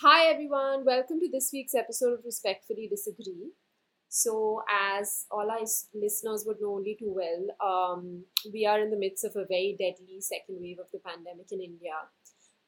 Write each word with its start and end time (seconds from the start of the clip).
Hi, 0.00 0.26
everyone. 0.26 0.84
Welcome 0.84 1.18
to 1.18 1.28
this 1.28 1.50
week's 1.52 1.74
episode 1.74 2.12
of 2.12 2.24
Respectfully 2.24 2.86
Disagree. 2.86 3.50
So, 4.08 4.62
as 4.70 5.26
all 5.28 5.50
our 5.50 5.66
listeners 5.92 6.44
would 6.46 6.60
know 6.60 6.76
only 6.76 6.94
too 6.96 7.12
well, 7.16 7.42
um, 7.68 8.22
we 8.52 8.64
are 8.64 8.78
in 8.78 8.92
the 8.92 8.96
midst 8.96 9.24
of 9.24 9.34
a 9.34 9.44
very 9.44 9.74
deadly 9.76 10.20
second 10.20 10.58
wave 10.60 10.78
of 10.78 10.86
the 10.92 11.00
pandemic 11.00 11.50
in 11.50 11.60
India. 11.60 11.98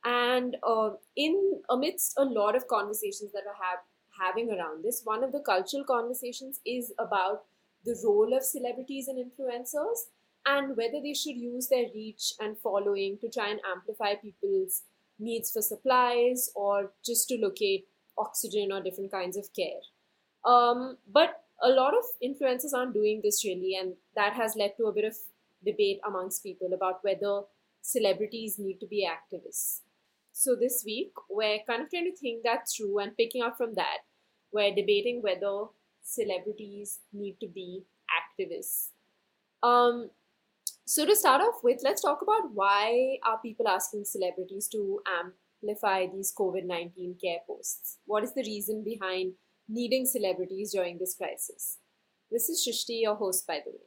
And 0.04 0.56
uh, 0.66 0.90
in 1.14 1.62
amidst 1.70 2.14
a 2.18 2.24
lot 2.24 2.56
of 2.56 2.66
conversations 2.66 3.30
that 3.30 3.44
we're 3.46 3.64
have, 3.64 3.78
having 4.20 4.50
around 4.50 4.82
this, 4.82 5.02
one 5.04 5.22
of 5.22 5.30
the 5.30 5.38
cultural 5.38 5.84
conversations 5.84 6.58
is 6.66 6.92
about 6.98 7.44
the 7.84 7.96
role 8.04 8.36
of 8.36 8.42
celebrities 8.42 9.06
and 9.06 9.24
influencers 9.24 10.10
and 10.46 10.76
whether 10.76 11.00
they 11.00 11.14
should 11.14 11.36
use 11.36 11.68
their 11.68 11.86
reach 11.94 12.32
and 12.40 12.58
following 12.58 13.18
to 13.18 13.28
try 13.30 13.50
and 13.50 13.60
amplify 13.64 14.16
people's 14.16 14.82
needs 15.20 15.50
for 15.50 15.62
supplies 15.62 16.50
or 16.54 16.92
just 17.04 17.28
to 17.28 17.36
locate 17.36 17.86
oxygen 18.18 18.72
or 18.72 18.82
different 18.82 19.12
kinds 19.12 19.36
of 19.36 19.48
care. 19.54 19.80
Um, 20.44 20.96
but 21.12 21.44
a 21.62 21.68
lot 21.68 21.94
of 21.94 22.04
influencers 22.24 22.72
aren't 22.74 22.94
doing 22.94 23.20
this 23.22 23.44
really, 23.44 23.76
and 23.78 23.94
that 24.16 24.32
has 24.34 24.56
led 24.56 24.76
to 24.78 24.86
a 24.86 24.92
bit 24.92 25.04
of 25.04 25.14
debate 25.64 26.00
amongst 26.06 26.42
people 26.42 26.72
about 26.72 27.00
whether 27.02 27.42
celebrities 27.82 28.58
need 28.58 28.78
to 28.80 28.86
be 28.86 29.06
activists. 29.06 29.80
So 30.32 30.56
this 30.58 30.82
week, 30.86 31.12
we're 31.28 31.58
kind 31.68 31.82
of 31.82 31.90
trying 31.90 32.10
to 32.10 32.16
think 32.16 32.44
that 32.44 32.66
through 32.74 32.98
and 33.00 33.16
picking 33.16 33.42
up 33.42 33.56
from 33.56 33.74
that, 33.74 33.98
we're 34.52 34.74
debating 34.74 35.20
whether 35.22 35.66
celebrities 36.02 37.00
need 37.12 37.36
to 37.40 37.48
be 37.48 37.82
activists. 38.10 38.88
Um, 39.62 40.10
so 40.90 41.06
to 41.06 41.14
start 41.14 41.40
off 41.40 41.62
with, 41.62 41.80
let's 41.84 42.02
talk 42.02 42.20
about 42.20 42.52
why 42.52 43.18
are 43.24 43.38
people 43.38 43.68
asking 43.68 44.04
celebrities 44.04 44.66
to 44.72 45.00
amplify 45.06 46.06
these 46.12 46.34
COVID-19 46.36 47.14
care 47.22 47.38
posts? 47.46 47.98
What 48.06 48.24
is 48.24 48.34
the 48.34 48.42
reason 48.42 48.82
behind 48.82 49.34
needing 49.68 50.04
celebrities 50.04 50.72
during 50.72 50.98
this 50.98 51.14
crisis? 51.14 51.78
This 52.30 52.48
is 52.48 52.66
Shrishti, 52.66 53.02
your 53.02 53.14
host, 53.14 53.46
by 53.46 53.60
the 53.64 53.70
way. 53.70 53.86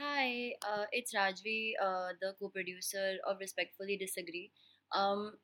Hi, 0.00 0.54
uh, 0.66 0.86
it's 0.90 1.14
Rajvi, 1.14 1.72
uh, 1.82 2.08
the 2.20 2.34
co-producer 2.40 3.18
of 3.28 3.36
Respectfully 3.40 3.98
Disagree. 3.98 4.52
Um, 4.92 5.34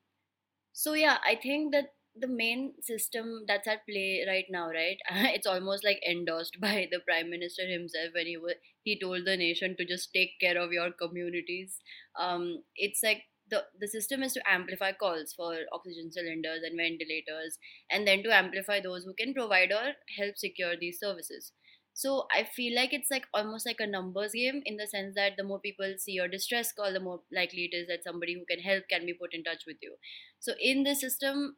so 0.73 0.93
yeah, 0.93 1.17
I 1.25 1.35
think 1.35 1.71
that 1.73 1.93
the 2.15 2.27
main 2.27 2.73
system 2.81 3.45
that's 3.47 3.67
at 3.67 3.85
play 3.87 4.25
right 4.27 4.45
now, 4.49 4.67
right? 4.69 4.97
It's 5.35 5.47
almost 5.47 5.85
like 5.85 6.01
endorsed 6.09 6.59
by 6.61 6.87
the 6.91 6.99
Prime 6.99 7.29
Minister 7.29 7.67
himself 7.67 8.09
when 8.13 8.25
he 8.27 8.37
wa- 8.37 8.59
he 8.83 8.99
told 8.99 9.25
the 9.25 9.37
nation 9.37 9.75
to 9.77 9.85
just 9.85 10.13
take 10.13 10.39
care 10.39 10.57
of 10.57 10.71
your 10.71 10.91
communities. 10.91 11.79
Um, 12.19 12.63
it's 12.75 13.01
like 13.03 13.23
the 13.49 13.65
the 13.79 13.87
system 13.87 14.23
is 14.23 14.33
to 14.33 14.49
amplify 14.49 14.91
calls 14.93 15.33
for 15.33 15.55
oxygen 15.73 16.11
cylinders 16.11 16.61
and 16.63 16.77
ventilators, 16.77 17.57
and 17.89 18.07
then 18.07 18.23
to 18.23 18.33
amplify 18.33 18.79
those 18.79 19.03
who 19.03 19.13
can 19.13 19.33
provide 19.33 19.71
or 19.71 19.93
help 20.17 20.37
secure 20.37 20.75
these 20.79 20.99
services. 20.99 21.51
So 21.93 22.25
I 22.33 22.43
feel 22.45 22.73
like 22.75 22.93
it's 22.93 23.11
like 23.11 23.25
almost 23.33 23.65
like 23.65 23.79
a 23.79 23.85
numbers 23.87 24.31
game 24.31 24.61
in 24.65 24.77
the 24.77 24.87
sense 24.87 25.13
that 25.15 25.33
the 25.37 25.43
more 25.43 25.59
people 25.59 25.93
see 25.97 26.13
your 26.13 26.27
distress 26.27 26.71
call, 26.71 26.93
the 26.93 26.99
more 27.01 27.21
likely 27.31 27.69
it 27.71 27.75
is 27.75 27.87
that 27.87 28.03
somebody 28.03 28.33
who 28.33 28.45
can 28.45 28.59
help 28.59 28.85
can 28.89 29.05
be 29.05 29.13
put 29.13 29.33
in 29.33 29.43
touch 29.43 29.63
with 29.67 29.77
you. 29.81 29.97
So 30.39 30.53
in 30.59 30.83
this 30.83 31.01
system, 31.01 31.57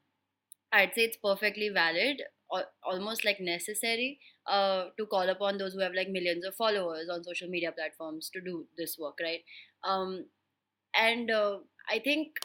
I'd 0.73 0.93
say 0.95 1.03
it's 1.03 1.17
perfectly 1.17 1.69
valid, 1.69 2.21
almost 2.83 3.25
like 3.25 3.39
necessary, 3.39 4.19
uh, 4.47 4.85
to 4.97 5.05
call 5.05 5.29
upon 5.29 5.57
those 5.57 5.73
who 5.73 5.79
have 5.81 5.93
like 5.93 6.09
millions 6.09 6.45
of 6.45 6.55
followers 6.55 7.09
on 7.09 7.23
social 7.23 7.49
media 7.49 7.71
platforms 7.71 8.29
to 8.33 8.41
do 8.41 8.67
this 8.77 8.97
work, 8.99 9.19
right? 9.21 9.41
Um, 9.83 10.25
and 10.95 11.31
uh, 11.31 11.59
i 11.89 11.99
think 11.99 12.39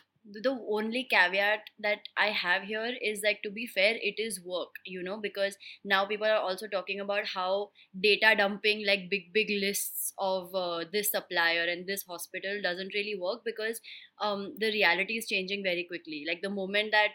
the 0.45 0.51
only 0.77 1.05
caveat 1.11 1.61
that 1.79 2.01
i 2.19 2.27
have 2.27 2.63
here 2.65 2.93
is 3.01 3.23
like 3.25 3.41
to 3.43 3.51
be 3.51 3.67
fair 3.67 3.95
it 4.11 4.19
is 4.19 4.41
work 4.45 4.69
you 4.85 5.03
know 5.03 5.17
because 5.19 5.57
now 5.85 6.05
people 6.05 6.27
are 6.27 6.41
also 6.49 6.67
talking 6.69 7.01
about 7.01 7.25
how 7.35 7.71
data 8.03 8.35
dumping 8.37 8.85
like 8.87 9.09
big 9.11 9.33
big 9.33 9.49
lists 9.49 10.13
of 10.19 10.55
uh, 10.55 10.85
this 10.93 11.11
supplier 11.13 11.65
and 11.65 11.87
this 11.87 12.05
hospital 12.09 12.61
doesn't 12.63 12.93
really 12.95 13.19
work 13.19 13.41
because 13.45 13.81
um, 14.21 14.55
the 14.59 14.71
reality 14.73 15.17
is 15.17 15.27
changing 15.27 15.63
very 15.63 15.85
quickly 15.85 16.25
like 16.29 16.43
the 16.43 16.51
moment 16.51 16.91
that 16.93 17.13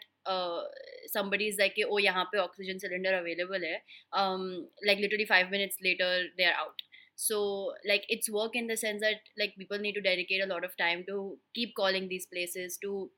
somebody 1.11 1.47
is 1.47 1.57
like 1.59 1.75
oh 1.89 1.97
yahan 1.97 2.27
pe 2.33 2.39
oxygen 2.39 2.79
cylinder 2.79 3.13
available 3.19 3.67
hai 3.67 3.77
um, 4.13 4.67
like 4.85 4.99
literally 4.99 5.25
5 5.25 5.49
minutes 5.51 5.77
later 5.83 6.23
they 6.37 6.45
are 6.45 6.57
out. 6.65 6.81
So 7.15 7.73
like 7.87 8.05
it's 8.09 8.29
work 8.29 8.55
in 8.55 8.67
the 8.67 8.77
sense 8.77 9.01
that 9.01 9.21
like 9.37 9.55
people 9.57 9.77
need 9.77 9.93
to 9.93 10.01
dedicate 10.01 10.43
a 10.43 10.47
lot 10.47 10.63
of 10.63 10.75
time 10.77 11.03
to 11.07 11.37
keep 11.53 11.75
calling 11.75 12.07
these 12.09 12.25
places 12.25 12.77
to 12.81 13.11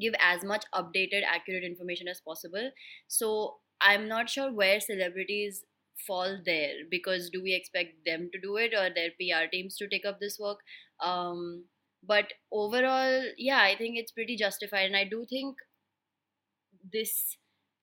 give 0.00 0.14
as 0.20 0.44
much 0.44 0.64
updated 0.74 1.22
accurate 1.24 1.64
information 1.64 2.08
as 2.08 2.20
possible. 2.20 2.70
So 3.08 3.56
i'm 3.80 4.08
not 4.08 4.30
sure 4.30 4.52
where 4.52 4.80
celebrities 4.80 5.64
fall 6.06 6.38
there 6.46 6.74
because 6.90 7.28
do 7.30 7.42
we 7.42 7.52
expect 7.54 8.04
them 8.06 8.30
to 8.32 8.40
do 8.40 8.56
it 8.56 8.72
or 8.72 8.88
their 8.94 9.10
pr 9.18 9.48
teams 9.50 9.76
to 9.76 9.88
take 9.88 10.04
up 10.04 10.20
this 10.20 10.38
work? 10.38 10.58
Um 11.00 11.64
but 12.06 12.32
overall 12.52 13.22
yeah 13.36 13.60
i 13.62 13.76
think 13.76 13.96
it's 13.98 14.12
pretty 14.12 14.36
justified. 14.36 14.86
And 14.86 14.96
i 14.96 15.04
do 15.04 15.26
think 15.28 15.56
this 16.92 17.36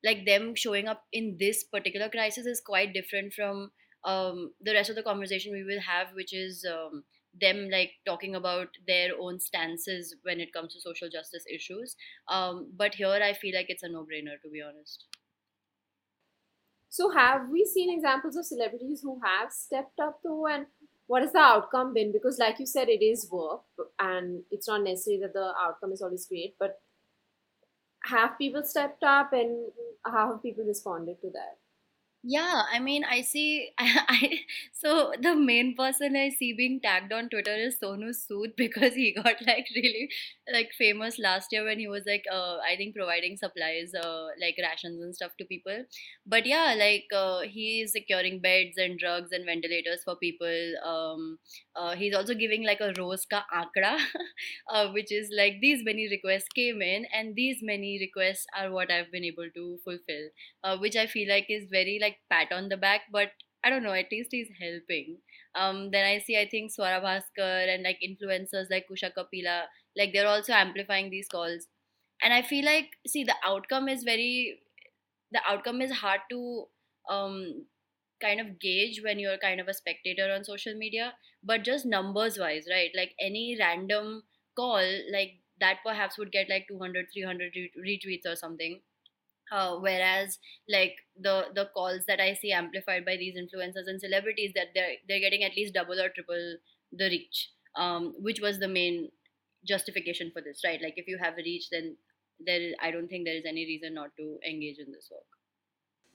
like 0.04 0.26
them 0.26 0.56
showing 0.56 0.88
up 0.88 1.04
in 1.12 1.38
this 1.40 1.64
particular 1.64 2.10
crisis 2.10 2.46
is 2.46 2.62
quite 2.62 2.94
different 2.94 3.34
from 3.34 3.72
um, 4.04 4.54
the 4.60 4.74
rest 4.74 4.90
of 4.90 4.96
the 4.96 5.04
conversation 5.04 5.52
we 5.54 5.64
will 5.64 5.82
have 5.82 6.08
which 6.14 6.34
is 6.34 6.66
um, 6.66 7.04
them 7.40 7.70
like 7.70 7.92
talking 8.06 8.36
about 8.36 8.70
their 8.88 9.12
own 9.20 9.40
stances 9.40 10.16
when 10.24 10.40
it 10.40 10.52
comes 10.54 10.74
to 10.74 10.82
social 10.82 11.10
justice 11.10 11.46
issues 11.54 11.96
um, 12.28 12.72
but 12.76 12.96
here 12.96 13.20
i 13.24 13.34
feel 13.34 13.56
like 13.56 13.68
it's 13.70 13.84
a 13.84 13.90
no-brainer 13.90 14.42
to 14.42 14.50
be 14.50 14.62
honest 14.62 15.06
So, 16.90 17.10
have 17.12 17.50
we 17.50 17.66
seen 17.66 17.90
examples 17.94 18.36
of 18.36 18.46
celebrities 18.46 19.02
who 19.02 19.20
have 19.24 19.52
stepped 19.52 20.00
up 20.00 20.20
though, 20.24 20.46
and 20.48 20.68
what 21.08 21.22
has 21.22 21.32
the 21.32 21.40
outcome 21.40 21.94
been? 21.94 22.12
Because, 22.12 22.38
like 22.38 22.60
you 22.60 22.66
said, 22.66 22.90
it 22.90 23.04
is 23.04 23.30
work, 23.32 23.64
and 24.00 24.44
it's 24.52 24.68
not 24.68 24.84
necessary 24.84 25.18
that 25.20 25.34
the 25.34 25.54
outcome 25.60 25.92
is 25.94 26.02
always 26.02 26.26
great. 26.28 26.56
But 26.60 26.82
have 28.06 28.38
people 28.38 28.64
stepped 28.64 29.04
up, 29.04 29.34
and 29.34 29.72
how 30.06 30.32
have 30.32 30.44
people 30.44 30.66
responded 30.66 31.22
to 31.22 31.30
that? 31.32 31.58
Yeah, 32.24 32.62
I 32.72 32.78
mean, 32.78 33.04
I 33.04 33.22
see. 33.22 33.72
I 33.80 34.42
so 34.72 35.12
the 35.20 35.36
main 35.36 35.76
person 35.76 36.16
I 36.16 36.30
see 36.30 36.54
being 36.54 36.80
tagged 36.80 37.12
on 37.12 37.30
Twitter 37.30 37.56
is 37.56 37.78
Sonu 37.82 38.12
Sood 38.14 38.56
because 38.58 38.94
he 38.94 39.12
got 39.12 39.42
like 39.48 39.66
really 39.76 40.08
like 40.54 40.70
famous 40.78 41.18
last 41.18 41.48
year 41.52 41.64
when 41.66 41.80
he 41.80 41.88
was 41.88 42.04
like 42.06 42.24
uh 42.32 42.58
I 42.58 42.76
think 42.78 42.96
providing 42.96 43.38
supplies 43.38 43.94
uh 43.96 44.28
like 44.40 44.56
rations 44.62 45.02
and 45.02 45.16
stuff 45.16 45.32
to 45.40 45.46
people. 45.46 45.84
But 46.28 46.46
yeah, 46.46 46.76
like 46.78 47.06
uh 47.12 47.40
he 47.42 47.82
is 47.82 47.94
securing 47.94 48.40
beds 48.40 48.78
and 48.78 49.00
drugs 49.00 49.32
and 49.32 49.44
ventilators 49.44 50.04
for 50.06 50.16
people. 50.16 50.74
Um, 50.86 51.40
uh, 51.76 51.96
he's 51.96 52.14
also 52.14 52.36
giving 52.36 52.64
like 52.64 52.82
a 52.82 52.94
rose 53.00 53.26
ka 53.26 53.46
ankara, 53.52 53.98
uh, 54.70 54.90
which 54.92 55.12
is 55.12 55.30
like 55.36 55.56
these 55.62 55.82
many 55.84 56.08
requests 56.10 56.48
came 56.56 56.82
in 56.82 57.06
and 57.14 57.36
these 57.36 57.60
many 57.62 57.98
requests 58.00 58.46
are 58.58 58.72
what 58.72 58.92
I've 58.92 59.12
been 59.12 59.24
able 59.24 59.50
to 59.56 59.80
fulfill 59.84 60.30
uh, 60.64 60.78
which 60.78 60.96
I 60.96 61.08
feel 61.08 61.30
like 61.30 61.46
is 61.50 61.66
very 61.70 61.98
like 62.02 62.11
pat 62.30 62.52
on 62.52 62.70
the 62.70 62.78
back, 62.78 63.02
but 63.12 63.32
I 63.64 63.70
don't 63.70 63.84
know, 63.84 63.94
at 63.94 64.12
least 64.12 64.30
he's 64.32 64.50
helping. 64.60 65.18
Um, 65.56 65.92
then 65.92 66.06
I 66.06 66.20
see, 66.20 66.38
I 66.38 66.48
think 66.50 66.72
Swara 66.72 67.02
Bhaskar 67.02 67.74
and 67.74 67.84
like 67.84 68.00
influencers 68.04 68.70
like 68.72 68.88
Kusha 68.90 69.14
Kapila, 69.14 69.66
like 69.96 70.14
they're 70.14 70.28
also 70.28 70.54
amplifying 70.54 71.10
these 71.10 71.28
calls. 71.28 71.68
And 72.24 72.34
I 72.34 72.42
feel 72.42 72.66
like, 72.66 72.90
see, 73.08 73.24
the 73.24 73.36
outcome 73.46 73.90
is 73.90 74.04
very, 74.04 74.60
the 75.32 75.42
outcome 75.48 75.82
is 75.82 75.92
hard 75.92 76.22
to 76.32 76.66
um, 77.10 77.66
kind 78.22 78.40
of 78.40 78.60
gauge 78.60 79.02
when 79.04 79.20
you're 79.20 79.38
kind 79.38 79.60
of 79.60 79.68
a 79.68 79.74
spectator 79.74 80.32
on 80.32 80.44
social 80.44 80.76
media, 80.76 81.14
but 81.44 81.64
just 81.64 81.86
numbers 81.86 82.38
wise, 82.40 82.66
right? 82.70 82.92
Like 82.96 83.14
any 83.20 83.58
random 83.60 84.24
call, 84.56 84.84
like 85.12 85.40
that 85.60 85.80
perhaps 85.86 86.18
would 86.18 86.32
get 86.32 86.50
like 86.50 86.68
200, 86.68 87.08
300 87.14 87.54
retweets 87.78 88.26
or 88.26 88.36
something 88.36 88.82
uh, 89.52 89.76
whereas 89.78 90.40
like 90.70 90.96
the 91.20 91.46
the 91.56 91.70
calls 91.74 92.06
that 92.08 92.20
I 92.20 92.34
see 92.34 92.52
amplified 92.52 93.06
by 93.06 93.18
these 93.18 93.36
influencers 93.36 93.88
and 93.88 94.00
celebrities 94.00 94.54
that 94.56 94.68
they're 94.74 94.96
they're 95.08 95.20
getting 95.20 95.44
at 95.44 95.56
least 95.56 95.74
double 95.74 96.00
or 96.00 96.10
triple 96.10 96.58
the 96.92 97.06
reach, 97.10 97.50
um, 97.76 98.14
which 98.20 98.40
was 98.42 98.60
the 98.60 98.68
main 98.68 99.10
justification 99.68 100.32
for 100.34 100.42
this, 100.42 100.62
right? 100.64 100.82
Like 100.82 100.96
if 100.98 101.08
you 101.08 101.18
have 101.22 101.34
a 101.34 101.44
reach, 101.44 101.70
then 101.72 101.98
there 102.40 102.62
is, 102.62 102.74
I 102.82 102.92
don't 102.92 103.08
think 103.08 103.26
there 103.26 103.36
is 103.36 103.46
any 103.48 103.66
reason 103.66 103.94
not 103.94 104.10
to 104.18 104.40
engage 104.48 104.80
in 104.80 104.92
this 104.92 105.10
work. 105.12 105.26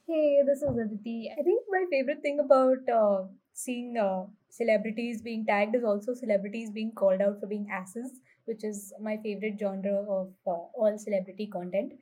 Hey, 0.08 0.40
this 0.46 0.62
is 0.62 0.78
Aditi. 0.78 1.30
I 1.32 1.42
think 1.42 1.62
my 1.68 1.84
favorite 1.90 2.22
thing 2.22 2.38
about 2.40 2.88
uh, 2.88 3.24
seeing 3.52 3.96
uh, 3.96 4.24
celebrities 4.50 5.20
being 5.20 5.44
tagged 5.44 5.74
is 5.74 5.84
also 5.84 6.14
celebrities 6.14 6.70
being 6.70 6.92
called 6.92 7.20
out 7.20 7.40
for 7.40 7.46
being 7.46 7.68
asses, 7.72 8.20
which 8.44 8.62
is 8.64 8.92
my 9.00 9.16
favorite 9.22 9.58
genre 9.58 10.04
of 10.08 10.32
uh, 10.46 10.50
all 10.50 10.96
celebrity 10.96 11.48
content. 11.48 11.92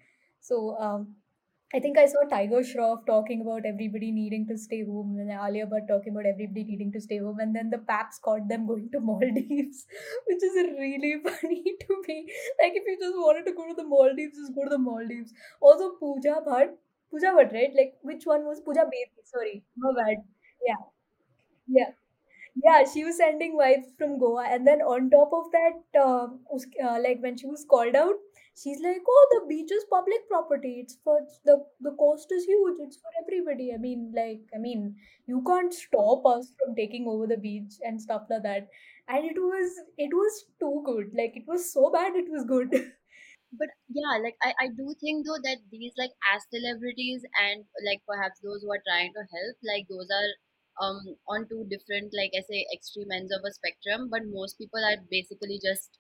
So, 0.41 0.77
um, 0.79 1.17
I 1.73 1.81
think 1.81 1.99
I 1.99 2.07
saw 2.07 2.21
Tiger 2.31 2.61
Shroff 2.61 3.05
talking 3.07 3.41
about 3.41 3.67
everybody 3.67 4.11
needing 4.13 4.47
to 4.49 4.57
stay 4.57 4.85
home, 4.85 5.17
and 5.19 5.31
Alia 5.31 5.67
Bhatt 5.67 5.89
talking 5.89 6.13
about 6.13 6.27
everybody 6.27 6.63
needing 6.65 6.93
to 6.93 7.01
stay 7.01 7.19
home, 7.19 7.41
and 7.41 7.55
then 7.55 7.69
the 7.71 7.79
Paps 7.79 8.19
caught 8.19 8.49
them 8.49 8.67
going 8.67 8.91
to 8.93 9.01
Maldives, 9.09 9.85
which 10.27 10.43
is 10.51 10.55
really 10.79 11.15
funny 11.25 11.65
to 11.83 12.03
me. 12.09 12.19
Like 12.63 12.75
if 12.81 12.85
you 12.87 12.97
just 13.01 13.17
wanted 13.17 13.47
to 13.47 13.53
go 13.55 13.67
to 13.69 13.75
the 13.75 13.85
Maldives, 13.85 14.37
just 14.39 14.55
go 14.55 14.65
to 14.65 14.71
the 14.71 14.79
Maldives. 14.79 15.33
Also, 15.61 15.91
Pooja 16.01 16.37
Bhatt, 16.47 16.75
Pooja 17.11 17.33
Bhatt, 17.39 17.53
right? 17.53 17.73
Like 17.83 17.95
which 18.03 18.25
one 18.25 18.45
was 18.47 18.61
Pooja 18.61 18.85
Bedi? 18.95 19.25
Sorry, 19.35 19.65
my 19.77 19.93
bad. 20.01 20.17
Yeah, 20.67 20.83
yeah. 21.69 21.91
Yeah, 22.65 22.85
she 22.93 23.05
was 23.05 23.17
sending 23.19 23.57
vibes 23.59 23.97
from 23.99 24.19
Goa, 24.19 24.45
and 24.49 24.67
then 24.67 24.81
on 24.83 25.11
top 25.11 25.31
of 25.33 25.51
that, 25.53 26.01
us- 26.55 26.67
uh, 26.85 26.99
like 27.03 27.21
when 27.21 27.37
she 27.37 27.47
was 27.47 27.65
called 27.69 27.97
out, 27.97 28.15
she's 28.57 28.81
like, 28.81 29.03
"Oh, 29.09 29.27
the 29.33 29.47
beach 29.49 29.71
is 29.73 29.85
public 29.91 30.29
property. 30.29 30.81
It's 30.81 30.97
for 31.05 31.21
the 31.45 31.65
the 31.81 31.93
cost 31.93 32.33
is 32.33 32.45
huge. 32.45 32.77
It's 32.81 32.97
for 32.97 33.13
everybody." 33.23 33.73
I 33.75 33.79
mean, 33.79 34.13
like, 34.17 34.43
I 34.55 34.59
mean, 34.59 34.97
you 35.27 35.43
can't 35.47 35.73
stop 35.75 36.27
us 36.27 36.53
from 36.59 36.75
taking 36.75 37.07
over 37.09 37.27
the 37.27 37.37
beach 37.37 37.75
and 37.83 38.01
stuff 38.01 38.27
like 38.31 38.43
that. 38.43 38.69
And 39.09 39.25
it 39.25 39.39
was 39.39 39.73
it 39.99 40.15
was 40.23 40.45
too 40.61 40.83
good. 40.87 41.13
Like, 41.15 41.37
it 41.37 41.47
was 41.47 41.73
so 41.73 41.91
bad, 41.91 42.15
it 42.17 42.31
was 42.31 42.45
good. 42.45 42.71
but 43.61 43.69
yeah 43.89 44.15
like 44.23 44.37
I, 44.43 44.51
I 44.65 44.67
do 44.69 44.95
think 45.01 45.27
though 45.27 45.39
that 45.43 45.59
these 45.71 45.93
like 45.97 46.11
as 46.35 46.43
celebrities 46.53 47.23
and 47.47 47.65
like 47.87 48.03
perhaps 48.07 48.41
those 48.43 48.63
who 48.63 48.71
are 48.73 48.83
trying 48.87 49.13
to 49.15 49.23
help 49.23 49.55
like 49.63 49.87
those 49.89 50.11
are 50.11 50.31
um 50.83 50.99
on 51.31 51.47
two 51.49 51.63
different 51.71 52.11
like 52.19 52.33
i 52.37 52.43
say 52.51 52.67
extreme 52.75 53.11
ends 53.15 53.31
of 53.31 53.47
a 53.47 53.55
spectrum 53.55 54.09
but 54.11 54.27
most 54.27 54.59
people 54.59 54.83
are 54.83 54.99
basically 55.11 55.61
just 55.63 55.99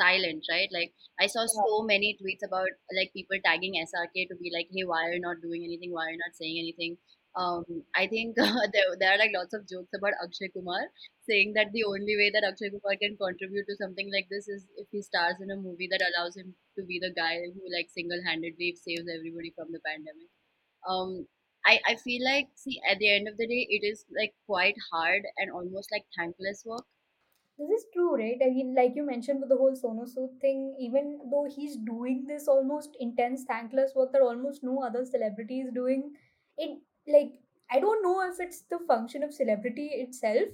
silent 0.00 0.44
right 0.50 0.68
like 0.72 0.92
i 1.20 1.26
saw 1.26 1.44
so 1.46 1.82
many 1.82 2.16
tweets 2.20 2.46
about 2.46 2.68
like 2.98 3.12
people 3.12 3.36
tagging 3.44 3.74
srk 3.86 4.28
to 4.28 4.36
be 4.36 4.52
like 4.54 4.68
hey 4.72 4.84
why 4.84 5.02
are 5.06 5.12
you 5.12 5.20
not 5.20 5.42
doing 5.42 5.64
anything 5.64 5.92
why 5.92 6.06
are 6.06 6.14
you 6.16 6.22
not 6.22 6.34
saying 6.40 6.58
anything 6.58 6.96
um 7.36 7.64
i 7.94 8.06
think 8.06 8.36
there, 8.36 8.90
there 9.00 9.12
are 9.14 9.18
like 9.18 9.34
lots 9.34 9.54
of 9.54 9.68
jokes 9.68 9.92
about 9.98 10.18
akshay 10.22 10.48
kumar 10.54 10.82
saying 11.28 11.52
that 11.54 11.72
the 11.72 11.84
only 11.84 12.16
way 12.16 12.30
that 12.32 12.44
Akshay 12.44 12.70
Kumar 12.70 12.96
can 13.00 13.16
contribute 13.16 13.66
to 13.68 13.76
something 13.80 14.10
like 14.12 14.28
this 14.30 14.46
is 14.48 14.66
if 14.76 14.86
he 14.92 15.00
stars 15.00 15.36
in 15.40 15.50
a 15.50 15.56
movie 15.56 15.88
that 15.90 16.04
allows 16.04 16.36
him 16.36 16.54
to 16.78 16.84
be 16.84 17.00
the 17.00 17.12
guy 17.16 17.40
who 17.52 17.62
like 17.72 17.88
single-handedly 17.90 18.76
saves 18.76 19.08
everybody 19.08 19.52
from 19.56 19.72
the 19.72 19.80
pandemic. 19.80 20.28
Um, 20.86 21.26
I, 21.64 21.80
I 21.88 21.96
feel 21.96 22.22
like 22.24 22.48
see 22.54 22.80
at 22.88 22.98
the 22.98 23.08
end 23.08 23.26
of 23.28 23.38
the 23.38 23.46
day 23.46 23.66
it 23.70 23.86
is 23.86 24.04
like 24.12 24.34
quite 24.46 24.76
hard 24.92 25.22
and 25.38 25.50
almost 25.50 25.88
like 25.90 26.04
thankless 26.16 26.62
work. 26.66 26.84
This 27.58 27.70
is 27.70 27.86
true, 27.92 28.14
right? 28.16 28.40
I 28.44 28.50
mean, 28.50 28.74
like 28.74 28.94
you 28.94 29.04
mentioned 29.04 29.40
with 29.40 29.48
the 29.48 29.56
whole 29.56 29.72
Sonu 29.72 30.04
Sood 30.12 30.40
thing, 30.40 30.76
even 30.78 31.18
though 31.30 31.44
he's 31.44 31.76
doing 31.76 32.26
this 32.26 32.46
almost 32.48 32.96
intense, 33.00 33.44
thankless 33.44 33.94
work 33.94 34.12
that 34.12 34.22
almost 34.22 34.62
no 34.64 34.82
other 34.82 35.04
celebrity 35.04 35.60
is 35.60 35.72
doing, 35.72 36.14
it 36.56 36.80
like 37.06 37.40
I 37.70 37.80
don't 37.80 38.02
know 38.02 38.20
if 38.30 38.38
it's 38.40 38.62
the 38.62 38.78
function 38.80 39.22
of 39.24 39.32
celebrity 39.34 39.86
itself 39.86 40.48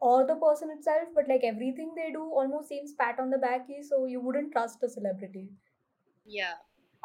or 0.00 0.26
the 0.26 0.36
person 0.36 0.70
itself, 0.70 1.08
but 1.14 1.28
like 1.28 1.42
everything 1.44 1.94
they 1.94 2.10
do 2.12 2.22
almost 2.22 2.68
seems 2.68 2.94
pat 2.94 3.18
on 3.20 3.30
the 3.30 3.38
backy, 3.38 3.82
so 3.82 4.06
you 4.06 4.20
wouldn't 4.20 4.52
trust 4.52 4.82
a 4.82 4.88
celebrity. 4.88 5.50
Yeah. 6.24 6.54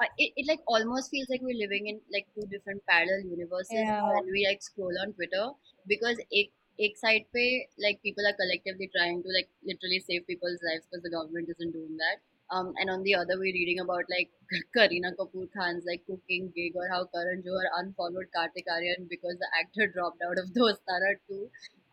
Uh, 0.02 0.10
it, 0.18 0.34
it 0.36 0.48
like 0.48 0.60
almost 0.68 1.12
feels 1.12 1.28
like 1.30 1.42
we're 1.42 1.58
living 1.58 1.88
in 1.88 2.02
like 2.12 2.26
two 2.34 2.48
different 2.50 2.82
parallel 2.90 3.22
universes 3.22 3.72
Yeah. 3.72 4.02
when 4.02 4.26
we 4.32 4.46
like 4.48 4.62
scroll 4.62 4.94
on 5.02 5.14
Twitter 5.14 5.52
because 5.88 6.18
एक 6.32 6.52
एक 6.82 6.98
side 6.98 7.26
पे 7.36 7.46
like 7.86 8.02
people 8.02 8.26
are 8.28 8.36
collectively 8.42 8.90
trying 8.96 9.22
to 9.24 9.30
like 9.38 9.50
literally 9.64 10.00
save 10.00 10.26
people's 10.28 10.62
lives 10.68 10.86
because 10.86 11.04
the 11.04 11.12
government 11.16 11.50
isn't 11.50 11.72
doing 11.72 11.98
that. 11.98 12.22
Um, 12.52 12.74
and 12.78 12.90
on 12.90 13.04
the 13.04 13.16
other, 13.16 13.38
we're 13.40 13.58
reading 13.58 13.80
about 13.80 14.06
like 14.10 14.30
Kareena 14.78 15.12
Kapoor 15.20 15.48
Khan's 15.58 15.86
like 15.90 16.04
cooking 16.06 16.52
gig 16.56 16.74
or 16.76 16.88
how 16.90 17.06
Karan 17.06 17.42
Johar 17.42 17.66
unfollowed 17.80 18.28
Kartik 18.36 18.66
Aaryan 18.68 19.08
because 19.10 19.38
the 19.40 19.50
actor 19.60 19.88
dropped 19.88 20.22
out 20.28 20.38
of 20.38 20.50
Dostana 20.58 21.14
2, 21.30 21.50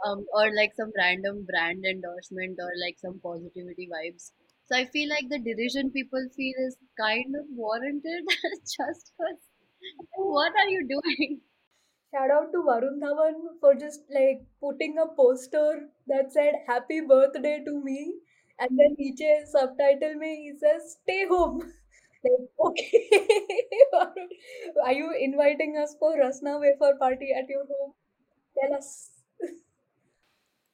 um, 0.06 0.26
or 0.34 0.52
like 0.54 0.74
some 0.74 0.92
random 0.96 1.46
brand 1.50 1.84
endorsement 1.84 2.58
or 2.60 2.70
like 2.84 2.98
some 2.98 3.20
positivity 3.20 3.88
vibes. 3.92 4.32
So 4.66 4.76
I 4.76 4.84
feel 4.86 5.08
like 5.08 5.28
the 5.28 5.38
derision 5.38 5.90
people 5.90 6.28
feel 6.36 6.54
is 6.66 6.76
kind 6.98 7.34
of 7.36 7.46
warranted 7.50 8.24
just 8.76 9.12
because 9.16 9.40
what 10.16 10.52
are 10.56 10.68
you 10.68 10.86
doing? 10.86 11.40
Shout 12.12 12.30
out 12.30 12.52
to 12.52 12.58
Varun 12.58 12.98
Dhawan 13.00 13.58
for 13.60 13.74
just 13.74 14.02
like 14.10 14.42
putting 14.60 14.96
a 14.98 15.06
poster 15.08 15.88
that 16.06 16.32
said 16.32 16.54
"Happy 16.68 17.00
Birthday 17.00 17.64
to 17.64 17.72
me," 17.82 18.20
and 18.60 18.78
then 18.78 18.94
niche 18.98 19.24
subtitle 19.46 20.14
me 20.14 20.30
he 20.42 20.52
says 20.58 20.98
"Stay 21.02 21.26
home." 21.26 21.72
Like, 22.22 22.50
okay, 22.68 23.08
Varun, 23.94 24.28
are 24.84 24.92
you 24.92 25.10
inviting 25.28 25.76
us 25.78 25.96
for 25.98 26.14
Rasna 26.18 26.60
wafer 26.60 26.94
party 26.98 27.32
at 27.32 27.48
your 27.48 27.64
home? 27.66 27.94
Tell 28.60 28.74
us. 28.78 29.10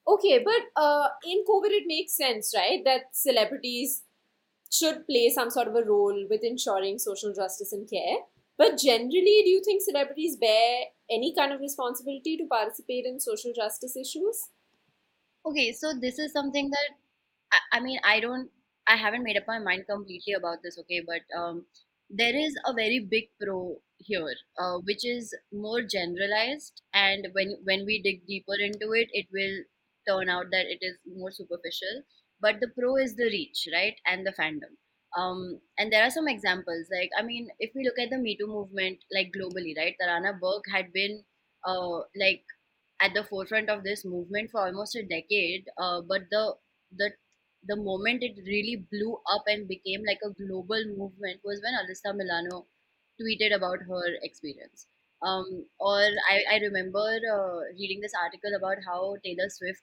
Okay, 0.09 0.39
but 0.39 0.62
uh, 0.77 1.09
in 1.25 1.44
COVID, 1.49 1.71
it 1.71 1.85
makes 1.87 2.17
sense, 2.17 2.53
right? 2.56 2.81
That 2.85 3.06
celebrities 3.12 4.03
should 4.73 5.06
play 5.06 5.31
some 5.31 5.50
sort 5.50 5.69
of 5.69 5.75
a 5.77 5.85
role 5.85 6.27
with 6.31 6.44
ensuring 6.44 6.99
social 6.99 7.32
justice 7.35 7.73
and 7.73 7.89
care. 7.91 8.19
But 8.59 8.79
generally, 8.79 9.43
do 9.44 9.50
you 9.50 9.62
think 9.65 9.82
celebrities 9.82 10.37
bear 10.37 10.85
any 11.11 11.35
kind 11.35 11.53
of 11.53 11.61
responsibility 11.61 12.37
to 12.37 12.47
participate 12.47 13.05
in 13.06 13.20
social 13.20 13.53
justice 13.55 13.97
issues? 13.97 14.50
Okay, 15.47 15.73
so 15.73 15.94
this 15.94 16.19
is 16.19 16.32
something 16.32 16.70
that 16.70 16.91
I, 17.53 17.79
I 17.79 17.81
mean 17.81 17.99
I 18.05 18.20
don't 18.20 18.50
I 18.87 18.97
haven't 18.97 19.25
made 19.25 19.37
up 19.37 19.44
my 19.47 19.58
mind 19.58 19.87
completely 19.88 20.35
about 20.35 20.62
this, 20.62 20.79
okay, 20.81 21.00
but 21.06 21.23
um 21.38 21.67
there 22.11 22.37
is 22.37 22.56
a 22.67 22.73
very 22.75 23.00
big 23.00 23.31
pro 23.41 23.81
here, 23.99 24.35
uh, 24.58 24.79
which 24.85 25.05
is 25.05 25.35
more 25.53 25.82
generalized 25.82 26.82
and 26.93 27.29
when 27.32 27.56
when 27.64 27.87
we 27.87 28.03
dig 28.03 28.26
deeper 28.26 28.56
into 28.61 28.93
it, 28.93 29.08
it 29.12 29.26
will 29.32 29.64
turn 30.08 30.29
out 30.29 30.50
that 30.50 30.67
it 30.67 30.79
is 30.82 30.99
more 31.06 31.31
superficial. 31.31 32.03
But 32.41 32.61
the 32.61 32.69
pro 32.69 32.97
is 32.97 33.17
the 33.17 33.25
reach, 33.25 33.67
right? 33.73 33.99
And 34.06 34.26
the 34.26 34.32
fandom. 34.32 34.76
Um, 35.17 35.61
and 35.79 35.93
there 35.93 36.05
are 36.05 36.11
some 36.11 36.29
examples, 36.29 36.87
like 36.93 37.11
I 37.19 37.23
mean, 37.23 37.49
if 37.59 37.73
we 37.75 37.85
look 37.85 37.99
at 37.99 38.11
the 38.11 38.19
Me 38.19 38.37
Too 38.37 38.47
movement, 38.47 38.99
like 39.13 39.33
globally, 39.37 39.77
right? 39.77 39.97
Tarana 40.01 40.39
Burke 40.39 40.67
had 40.73 40.93
been 40.93 41.25
uh, 41.67 42.01
like 42.15 42.45
at 43.01 43.15
the 43.15 43.25
forefront 43.25 43.71
of 43.71 43.83
this 43.85 44.05
movement 44.05 44.51
for 44.51 44.61
almost 44.67 44.97
a 44.97 45.03
decade. 45.03 45.69
Uh, 45.79 46.03
but 46.03 46.23
the 46.31 46.55
the 46.97 47.11
the 47.67 47.77
moment 47.77 48.23
it 48.23 48.37
really 48.47 48.77
blew 48.93 49.19
up 49.33 49.43
and 49.47 49.69
became 49.69 50.03
like 50.07 50.21
a 50.25 50.31
global 50.35 50.83
movement 50.97 51.41
was 51.45 51.61
when 51.63 51.75
Alyssa 51.75 52.15
Milano 52.17 52.67
tweeted 53.21 53.55
about 53.55 53.81
her 53.89 54.05
experience. 54.23 54.87
Um, 55.23 55.67
or 55.81 55.99
I, 56.31 56.45
I 56.53 56.59
remember 56.61 57.01
uh, 57.33 57.61
reading 57.79 58.01
this 58.01 58.13
article 58.23 58.55
about 58.56 58.79
how 58.87 59.17
Taylor 59.25 59.49
Swift 59.49 59.82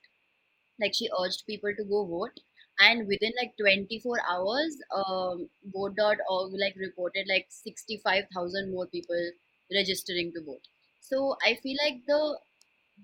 like 0.79 0.93
she 0.93 1.09
urged 1.21 1.45
people 1.47 1.73
to 1.77 1.83
go 1.83 2.05
vote 2.05 2.39
and 2.79 3.07
within 3.07 3.31
like 3.39 3.53
24 3.57 4.17
hours 4.29 4.77
um, 4.95 5.49
vote.org 5.65 6.51
like 6.59 6.75
reported 6.77 7.27
like 7.29 7.47
65,000 7.49 8.71
more 8.71 8.87
people 8.87 9.31
registering 9.73 10.31
to 10.33 10.41
vote. 10.43 10.61
So 11.01 11.35
i 11.45 11.55
feel 11.55 11.77
like 11.83 12.01
the 12.07 12.39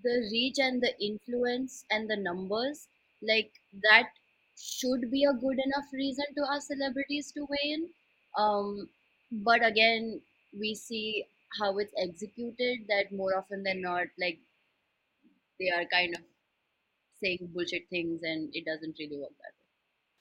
the 0.04 0.30
reach 0.32 0.58
and 0.60 0.82
the 0.82 0.94
influence 1.00 1.86
and 1.92 2.10
the 2.10 2.16
numbers 2.18 2.88
like 3.22 3.52
that 3.84 4.10
should 4.58 5.10
be 5.12 5.24
a 5.26 5.34
good 5.34 5.60
enough 5.66 5.86
reason 5.94 6.26
to 6.36 6.46
ask 6.52 6.68
celebrities 6.68 7.32
to 7.34 7.46
weigh 7.50 7.72
in. 7.74 7.90
Um 8.38 8.90
but 9.32 9.66
again 9.66 10.22
we 10.60 10.74
see 10.76 11.26
how 11.60 11.78
it's 11.78 11.94
executed 11.98 12.88
that 12.88 13.12
more 13.12 13.38
often 13.38 13.64
than 13.64 13.82
not 13.82 14.08
like 14.20 14.40
they 15.60 15.70
are 15.70 15.86
kind 15.86 16.16
of 16.16 16.22
saying 17.22 17.50
bullshit 17.54 17.88
things 17.90 18.24
and 18.24 18.56
it 18.56 18.66
doesn't 18.66 18.98
really 19.00 19.20
work 19.20 19.34
that 19.44 19.54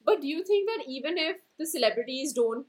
But 0.05 0.21
do 0.21 0.27
you 0.27 0.45
think 0.45 0.69
that 0.69 0.85
even 0.89 1.19
if 1.19 1.37
the 1.59 1.67
celebrities 1.67 2.33
don't 2.33 2.67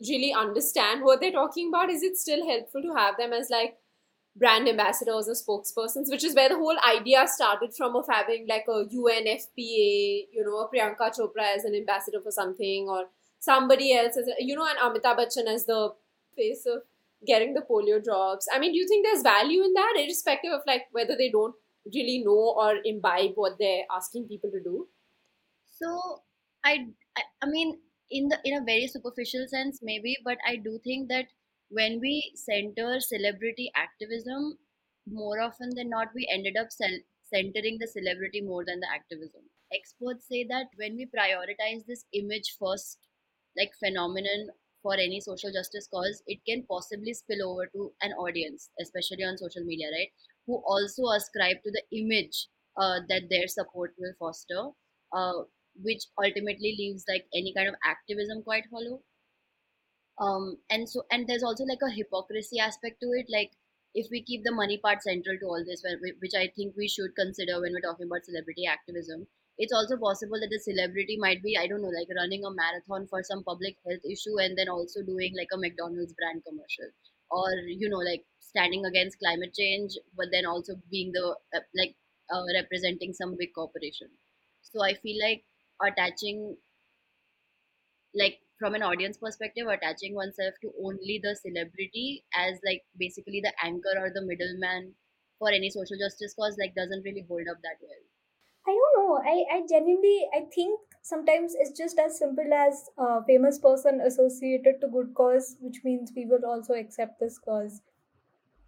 really 0.00 0.34
understand 0.34 1.02
what 1.02 1.20
they're 1.20 1.32
talking 1.32 1.68
about, 1.68 1.90
is 1.90 2.02
it 2.02 2.16
still 2.16 2.46
helpful 2.46 2.82
to 2.82 2.94
have 2.94 3.16
them 3.16 3.32
as 3.32 3.48
like 3.50 3.76
brand 4.36 4.68
ambassadors 4.68 5.28
or 5.28 5.34
spokespersons, 5.34 6.10
which 6.10 6.24
is 6.24 6.34
where 6.34 6.48
the 6.48 6.56
whole 6.56 6.76
idea 6.86 7.24
started 7.26 7.72
from 7.74 7.94
of 7.94 8.06
having 8.10 8.46
like 8.48 8.64
a 8.68 8.84
UNFPA, 8.84 10.26
you 10.32 10.44
know, 10.44 10.58
a 10.58 10.68
Priyanka 10.68 11.16
Chopra 11.16 11.56
as 11.56 11.64
an 11.64 11.74
ambassador 11.74 12.20
for 12.20 12.32
something 12.32 12.88
or 12.88 13.04
somebody 13.38 13.94
else 13.94 14.16
as, 14.16 14.26
a, 14.26 14.32
you 14.40 14.56
know, 14.56 14.66
and 14.66 14.78
Amitabh 14.78 15.18
Bachchan 15.18 15.46
as 15.46 15.66
the 15.66 15.92
face 16.36 16.66
of 16.66 16.82
getting 17.26 17.54
the 17.54 17.60
polio 17.60 18.02
drops. 18.02 18.46
I 18.52 18.58
mean, 18.58 18.72
do 18.72 18.78
you 18.78 18.88
think 18.88 19.06
there's 19.06 19.22
value 19.22 19.62
in 19.62 19.72
that, 19.74 19.94
irrespective 19.96 20.52
of 20.52 20.62
like 20.66 20.82
whether 20.92 21.16
they 21.16 21.30
don't 21.30 21.54
really 21.94 22.22
know 22.24 22.54
or 22.56 22.76
imbibe 22.84 23.32
what 23.36 23.56
they're 23.58 23.84
asking 23.94 24.26
people 24.26 24.50
to 24.50 24.60
do? 24.60 24.88
So 25.80 26.22
I, 26.64 26.88
I 27.42 27.46
mean 27.46 27.80
in 28.10 28.28
the 28.28 28.40
in 28.44 28.54
a 28.56 28.64
very 28.64 28.86
superficial 28.88 29.46
sense 29.48 29.78
maybe, 29.82 30.16
but 30.24 30.38
I 30.46 30.56
do 30.56 30.78
think 30.82 31.08
that 31.08 31.26
when 31.68 32.00
we 32.00 32.32
center 32.34 32.98
celebrity 33.00 33.70
activism, 33.76 34.58
more 35.06 35.40
often 35.40 35.70
than 35.76 35.88
not 35.90 36.08
we 36.14 36.26
ended 36.30 36.56
up 36.56 36.72
cel- 36.72 37.04
centering 37.22 37.78
the 37.78 37.86
celebrity 37.86 38.40
more 38.40 38.64
than 38.64 38.80
the 38.80 38.90
activism. 38.90 39.48
Experts 39.72 40.26
say 40.28 40.44
that 40.44 40.66
when 40.76 40.96
we 40.96 41.06
prioritize 41.06 41.86
this 41.86 42.04
image 42.12 42.56
first 42.58 42.98
like 43.56 43.72
phenomenon 43.78 44.48
for 44.82 44.94
any 44.94 45.20
social 45.20 45.50
justice 45.52 45.88
cause, 45.88 46.22
it 46.26 46.40
can 46.46 46.64
possibly 46.66 47.14
spill 47.14 47.48
over 47.50 47.66
to 47.68 47.92
an 48.02 48.12
audience, 48.12 48.70
especially 48.80 49.24
on 49.24 49.38
social 49.38 49.64
media, 49.64 49.86
right? 49.90 50.12
Who 50.46 50.56
also 50.66 51.04
ascribe 51.16 51.62
to 51.64 51.70
the 51.70 51.82
image 51.92 52.48
uh, 52.76 53.00
that 53.08 53.28
their 53.30 53.48
support 53.48 53.94
will 53.98 54.12
foster, 54.18 54.70
uh, 55.12 55.44
which 55.82 56.04
ultimately 56.18 56.74
leaves 56.78 57.04
like 57.08 57.26
any 57.34 57.52
kind 57.54 57.68
of 57.68 57.74
activism 57.84 58.42
quite 58.42 58.64
hollow. 58.70 59.02
Um, 60.18 60.58
and 60.70 60.88
so, 60.88 61.02
and 61.10 61.26
there's 61.28 61.42
also 61.42 61.64
like 61.64 61.82
a 61.82 61.90
hypocrisy 61.90 62.58
aspect 62.60 63.00
to 63.00 63.10
it. 63.12 63.26
Like, 63.28 63.52
if 63.94 64.08
we 64.10 64.22
keep 64.22 64.42
the 64.44 64.52
money 64.52 64.78
part 64.78 65.02
central 65.02 65.38
to 65.38 65.46
all 65.46 65.64
this, 65.64 65.82
which 66.20 66.34
I 66.36 66.48
think 66.54 66.74
we 66.76 66.88
should 66.88 67.14
consider 67.16 67.60
when 67.60 67.72
we're 67.72 67.80
talking 67.80 68.06
about 68.06 68.24
celebrity 68.24 68.66
activism, 68.66 69.26
it's 69.58 69.72
also 69.72 69.96
possible 69.96 70.38
that 70.40 70.50
the 70.50 70.58
celebrity 70.58 71.16
might 71.16 71.42
be 71.42 71.56
i 71.56 71.66
don't 71.66 71.82
know 71.82 71.94
like 71.96 72.08
running 72.16 72.44
a 72.44 72.50
marathon 72.50 73.06
for 73.06 73.22
some 73.22 73.44
public 73.44 73.76
health 73.86 74.04
issue 74.04 74.36
and 74.40 74.58
then 74.58 74.68
also 74.68 75.02
doing 75.02 75.32
like 75.36 75.46
a 75.54 75.58
mcdonald's 75.58 76.14
brand 76.14 76.42
commercial 76.44 76.90
or 77.30 77.52
you 77.82 77.88
know 77.88 78.02
like 78.02 78.24
standing 78.40 78.84
against 78.84 79.18
climate 79.18 79.54
change 79.54 79.92
but 80.16 80.26
then 80.32 80.44
also 80.44 80.74
being 80.90 81.12
the 81.12 81.36
uh, 81.54 81.60
like 81.76 81.94
uh, 82.34 82.42
representing 82.54 83.12
some 83.12 83.36
big 83.38 83.54
corporation 83.54 84.08
so 84.62 84.82
i 84.82 84.92
feel 84.94 85.18
like 85.22 85.44
attaching 85.82 86.56
like 88.14 88.40
from 88.58 88.74
an 88.74 88.82
audience 88.82 89.18
perspective 89.18 89.66
attaching 89.66 90.14
oneself 90.14 90.54
to 90.62 90.72
only 90.82 91.20
the 91.22 91.36
celebrity 91.36 92.24
as 92.34 92.58
like 92.64 92.82
basically 92.96 93.40
the 93.42 93.52
anchor 93.62 93.94
or 93.98 94.10
the 94.10 94.22
middleman 94.22 94.94
for 95.38 95.50
any 95.50 95.68
social 95.70 95.98
justice 95.98 96.34
cause 96.34 96.56
like 96.58 96.74
doesn't 96.74 97.02
really 97.02 97.22
hold 97.28 97.46
up 97.48 97.60
that 97.62 97.76
well 97.82 98.04
I 98.66 98.72
don't 98.72 98.96
know. 98.96 99.16
I, 99.22 99.56
I 99.56 99.66
genuinely 99.66 100.28
I 100.34 100.46
think 100.54 100.80
sometimes 101.02 101.54
it's 101.54 101.76
just 101.76 101.98
as 101.98 102.18
simple 102.18 102.52
as 102.52 102.90
a 102.98 103.24
famous 103.24 103.58
person 103.58 104.00
associated 104.00 104.80
to 104.80 104.88
good 104.88 105.14
cause, 105.14 105.56
which 105.60 105.82
means 105.84 106.12
we 106.16 106.26
will 106.26 106.44
also 106.44 106.74
accept 106.74 107.20
this 107.20 107.38
cause. 107.38 107.82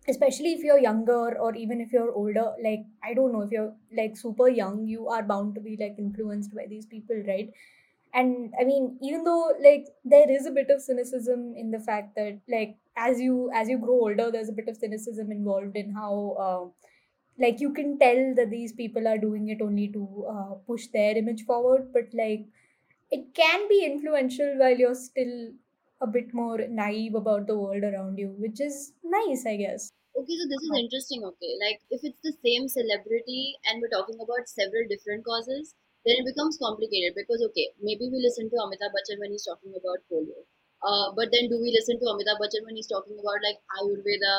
Especially 0.09 0.53
if 0.53 0.61
you're 0.63 0.79
younger 0.79 1.37
or 1.39 1.55
even 1.57 1.81
if 1.81 1.93
you're 1.93 2.13
older, 2.13 2.55
like 2.63 2.85
I 3.03 3.15
don't 3.15 3.33
know, 3.33 3.43
if 3.43 3.51
you're 3.51 3.75
like 3.93 4.17
super 4.17 4.49
young, 4.49 4.87
you 4.87 5.09
are 5.09 5.23
bound 5.23 5.55
to 5.57 5.61
be 5.61 5.77
like 5.79 5.97
influenced 5.99 6.55
by 6.55 6.67
these 6.69 6.87
people, 6.87 7.17
right? 7.27 7.53
And 8.15 8.55
I 8.61 8.65
mean, 8.65 8.99
even 9.03 9.25
though 9.25 9.53
like 9.61 9.89
there 10.05 10.31
is 10.31 10.47
a 10.47 10.51
bit 10.53 10.71
of 10.71 10.81
cynicism 10.81 11.55
in 11.57 11.71
the 11.73 11.81
fact 11.81 12.15
that 12.17 12.41
like 12.49 12.77
as 12.97 13.21
you 13.21 13.51
as 13.53 13.69
you 13.69 13.79
grow 13.79 14.01
older, 14.01 14.31
there's 14.31 14.49
a 14.49 14.53
bit 14.53 14.69
of 14.69 14.77
cynicism 14.77 15.33
involved 15.33 15.77
in 15.77 15.93
how 15.93 16.37
uh, 16.47 16.89
like 17.39 17.61
you 17.61 17.73
can 17.73 17.99
tell 17.99 18.35
that 18.35 18.51
these 18.51 18.73
people 18.73 19.07
are 19.09 19.19
doing 19.19 19.49
it 19.49 19.61
only 19.63 19.89
to 19.89 20.27
uh, 20.31 20.55
push 20.67 20.87
their 20.89 21.17
image 21.17 21.45
forward 21.45 21.93
but 21.93 22.09
like 22.15 22.47
it 23.11 23.35
can 23.35 23.69
be 23.69 23.85
influential 23.85 24.57
while 24.59 24.77
you're 24.77 24.95
still 24.95 25.53
a 26.01 26.07
bit 26.07 26.33
more 26.33 26.59
naive 26.69 27.15
about 27.15 27.47
the 27.47 27.59
world 27.59 27.85
around 27.85 28.19
you 28.19 28.35
which 28.39 28.61
is 28.61 28.93
nice 29.05 29.47
i 29.47 29.57
guess. 29.57 29.93
Okay 30.19 30.37
so 30.41 30.45
this 30.49 30.63
is 30.65 30.73
interesting 30.81 31.25
okay. 31.29 31.53
Like 31.63 31.81
if 31.91 32.01
it's 32.03 32.23
the 32.25 32.33
same 32.45 32.69
celebrity 32.69 33.57
and 33.67 33.81
we're 33.81 33.93
talking 33.93 34.17
about 34.17 34.49
several 34.49 34.89
different 34.89 35.25
causes 35.25 35.75
then 36.07 36.17
it 36.21 36.29
becomes 36.29 36.57
complicated 36.57 37.13
because 37.17 37.43
okay 37.49 37.69
maybe 37.81 38.09
we 38.09 38.21
listen 38.25 38.49
to 38.49 38.57
amitabh 38.65 38.95
bachchan 38.97 39.21
when 39.21 39.33
he's 39.33 39.45
talking 39.45 39.75
about 39.77 40.01
polio. 40.09 40.41
Uh, 40.81 41.13
but 41.17 41.29
then 41.33 41.51
do 41.53 41.61
we 41.61 41.73
listen 41.75 42.01
to 42.01 42.09
amitabh 42.13 42.41
bachchan 42.41 42.65
when 42.65 42.77
he's 42.81 42.89
talking 42.89 43.21
about 43.21 43.45
like 43.49 43.61
ayurveda 43.77 44.37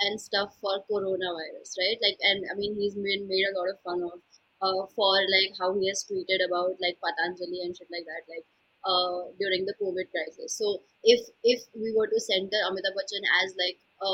and 0.00 0.20
stuff 0.20 0.56
for 0.60 0.84
coronavirus, 0.90 1.72
right? 1.80 1.98
Like, 2.02 2.18
and 2.20 2.44
I 2.52 2.54
mean, 2.56 2.76
he's 2.76 2.94
been 2.94 3.28
made 3.28 3.48
a 3.48 3.56
lot 3.56 3.72
of 3.72 3.80
fun 3.80 4.02
of 4.04 4.20
uh, 4.60 4.84
for 4.94 5.12
like 5.28 5.52
how 5.58 5.72
he 5.76 5.88
has 5.88 6.04
tweeted 6.04 6.44
about 6.44 6.76
like 6.80 7.00
Patanjali 7.00 7.64
and 7.64 7.76
shit 7.76 7.88
like 7.92 8.04
that, 8.04 8.24
like 8.28 8.44
uh, 8.86 9.20
during 9.40 9.66
the 9.66 9.74
COVID 9.82 10.10
crisis. 10.14 10.56
So 10.56 10.82
if 11.02 11.20
if 11.44 11.60
we 11.74 11.92
were 11.96 12.06
to 12.06 12.20
center 12.20 12.60
Amitabh 12.70 12.96
Bachchan 12.98 13.24
as 13.42 13.54
like 13.58 13.78
a 14.02 14.12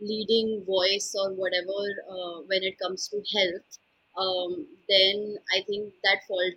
leading 0.00 0.64
voice 0.66 1.14
or 1.18 1.32
whatever 1.34 1.80
uh, 2.08 2.36
when 2.46 2.62
it 2.62 2.78
comes 2.78 3.08
to 3.08 3.18
health, 3.36 3.70
um, 4.16 4.66
then 4.88 5.36
I 5.54 5.62
think 5.66 5.94
that 6.04 6.22
fault 6.28 6.54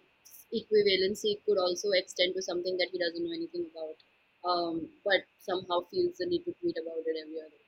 equivalency 0.54 1.40
could 1.46 1.58
also 1.58 1.90
extend 1.94 2.36
to 2.36 2.42
something 2.42 2.78
that 2.78 2.90
he 2.92 3.00
doesn't 3.00 3.24
know 3.24 3.34
anything 3.34 3.66
about, 3.72 3.98
um, 4.50 4.90
but 5.06 5.22
somehow 5.40 5.82
feels 5.90 6.18
the 6.18 6.28
need 6.28 6.44
to 6.46 6.54
tweet 6.62 6.78
about 6.78 7.04
it 7.06 7.16
every 7.24 7.40
other 7.40 7.62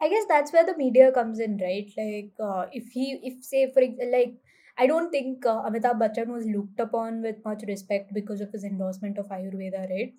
I 0.00 0.08
guess 0.08 0.24
that's 0.26 0.52
where 0.52 0.64
the 0.64 0.76
media 0.76 1.12
comes 1.12 1.38
in, 1.40 1.56
right? 1.58 1.90
Like, 1.96 2.32
uh, 2.38 2.68
if 2.72 2.88
he, 2.92 3.20
if 3.22 3.44
say, 3.44 3.72
for 3.72 3.80
like, 3.80 4.36
I 4.76 4.86
don't 4.86 5.10
think 5.10 5.46
uh, 5.46 5.62
Amitabh 5.68 5.98
Bachchan 6.00 6.28
was 6.28 6.46
looked 6.46 6.80
upon 6.80 7.22
with 7.22 7.44
much 7.44 7.62
respect 7.68 8.12
because 8.12 8.40
of 8.40 8.50
his 8.52 8.64
endorsement 8.64 9.18
of 9.18 9.28
Ayurveda, 9.28 9.88
right? 9.88 10.14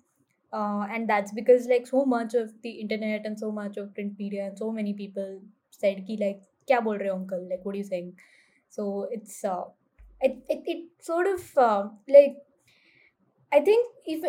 Uh, 0.52 0.86
and 0.90 1.08
that's 1.08 1.32
because 1.32 1.66
like 1.66 1.86
so 1.86 2.04
much 2.06 2.34
of 2.34 2.52
the 2.62 2.70
internet 2.70 3.26
and 3.26 3.38
so 3.38 3.52
much 3.52 3.76
of 3.76 3.92
print 3.94 4.14
media 4.18 4.46
and 4.46 4.58
so 4.58 4.72
many 4.72 4.94
people 4.94 5.40
said 5.70 6.06
ki 6.06 6.16
like 6.20 6.40
kya 6.70 6.82
bol 6.84 6.98
rahe 7.02 7.12
uncle 7.14 7.42
like 7.50 7.64
what 7.64 7.74
are 7.74 7.78
you 7.78 7.84
saying 7.88 8.08
so 8.76 8.86
it's 9.16 9.44
uh 9.44 9.64
it 10.20 10.36
it, 10.48 10.62
it 10.74 10.84
sort 11.10 11.26
of 11.26 11.58
uh, 11.58 11.88
like 12.08 12.38
i 13.52 13.60
think 13.68 13.94
if 14.14 14.24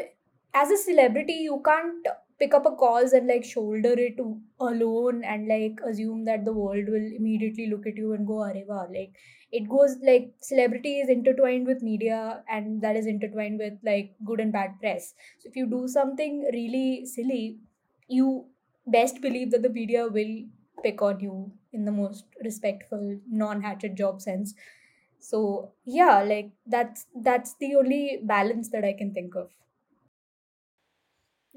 as 0.62 0.72
a 0.72 0.78
celebrity 0.78 1.34
you 1.48 1.62
can't 1.66 2.08
pick 2.40 2.54
up 2.54 2.66
a 2.66 2.72
cause 2.76 3.14
and 3.14 3.28
like 3.28 3.44
shoulder 3.44 3.94
it 3.98 4.20
alone 4.60 5.24
and 5.24 5.48
like 5.48 5.80
assume 5.86 6.24
that 6.26 6.46
the 6.46 6.54
world 6.54 6.86
will 6.88 7.08
immediately 7.20 7.68
look 7.68 7.88
at 7.88 7.98
you 7.98 8.14
and 8.14 8.28
go 8.28 8.36
areva 8.48 8.80
like 8.96 9.16
it 9.52 9.68
goes 9.70 9.96
like 10.10 10.34
celebrity 10.42 11.00
is 11.00 11.10
intertwined 11.10 11.66
with 11.66 11.82
media 11.82 12.44
and 12.50 12.82
that 12.82 12.96
is 12.96 13.08
intertwined 13.08 13.58
with 13.60 13.74
like 13.84 14.16
good 14.26 14.40
and 14.42 14.52
bad 14.52 14.78
press. 14.80 15.14
So 15.40 15.48
if 15.50 15.56
you 15.56 15.66
do 15.68 15.88
something 15.88 16.42
really 16.54 17.06
silly 17.06 17.60
you 18.08 18.48
best 18.86 19.22
believe 19.22 19.52
that 19.52 19.64
the 19.64 19.70
media 19.70 20.08
will 20.08 20.36
pick 20.84 21.02
on 21.02 21.20
you 21.20 21.54
in 21.72 21.86
the 21.86 21.92
most 21.92 22.26
respectful 22.44 23.20
non-hatchet 23.28 23.96
job 23.96 24.22
sense. 24.22 24.54
So 25.20 25.74
yeah 25.86 26.22
like 26.24 26.52
that's 26.66 27.08
that's 27.16 27.56
the 27.56 27.76
only 27.76 28.20
balance 28.24 28.70
that 28.70 28.86
i 28.86 28.94
can 28.94 29.14
think 29.14 29.36
of 29.36 29.52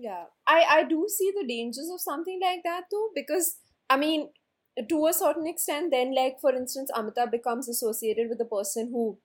yeah. 0.00 0.24
I 0.46 0.58
i 0.76 0.82
do 0.84 1.06
see 1.14 1.30
the 1.38 1.46
dangers 1.46 1.88
of 1.94 2.00
something 2.00 2.38
like 2.42 2.60
that 2.64 2.84
though 2.90 3.08
because 3.14 3.56
i 3.88 3.96
mean 3.96 4.28
to 4.88 5.06
a 5.06 5.12
certain 5.12 5.46
extent 5.46 5.90
then 5.90 6.14
like 6.14 6.36
for 6.40 6.52
instance 6.54 6.90
amitabh 6.96 7.30
becomes 7.30 7.68
associated 7.68 8.28
with 8.28 8.38
the 8.38 8.50
person 8.56 8.88
who 8.92 9.18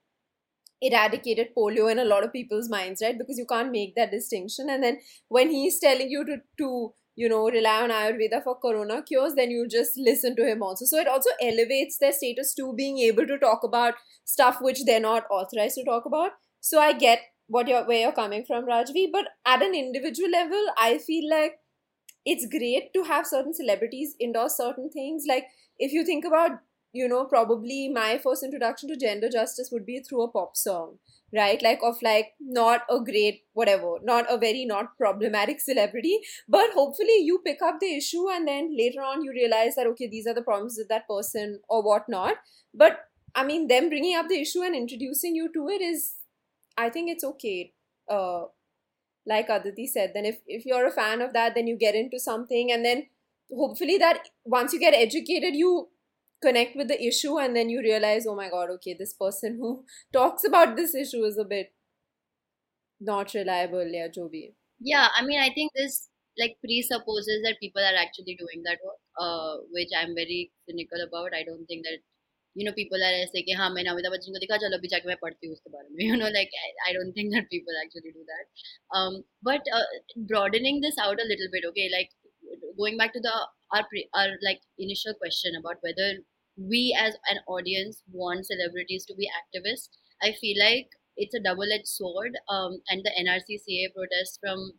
eradicated 0.81 1.53
polio 1.57 1.91
in 1.91 1.99
a 1.99 2.05
lot 2.05 2.23
of 2.23 2.33
people's 2.33 2.69
minds 2.69 3.01
right? 3.01 3.17
Because 3.17 3.37
you 3.37 3.45
can't 3.45 3.71
make 3.71 3.95
that 3.95 4.11
distinction. 4.11 4.69
And 4.69 4.83
then 4.83 4.99
when 5.29 5.49
he's 5.49 5.79
telling 5.79 6.09
you 6.09 6.25
to 6.25 6.37
to 6.59 6.93
you 7.15 7.29
know 7.29 7.49
rely 7.49 7.81
on 7.81 7.91
ayurveda 7.97 8.43
for 8.43 8.55
corona 8.59 9.01
cures 9.01 9.35
then 9.35 9.49
you 9.49 9.67
just 9.69 9.97
listen 9.97 10.35
to 10.35 10.47
him 10.47 10.61
also. 10.61 10.85
So 10.85 10.97
it 10.97 11.07
also 11.07 11.29
elevates 11.41 11.97
their 11.97 12.11
status 12.11 12.53
to 12.55 12.73
being 12.73 12.99
able 12.99 13.25
to 13.27 13.37
talk 13.37 13.63
about 13.63 13.93
stuff 14.25 14.57
which 14.61 14.83
they're 14.85 14.99
not 14.99 15.25
authorized 15.31 15.75
to 15.75 15.85
talk 15.85 16.05
about. 16.05 16.31
So 16.59 16.79
i 16.79 16.91
get 16.93 17.19
what 17.47 17.67
you're 17.67 17.85
where 17.85 17.99
you're 18.01 18.11
coming 18.11 18.45
from, 18.45 18.65
Rajvi. 18.65 19.11
But 19.11 19.29
at 19.45 19.61
an 19.61 19.75
individual 19.75 20.29
level, 20.29 20.67
I 20.77 20.97
feel 20.97 21.29
like 21.29 21.59
it's 22.25 22.47
great 22.47 22.93
to 22.93 23.03
have 23.03 23.27
certain 23.27 23.53
celebrities 23.53 24.15
endorse 24.19 24.57
certain 24.57 24.89
things. 24.89 25.25
Like 25.27 25.45
if 25.77 25.91
you 25.91 26.03
think 26.05 26.25
about, 26.25 26.51
you 26.93 27.07
know, 27.07 27.25
probably 27.25 27.89
my 27.89 28.17
first 28.17 28.43
introduction 28.43 28.89
to 28.89 28.95
gender 28.97 29.29
justice 29.29 29.69
would 29.71 29.85
be 29.85 29.99
through 29.99 30.23
a 30.23 30.31
pop 30.31 30.55
song, 30.57 30.97
right? 31.33 31.61
Like 31.61 31.79
of 31.83 32.01
like 32.01 32.33
not 32.39 32.81
a 32.89 32.99
great 32.99 33.43
whatever, 33.53 33.97
not 34.03 34.25
a 34.29 34.37
very 34.37 34.65
not 34.65 34.97
problematic 34.97 35.61
celebrity, 35.61 36.19
but 36.47 36.71
hopefully 36.73 37.17
you 37.19 37.41
pick 37.45 37.61
up 37.61 37.79
the 37.79 37.95
issue 37.95 38.29
and 38.29 38.47
then 38.47 38.75
later 38.75 39.01
on 39.01 39.23
you 39.23 39.31
realize 39.31 39.75
that 39.75 39.87
okay, 39.87 40.07
these 40.07 40.25
are 40.25 40.33
the 40.33 40.41
problems 40.41 40.75
with 40.77 40.89
that 40.89 41.07
person 41.07 41.59
or 41.69 41.83
whatnot. 41.83 42.35
But 42.73 42.99
I 43.35 43.43
mean, 43.43 43.67
them 43.67 43.89
bringing 43.89 44.15
up 44.15 44.29
the 44.29 44.39
issue 44.41 44.61
and 44.63 44.75
introducing 44.75 45.35
you 45.35 45.51
to 45.53 45.67
it 45.67 45.81
is 45.81 46.13
I 46.77 46.89
think 46.89 47.09
it's 47.09 47.23
okay. 47.23 47.73
Uh, 48.09 48.45
like 49.25 49.49
Aditi 49.49 49.87
said, 49.87 50.11
then 50.13 50.25
if, 50.25 50.37
if 50.45 50.65
you're 50.65 50.87
a 50.87 50.91
fan 50.91 51.21
of 51.21 51.33
that, 51.33 51.55
then 51.55 51.67
you 51.67 51.77
get 51.77 51.95
into 51.95 52.19
something, 52.19 52.71
and 52.71 52.85
then 52.85 53.07
hopefully 53.51 53.97
that 53.97 54.29
once 54.43 54.73
you 54.73 54.79
get 54.79 54.93
educated, 54.93 55.55
you 55.55 55.89
connect 56.43 56.75
with 56.75 56.87
the 56.87 57.03
issue, 57.03 57.39
and 57.39 57.55
then 57.55 57.69
you 57.69 57.81
realize, 57.81 58.25
oh 58.27 58.35
my 58.35 58.49
god, 58.49 58.69
okay, 58.71 58.95
this 58.97 59.13
person 59.13 59.57
who 59.59 59.83
talks 60.13 60.43
about 60.43 60.75
this 60.75 60.93
issue 60.93 61.23
is 61.23 61.37
a 61.37 61.45
bit 61.45 61.73
not 62.99 63.33
reliable, 63.33 63.87
yeah, 63.87 64.07
Joby. 64.07 64.55
Yeah, 64.79 65.07
I 65.15 65.25
mean, 65.25 65.39
I 65.39 65.49
think 65.53 65.71
this 65.75 66.09
like 66.37 66.57
presupposes 66.63 67.41
that 67.43 67.57
people 67.61 67.81
are 67.81 67.95
actually 67.95 68.35
doing 68.35 68.63
that 68.65 68.79
work, 68.83 68.99
uh, 69.19 69.57
which 69.71 69.89
I'm 69.97 70.13
very 70.15 70.51
cynical 70.67 70.99
about. 71.07 71.33
I 71.33 71.43
don't 71.43 71.65
think 71.65 71.85
that 71.85 71.99
you 72.54 72.64
know 72.66 72.72
people 72.76 73.02
are 73.08 73.12
ऐसे 73.22 73.42
कि 73.48 73.52
हाँ 73.60 73.68
मैंने 73.70 73.90
अमिताभ 73.90 74.12
बच्चन 74.12 74.32
को 74.32 74.38
देखा 74.44 74.56
चलो 74.64 74.78
अभी 74.78 74.88
जाके 74.94 75.08
मैं 75.08 75.16
पढ़ती 75.22 75.46
हूँ 75.46 75.54
उसके 75.54 75.70
बारे 75.70 75.88
में 75.94 76.04
you 76.06 76.16
know 76.22 76.30
like 76.38 76.56
I, 76.64 76.70
I 76.88 76.92
don't 76.96 77.14
think 77.18 77.34
that 77.36 77.48
people 77.54 77.80
actually 77.84 78.12
do 78.16 78.24
that 78.32 78.44
um, 78.98 79.22
but 79.50 79.70
uh, 79.78 79.86
broadening 80.32 80.80
this 80.86 80.98
out 81.06 81.24
a 81.24 81.28
little 81.32 81.52
bit 81.52 81.68
okay 81.70 81.88
like 81.94 82.10
going 82.82 82.98
back 83.02 83.12
to 83.14 83.20
the 83.28 83.36
our, 83.72 83.84
our 84.14 84.28
like 84.48 84.60
initial 84.78 85.14
question 85.22 85.60
about 85.60 85.88
whether 85.88 86.10
we 86.72 86.82
as 87.02 87.14
an 87.34 87.38
audience 87.46 88.02
want 88.12 88.46
celebrities 88.46 89.06
to 89.06 89.14
be 89.14 89.30
activists 89.42 90.00
I 90.22 90.32
feel 90.40 90.56
like 90.60 90.90
it's 91.16 91.34
a 91.34 91.40
double-edged 91.40 91.88
sword. 91.88 92.36
Um, 92.48 92.80
and 92.88 93.04
the 93.04 93.12
NRCCA 93.18 93.94
protest 93.94 94.38
from 94.40 94.72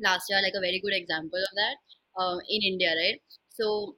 last 0.00 0.26
year, 0.28 0.40
like 0.42 0.54
a 0.56 0.60
very 0.60 0.80
good 0.80 0.94
example 0.94 1.38
of 1.38 1.52
that 1.54 1.76
uh, 2.18 2.38
in 2.48 2.62
India, 2.62 2.94
right? 2.96 3.20
So 3.50 3.96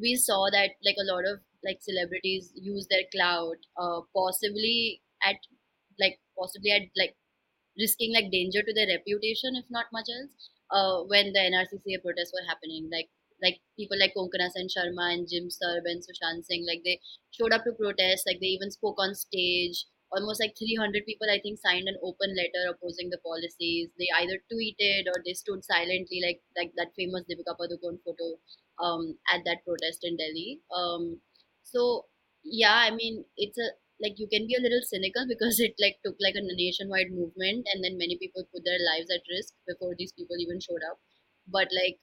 we 0.00 0.16
saw 0.16 0.48
that 0.52 0.70
like 0.84 0.96
a 1.00 1.08
lot 1.12 1.24
of 1.26 1.40
like 1.67 1.79
celebrities 1.81 2.51
use 2.55 2.87
their 2.89 3.05
clout, 3.13 3.57
uh, 3.77 4.01
possibly 4.15 5.01
at 5.23 5.37
like 5.99 6.19
possibly 6.37 6.71
at 6.71 6.83
like 6.97 7.15
risking 7.79 8.13
like 8.13 8.31
danger 8.31 8.61
to 8.63 8.73
their 8.73 8.87
reputation, 8.87 9.55
if 9.55 9.65
not 9.69 9.85
much 9.93 10.07
else. 10.09 10.31
Uh, 10.71 11.03
when 11.07 11.31
the 11.33 11.39
NRCCA 11.39 11.97
protests 12.03 12.33
were 12.33 12.45
happening, 12.47 12.89
like 12.91 13.09
like 13.41 13.59
people 13.77 13.97
like 13.99 14.13
Konkona 14.17 14.49
Sen 14.51 14.67
Sharma 14.67 15.13
and 15.13 15.27
Jim 15.29 15.47
Sarbh 15.47 15.85
and 15.85 16.01
Sushant 16.03 16.43
Singh, 16.45 16.65
like 16.67 16.81
they 16.83 16.99
showed 17.31 17.53
up 17.53 17.63
to 17.63 17.71
protest, 17.73 18.25
like 18.27 18.39
they 18.41 18.51
even 18.57 18.71
spoke 18.71 18.97
on 18.99 19.15
stage. 19.15 19.85
Almost 20.11 20.39
like 20.39 20.55
300 20.57 21.05
people, 21.05 21.27
I 21.29 21.39
think, 21.43 21.59
signed 21.59 21.87
an 21.89 21.97
open 22.01 22.31
letter 22.35 22.71
opposing 22.71 23.09
the 23.09 23.19
policies. 23.19 23.89
They 23.99 24.07
either 24.19 24.39
tweeted 24.51 25.07
or 25.11 25.19
they 25.25 25.33
stood 25.33 25.63
silently, 25.65 26.21
like 26.23 26.39
like 26.55 26.71
that 26.77 26.95
famous 26.95 27.23
Deepika 27.27 27.55
Padukone 27.59 27.99
photo 28.03 28.39
um, 28.79 29.17
at 29.33 29.43
that 29.45 29.63
protest 29.65 30.03
in 30.03 30.15
Delhi. 30.17 30.61
Um, 30.71 31.19
so 31.71 32.05
yeah, 32.43 32.75
I 32.87 32.91
mean, 32.91 33.25
it's 33.37 33.57
a 33.57 33.69
like 34.01 34.13
you 34.17 34.27
can 34.31 34.45
be 34.47 34.55
a 34.55 34.61
little 34.61 34.81
cynical 34.83 35.25
because 35.31 35.59
it 35.59 35.73
like 35.81 35.97
took 36.05 36.15
like 36.21 36.35
a 36.35 36.43
nationwide 36.43 37.11
movement 37.11 37.67
and 37.73 37.83
then 37.83 37.97
many 37.97 38.17
people 38.17 38.47
put 38.53 38.63
their 38.65 38.79
lives 38.79 39.09
at 39.11 39.25
risk 39.29 39.53
before 39.67 39.95
these 39.97 40.13
people 40.13 40.37
even 40.39 40.59
showed 40.59 40.83
up. 40.89 40.99
But 41.47 41.69
like 41.73 41.99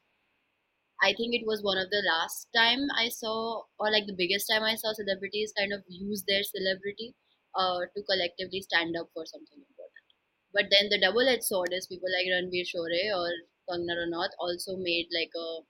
I 1.00 1.14
think 1.14 1.34
it 1.34 1.46
was 1.46 1.62
one 1.62 1.78
of 1.78 1.90
the 1.90 2.02
last 2.02 2.48
time 2.54 2.90
I 2.98 3.08
saw, 3.08 3.62
or 3.78 3.92
like 3.92 4.06
the 4.06 4.16
biggest 4.16 4.48
time 4.50 4.64
I 4.64 4.74
saw 4.74 4.92
celebrities 4.92 5.52
kind 5.56 5.72
of 5.72 5.84
use 5.86 6.24
their 6.26 6.42
celebrity 6.42 7.14
uh, 7.54 7.86
to 7.94 8.02
collectively 8.02 8.60
stand 8.60 8.96
up 8.96 9.10
for 9.14 9.24
something 9.24 9.58
important. 9.58 10.04
But 10.52 10.66
then 10.70 10.88
the 10.88 10.98
double-edged 10.98 11.44
sword 11.44 11.72
is 11.72 11.86
people 11.86 12.08
like 12.10 12.26
Ranvir 12.26 12.66
Shorey 12.66 13.10
or 13.14 13.30
Kangana 13.70 14.06
Ranaut 14.06 14.30
also 14.40 14.76
made 14.76 15.08
like 15.12 15.30
a 15.36 15.62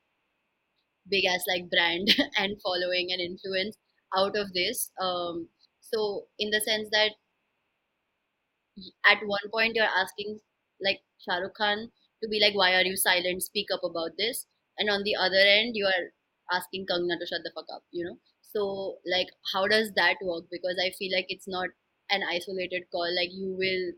big 1.08 1.24
ass 1.24 1.44
like 1.48 1.70
brand 1.70 2.08
and 2.38 2.60
following 2.62 3.08
and 3.10 3.20
influence 3.20 3.76
out 4.16 4.36
of 4.36 4.52
this. 4.52 4.90
Um, 5.00 5.48
so 5.80 6.26
in 6.38 6.50
the 6.50 6.60
sense 6.60 6.88
that 6.92 7.12
at 9.06 9.18
one 9.26 9.46
point 9.52 9.74
you're 9.74 9.94
asking 10.02 10.38
like 10.82 11.00
Shah 11.24 11.38
Rukh 11.38 11.54
Khan 11.54 11.90
to 12.22 12.28
be 12.28 12.40
like, 12.40 12.54
why 12.54 12.74
are 12.74 12.82
you 12.84 12.96
silent? 12.96 13.42
Speak 13.42 13.68
up 13.72 13.82
about 13.84 14.12
this. 14.18 14.46
And 14.78 14.90
on 14.90 15.02
the 15.04 15.14
other 15.16 15.38
end, 15.38 15.76
you 15.76 15.86
are 15.86 16.10
asking 16.56 16.86
Kangana 16.90 17.18
to 17.18 17.26
shut 17.26 17.40
the 17.44 17.52
fuck 17.54 17.66
up, 17.72 17.84
you 17.90 18.04
know? 18.04 18.18
So 18.42 18.98
like, 19.06 19.28
how 19.52 19.66
does 19.66 19.92
that 19.96 20.16
work? 20.22 20.44
Because 20.50 20.76
I 20.84 20.90
feel 20.98 21.12
like 21.14 21.26
it's 21.28 21.48
not 21.48 21.68
an 22.10 22.22
isolated 22.28 22.84
call. 22.90 23.08
Like 23.14 23.30
you 23.32 23.54
will, 23.56 23.92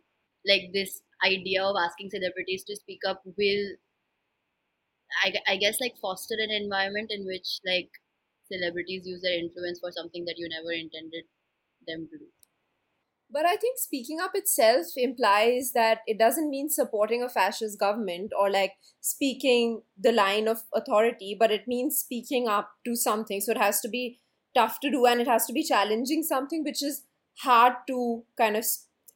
like 0.47 0.73
this 0.73 1.03
idea 1.25 1.63
of 1.65 1.77
asking 1.77 2.11
celebrities 2.11 2.65
to 2.65 2.77
speak 2.77 3.01
up 3.09 3.23
will, 3.25 3.77
I, 5.23 5.35
I 5.47 5.57
guess 5.57 5.81
like 5.81 5.97
foster 6.01 6.37
an 6.39 6.51
environment 6.51 7.11
in 7.11 7.27
which 7.27 7.61
like 7.65 7.91
celebrities 8.51 9.07
use 9.07 9.23
their 9.23 9.39
influence 9.39 9.81
for 9.81 9.91
something 9.93 10.25
that 10.27 10.39
you 10.39 10.49
never 10.49 10.73
intended 10.73 11.25
them 11.87 12.09
to 12.11 12.19
do. 12.19 12.27
But 13.29 13.45
I 13.45 13.57
think 13.57 13.79
speaking 13.79 14.21
up 14.21 14.33
itself 14.35 14.87
implies 14.97 15.73
that 15.75 15.99
it 16.07 16.19
doesn't 16.19 16.49
mean 16.49 16.71
supporting 16.71 17.23
a 17.23 17.29
fascist 17.29 17.79
government 17.79 18.31
or 18.39 18.51
like 18.51 18.75
speaking 19.01 19.83
the 19.99 20.13
line 20.13 20.47
of 20.47 20.63
authority, 20.73 21.37
but 21.39 21.51
it 21.51 21.67
means 21.67 21.99
speaking 21.99 22.47
up 22.47 22.71
to 22.85 22.95
something. 22.95 23.41
So 23.41 23.51
it 23.51 23.59
has 23.59 23.81
to 23.81 23.89
be 23.89 24.21
tough 24.55 24.79
to 24.81 24.91
do 24.91 25.07
and 25.07 25.21
it 25.21 25.27
has 25.27 25.45
to 25.47 25.53
be 25.53 25.65
challenging 25.65 26.23
something 26.23 26.63
which 26.63 26.83
is 26.83 27.03
hard 27.41 27.75
to 27.89 28.25
kind 28.39 28.57
of. 28.57 28.65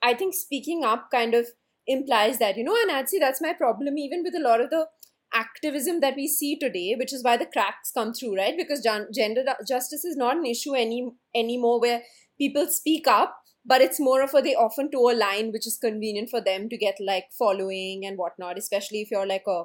I 0.02 0.14
think 0.14 0.34
speaking 0.34 0.82
up 0.82 1.10
kind 1.10 1.34
of 1.34 1.46
implies 1.86 2.38
that, 2.38 2.56
you 2.56 2.64
know, 2.64 2.76
and 2.80 2.90
I'd 2.90 3.08
say 3.08 3.18
that's 3.18 3.40
my 3.40 3.52
problem 3.52 3.96
even 3.96 4.22
with 4.24 4.34
a 4.34 4.40
lot 4.40 4.60
of 4.60 4.70
the 4.70 4.86
activism 5.32 6.00
that 6.00 6.16
we 6.16 6.26
see 6.26 6.58
today, 6.58 6.94
which 6.98 7.12
is 7.12 7.22
why 7.22 7.36
the 7.36 7.46
cracks 7.46 7.90
come 7.92 8.12
through, 8.12 8.36
right? 8.36 8.56
Because 8.56 8.82
gender 9.14 9.44
justice 9.66 10.04
is 10.04 10.16
not 10.16 10.36
an 10.36 10.46
issue 10.46 10.74
any 10.74 11.12
anymore 11.34 11.80
where 11.80 12.02
people 12.38 12.66
speak 12.66 13.06
up 13.06 13.36
but 13.62 13.82
it's 13.82 14.00
more 14.00 14.22
of 14.22 14.32
a 14.34 14.40
they 14.40 14.54
often 14.54 14.90
toe 14.90 15.10
a 15.10 15.14
line 15.14 15.52
which 15.52 15.66
is 15.66 15.76
convenient 15.76 16.30
for 16.30 16.40
them 16.40 16.66
to 16.68 16.78
get 16.78 16.96
like 16.98 17.26
following 17.38 18.06
and 18.06 18.16
whatnot 18.16 18.56
especially 18.56 19.02
if 19.02 19.10
you're 19.10 19.26
like 19.26 19.44
a 19.46 19.64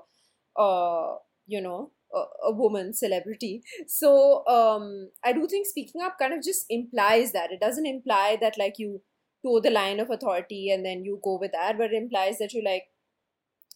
you 1.48 1.62
know 1.62 1.92
a, 2.14 2.24
a 2.48 2.52
woman 2.52 2.94
celebrity 2.94 3.64
so 3.88 4.46
um 4.48 5.10
i 5.24 5.34
do 5.34 5.48
think 5.48 5.68
speaking 5.68 6.02
up 6.02 6.18
kind 6.20 6.34
of 6.34 6.44
just 6.44 6.66
implies 6.70 7.32
that 7.32 7.52
it 7.52 7.60
doesn't 7.60 7.86
imply 7.86 8.38
that 8.40 8.58
like 8.58 8.76
you 8.78 9.02
toe 9.44 9.60
the 9.60 9.70
line 9.70 10.00
of 10.00 10.10
authority 10.10 10.70
and 10.72 10.86
then 10.86 11.04
you 11.04 11.20
go 11.24 11.38
with 11.40 11.52
that 11.52 11.78
but 11.78 11.92
it 11.92 12.02
implies 12.04 12.38
that 12.40 12.54
you 12.54 12.64
like 12.64 12.86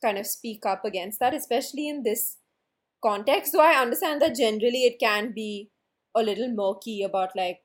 kind 0.02 0.18
of 0.18 0.26
speak 0.26 0.66
up 0.66 0.86
against 0.86 1.20
that 1.20 1.34
especially 1.34 1.88
in 1.88 2.04
this 2.04 2.38
context 3.04 3.52
so 3.52 3.62
i 3.62 3.74
understand 3.82 4.22
that 4.22 4.36
generally 4.36 4.84
it 4.84 5.00
can 5.00 5.32
be 5.34 5.70
a 6.16 6.24
little 6.24 6.50
murky 6.50 7.04
about 7.04 7.36
like 7.36 7.62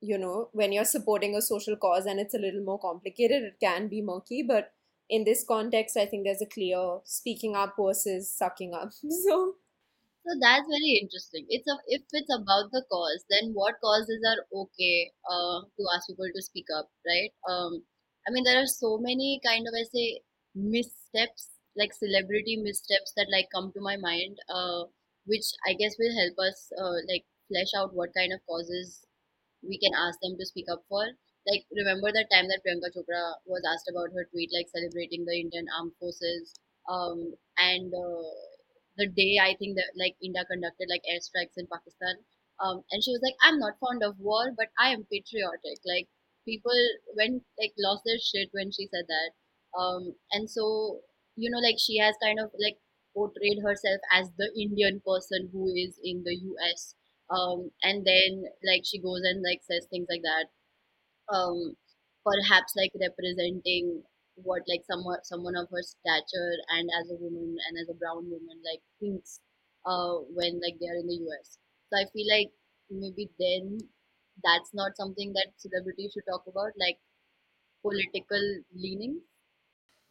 you 0.00 0.18
know, 0.18 0.48
when 0.52 0.72
you're 0.72 0.84
supporting 0.84 1.34
a 1.34 1.42
social 1.42 1.76
cause 1.76 2.06
and 2.06 2.20
it's 2.20 2.34
a 2.34 2.38
little 2.38 2.62
more 2.62 2.78
complicated, 2.78 3.42
it 3.42 3.56
can 3.60 3.88
be 3.88 4.02
murky. 4.02 4.42
But 4.46 4.72
in 5.08 5.24
this 5.24 5.44
context, 5.46 5.96
I 5.96 6.06
think 6.06 6.24
there's 6.24 6.42
a 6.42 6.46
clear 6.46 6.98
speaking 7.04 7.56
up 7.56 7.74
versus 7.78 8.32
sucking 8.32 8.74
up. 8.74 8.90
So. 9.10 9.54
So 10.28 10.34
that's 10.42 10.66
very 10.66 10.98
interesting. 11.00 11.46
It's 11.48 11.68
a, 11.70 11.76
if 11.86 12.02
it's 12.10 12.34
about 12.34 12.72
the 12.72 12.82
cause, 12.90 13.24
then 13.30 13.52
what 13.54 13.76
causes 13.80 14.18
are 14.26 14.42
okay 14.62 15.12
uh, 15.22 15.62
to 15.62 15.82
ask 15.94 16.08
people 16.08 16.26
to 16.34 16.42
speak 16.42 16.66
up, 16.76 16.90
right? 17.06 17.30
Um, 17.48 17.84
I 18.26 18.32
mean, 18.32 18.42
there 18.42 18.60
are 18.60 18.66
so 18.66 18.98
many 18.98 19.40
kind 19.46 19.68
of 19.68 19.74
I 19.78 19.84
say 19.84 20.22
missteps, 21.16 21.50
like 21.76 21.92
celebrity 21.94 22.56
missteps 22.56 23.12
that 23.16 23.28
like 23.32 23.48
come 23.54 23.72
to 23.72 23.80
my 23.80 23.96
mind, 23.96 24.38
uh, 24.48 24.84
which 25.26 25.46
I 25.66 25.74
guess 25.74 25.96
will 25.98 26.14
help 26.14 26.36
us 26.38 26.70
uh, 26.78 26.98
like 27.08 27.24
flesh 27.48 27.72
out 27.76 27.94
what 27.94 28.14
kind 28.14 28.32
of 28.32 28.40
causes 28.46 29.06
we 29.62 29.78
can 29.78 29.92
ask 29.94 30.18
them 30.20 30.36
to 30.38 30.46
speak 30.46 30.66
up 30.72 30.84
for. 30.88 31.04
Like, 31.46 31.66
remember 31.76 32.10
that 32.12 32.28
time 32.32 32.48
that 32.48 32.62
Priyanka 32.66 32.90
Chopra 32.94 33.34
was 33.46 33.62
asked 33.68 33.88
about 33.90 34.12
her 34.14 34.24
tweet, 34.32 34.50
like 34.52 34.68
celebrating 34.68 35.24
the 35.24 35.38
Indian 35.40 35.66
Armed 35.78 35.92
Forces, 36.00 36.54
um, 36.88 37.34
and 37.58 37.92
uh, 37.94 38.30
the 38.98 39.08
day 39.08 39.38
I 39.40 39.54
think 39.56 39.76
that 39.76 39.92
like 39.96 40.16
India 40.22 40.44
conducted 40.44 40.88
like 40.90 41.02
airstrikes 41.08 41.56
in 41.56 41.66
Pakistan, 41.70 42.16
um, 42.60 42.84
and 42.90 43.02
she 43.04 43.12
was 43.12 43.20
like, 43.22 43.36
"I'm 43.42 43.58
not 43.58 43.78
fond 43.78 44.02
of 44.02 44.18
war, 44.18 44.52
but 44.56 44.68
I 44.78 44.90
am 44.92 45.04
patriotic." 45.10 45.78
Like 45.86 46.08
people 46.44 46.76
went 47.16 47.44
like 47.60 47.74
lost 47.78 48.02
their 48.04 48.18
shit 48.18 48.48
when 48.52 48.72
she 48.72 48.88
said 48.88 49.06
that, 49.08 49.30
um, 49.78 50.14
and 50.32 50.50
so 50.50 51.00
you 51.36 51.50
know, 51.50 51.58
like 51.58 51.76
she 51.78 51.98
has 51.98 52.14
kind 52.22 52.38
of 52.40 52.50
like 52.58 52.78
portrayed 53.14 53.58
herself 53.62 54.00
as 54.12 54.28
the 54.38 54.50
Indian 54.58 55.00
person 55.06 55.48
who 55.52 55.68
is 55.74 55.98
in 56.02 56.22
the 56.24 56.34
U.S 56.34 56.94
um, 57.30 57.70
and 57.82 58.06
then 58.06 58.44
like 58.64 58.82
she 58.84 59.00
goes 59.00 59.20
and 59.24 59.42
like 59.42 59.60
says 59.64 59.86
things 59.90 60.06
like 60.10 60.22
that 60.22 60.46
um, 61.32 61.76
perhaps 62.24 62.72
like 62.76 62.92
representing 63.00 64.02
what 64.36 64.62
like 64.68 64.82
someone 64.90 65.18
someone 65.24 65.56
of 65.56 65.68
her 65.70 65.82
stature 65.82 66.52
and 66.76 66.88
as 67.00 67.10
a 67.10 67.16
woman 67.16 67.56
and 67.68 67.78
as 67.80 67.88
a 67.88 67.94
brown 67.98 68.28
woman 68.28 68.58
like 68.64 68.82
thinks 69.00 69.40
uh, 69.86 70.16
when 70.34 70.60
like 70.60 70.76
they 70.80 70.88
are 70.88 70.98
in 71.00 71.06
the 71.06 71.20
US. 71.30 71.58
So 71.90 71.98
I 71.98 72.04
feel 72.12 72.26
like 72.28 72.50
maybe 72.90 73.30
then 73.38 73.78
that's 74.44 74.74
not 74.74 74.96
something 74.96 75.32
that 75.34 75.54
celebrities 75.56 76.12
should 76.12 76.28
talk 76.28 76.44
about, 76.46 76.72
like 76.78 76.98
political 77.82 78.42
leanings. 78.74 79.22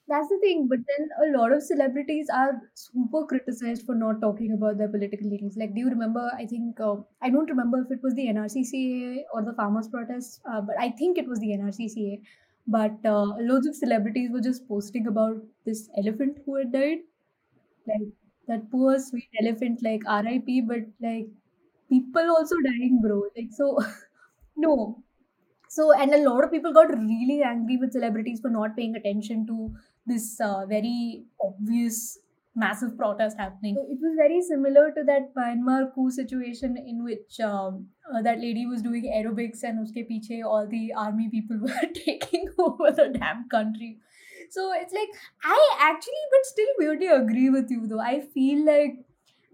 That's 0.07 0.29
the 0.29 0.37
thing, 0.39 0.67
but 0.67 0.79
then 0.87 1.09
a 1.33 1.37
lot 1.37 1.51
of 1.51 1.63
celebrities 1.63 2.27
are 2.31 2.61
super 2.75 3.25
criticized 3.25 3.85
for 3.85 3.95
not 3.95 4.21
talking 4.21 4.51
about 4.51 4.77
their 4.77 4.87
political 4.87 5.27
leanings. 5.27 5.57
Like, 5.57 5.73
do 5.73 5.79
you 5.81 5.89
remember? 5.89 6.29
I 6.37 6.45
think 6.45 6.79
uh, 6.79 6.97
I 7.21 7.29
don't 7.31 7.49
remember 7.49 7.81
if 7.81 7.91
it 7.91 8.03
was 8.03 8.13
the 8.13 8.27
NRCCA 8.27 9.23
or 9.33 9.43
the 9.43 9.53
farmers' 9.53 9.87
protest, 9.87 10.41
uh, 10.49 10.61
but 10.61 10.79
I 10.79 10.91
think 10.91 11.17
it 11.17 11.27
was 11.27 11.39
the 11.39 11.53
NRCCA. 11.53 12.21
But 12.67 13.03
uh, 13.05 13.35
loads 13.39 13.65
of 13.67 13.75
celebrities 13.75 14.29
were 14.31 14.41
just 14.41 14.67
posting 14.67 15.07
about 15.07 15.37
this 15.65 15.89
elephant 15.97 16.37
who 16.45 16.55
had 16.57 16.71
died, 16.71 16.99
like 17.87 18.07
that 18.47 18.69
poor 18.71 18.99
sweet 18.99 19.29
elephant, 19.41 19.81
like 19.83 20.01
R.I.P. 20.07 20.61
But 20.61 20.81
like 21.01 21.27
people 21.89 22.29
also 22.37 22.55
dying, 22.65 23.01
bro. 23.01 23.23
Like 23.37 23.51
so, 23.51 23.79
no. 24.57 25.03
So 25.69 25.93
and 25.93 26.13
a 26.13 26.29
lot 26.29 26.43
of 26.45 26.51
people 26.51 26.73
got 26.73 26.89
really 26.97 27.41
angry 27.43 27.77
with 27.77 27.93
celebrities 27.93 28.41
for 28.41 28.49
not 28.49 28.75
paying 28.77 28.95
attention 28.95 29.47
to 29.47 29.75
this 30.05 30.39
uh, 30.39 30.65
very 30.67 31.25
obvious 31.41 32.19
massive 32.55 32.97
protest 32.97 33.37
happening. 33.37 33.75
So 33.75 33.81
it 33.81 33.99
was 34.01 34.15
very 34.17 34.41
similar 34.41 34.91
to 34.91 35.03
that 35.03 35.33
Myanmar 35.35 35.93
coup 35.93 36.09
situation 36.09 36.77
in 36.77 37.03
which 37.03 37.39
um, 37.41 37.87
uh, 38.13 38.21
that 38.21 38.39
lady 38.39 38.65
was 38.65 38.81
doing 38.81 39.03
aerobics 39.03 39.63
and 39.63 39.79
uske 39.79 40.07
piche 40.07 40.41
all 40.43 40.67
the 40.67 40.93
army 40.93 41.29
people 41.29 41.57
were 41.67 41.89
taking 41.93 42.47
over 42.59 42.91
the 42.91 43.09
damn 43.17 43.47
country. 43.49 43.97
So 44.51 44.71
it's 44.73 44.93
like 44.93 45.09
I 45.43 45.59
actually 45.81 46.25
but 46.31 46.45
still 46.45 46.73
weirdly 46.77 47.07
agree 47.07 47.49
with 47.49 47.69
you 47.69 47.87
though. 47.87 47.99
I 47.99 48.21
feel 48.21 48.65
like 48.65 49.05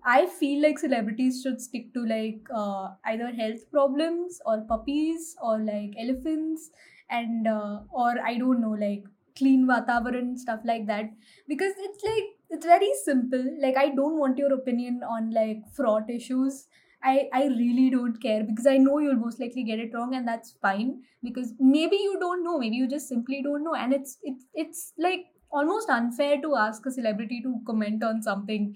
I 0.03 0.25
feel 0.25 0.61
like 0.61 0.79
celebrities 0.79 1.41
should 1.41 1.61
stick 1.61 1.93
to 1.93 2.05
like 2.05 2.47
uh, 2.53 2.89
either 3.05 3.31
health 3.31 3.69
problems 3.71 4.39
or 4.45 4.61
puppies 4.61 5.35
or 5.41 5.59
like 5.59 5.93
elephants 5.99 6.71
and 7.09 7.47
uh, 7.47 7.79
or 7.91 8.13
i 8.25 8.37
don't 8.37 8.61
know 8.61 8.75
like 8.83 9.03
clean 9.41 9.67
vatavaran 9.67 10.37
stuff 10.45 10.61
like 10.71 10.87
that. 10.87 11.11
Because 11.47 11.73
it's 11.77 12.03
like 12.03 12.29
it's 12.49 12.65
very 12.65 12.91
simple. 13.03 13.45
Like 13.65 13.77
i 13.77 13.89
don't 13.89 14.17
want 14.17 14.37
your 14.37 14.53
opinion 14.53 15.01
on 15.03 15.31
like 15.31 15.67
fraud 15.81 16.09
issues. 16.09 16.67
I, 17.03 17.29
I 17.33 17.45
really 17.47 17.89
don't 17.89 18.21
care 18.21 18.43
because 18.43 18.67
I 18.67 18.77
know 18.77 18.99
you'll 18.99 19.15
most 19.15 19.39
likely 19.39 19.63
get 19.63 19.79
it 19.79 19.91
wrong 19.91 20.13
and 20.13 20.27
that's 20.27 20.51
fine 20.51 21.01
because 21.23 21.53
maybe 21.59 21.95
you 21.95 22.17
don't 22.19 22.43
know. 22.43 22.59
Maybe 22.59 22.75
you 22.75 22.87
just 22.87 23.07
simply 23.09 23.41
don't 23.41 23.63
know. 23.63 23.73
And 23.73 23.91
it's 23.93 24.17
it's 24.21 24.45
it's 24.53 24.93
like 24.99 25.25
almost 25.51 25.89
unfair 25.89 26.39
to 26.41 26.55
ask 26.55 26.85
a 26.85 26.91
celebrity 26.91 27.41
to 27.41 27.59
comment 27.65 28.03
on 28.03 28.21
something 28.21 28.75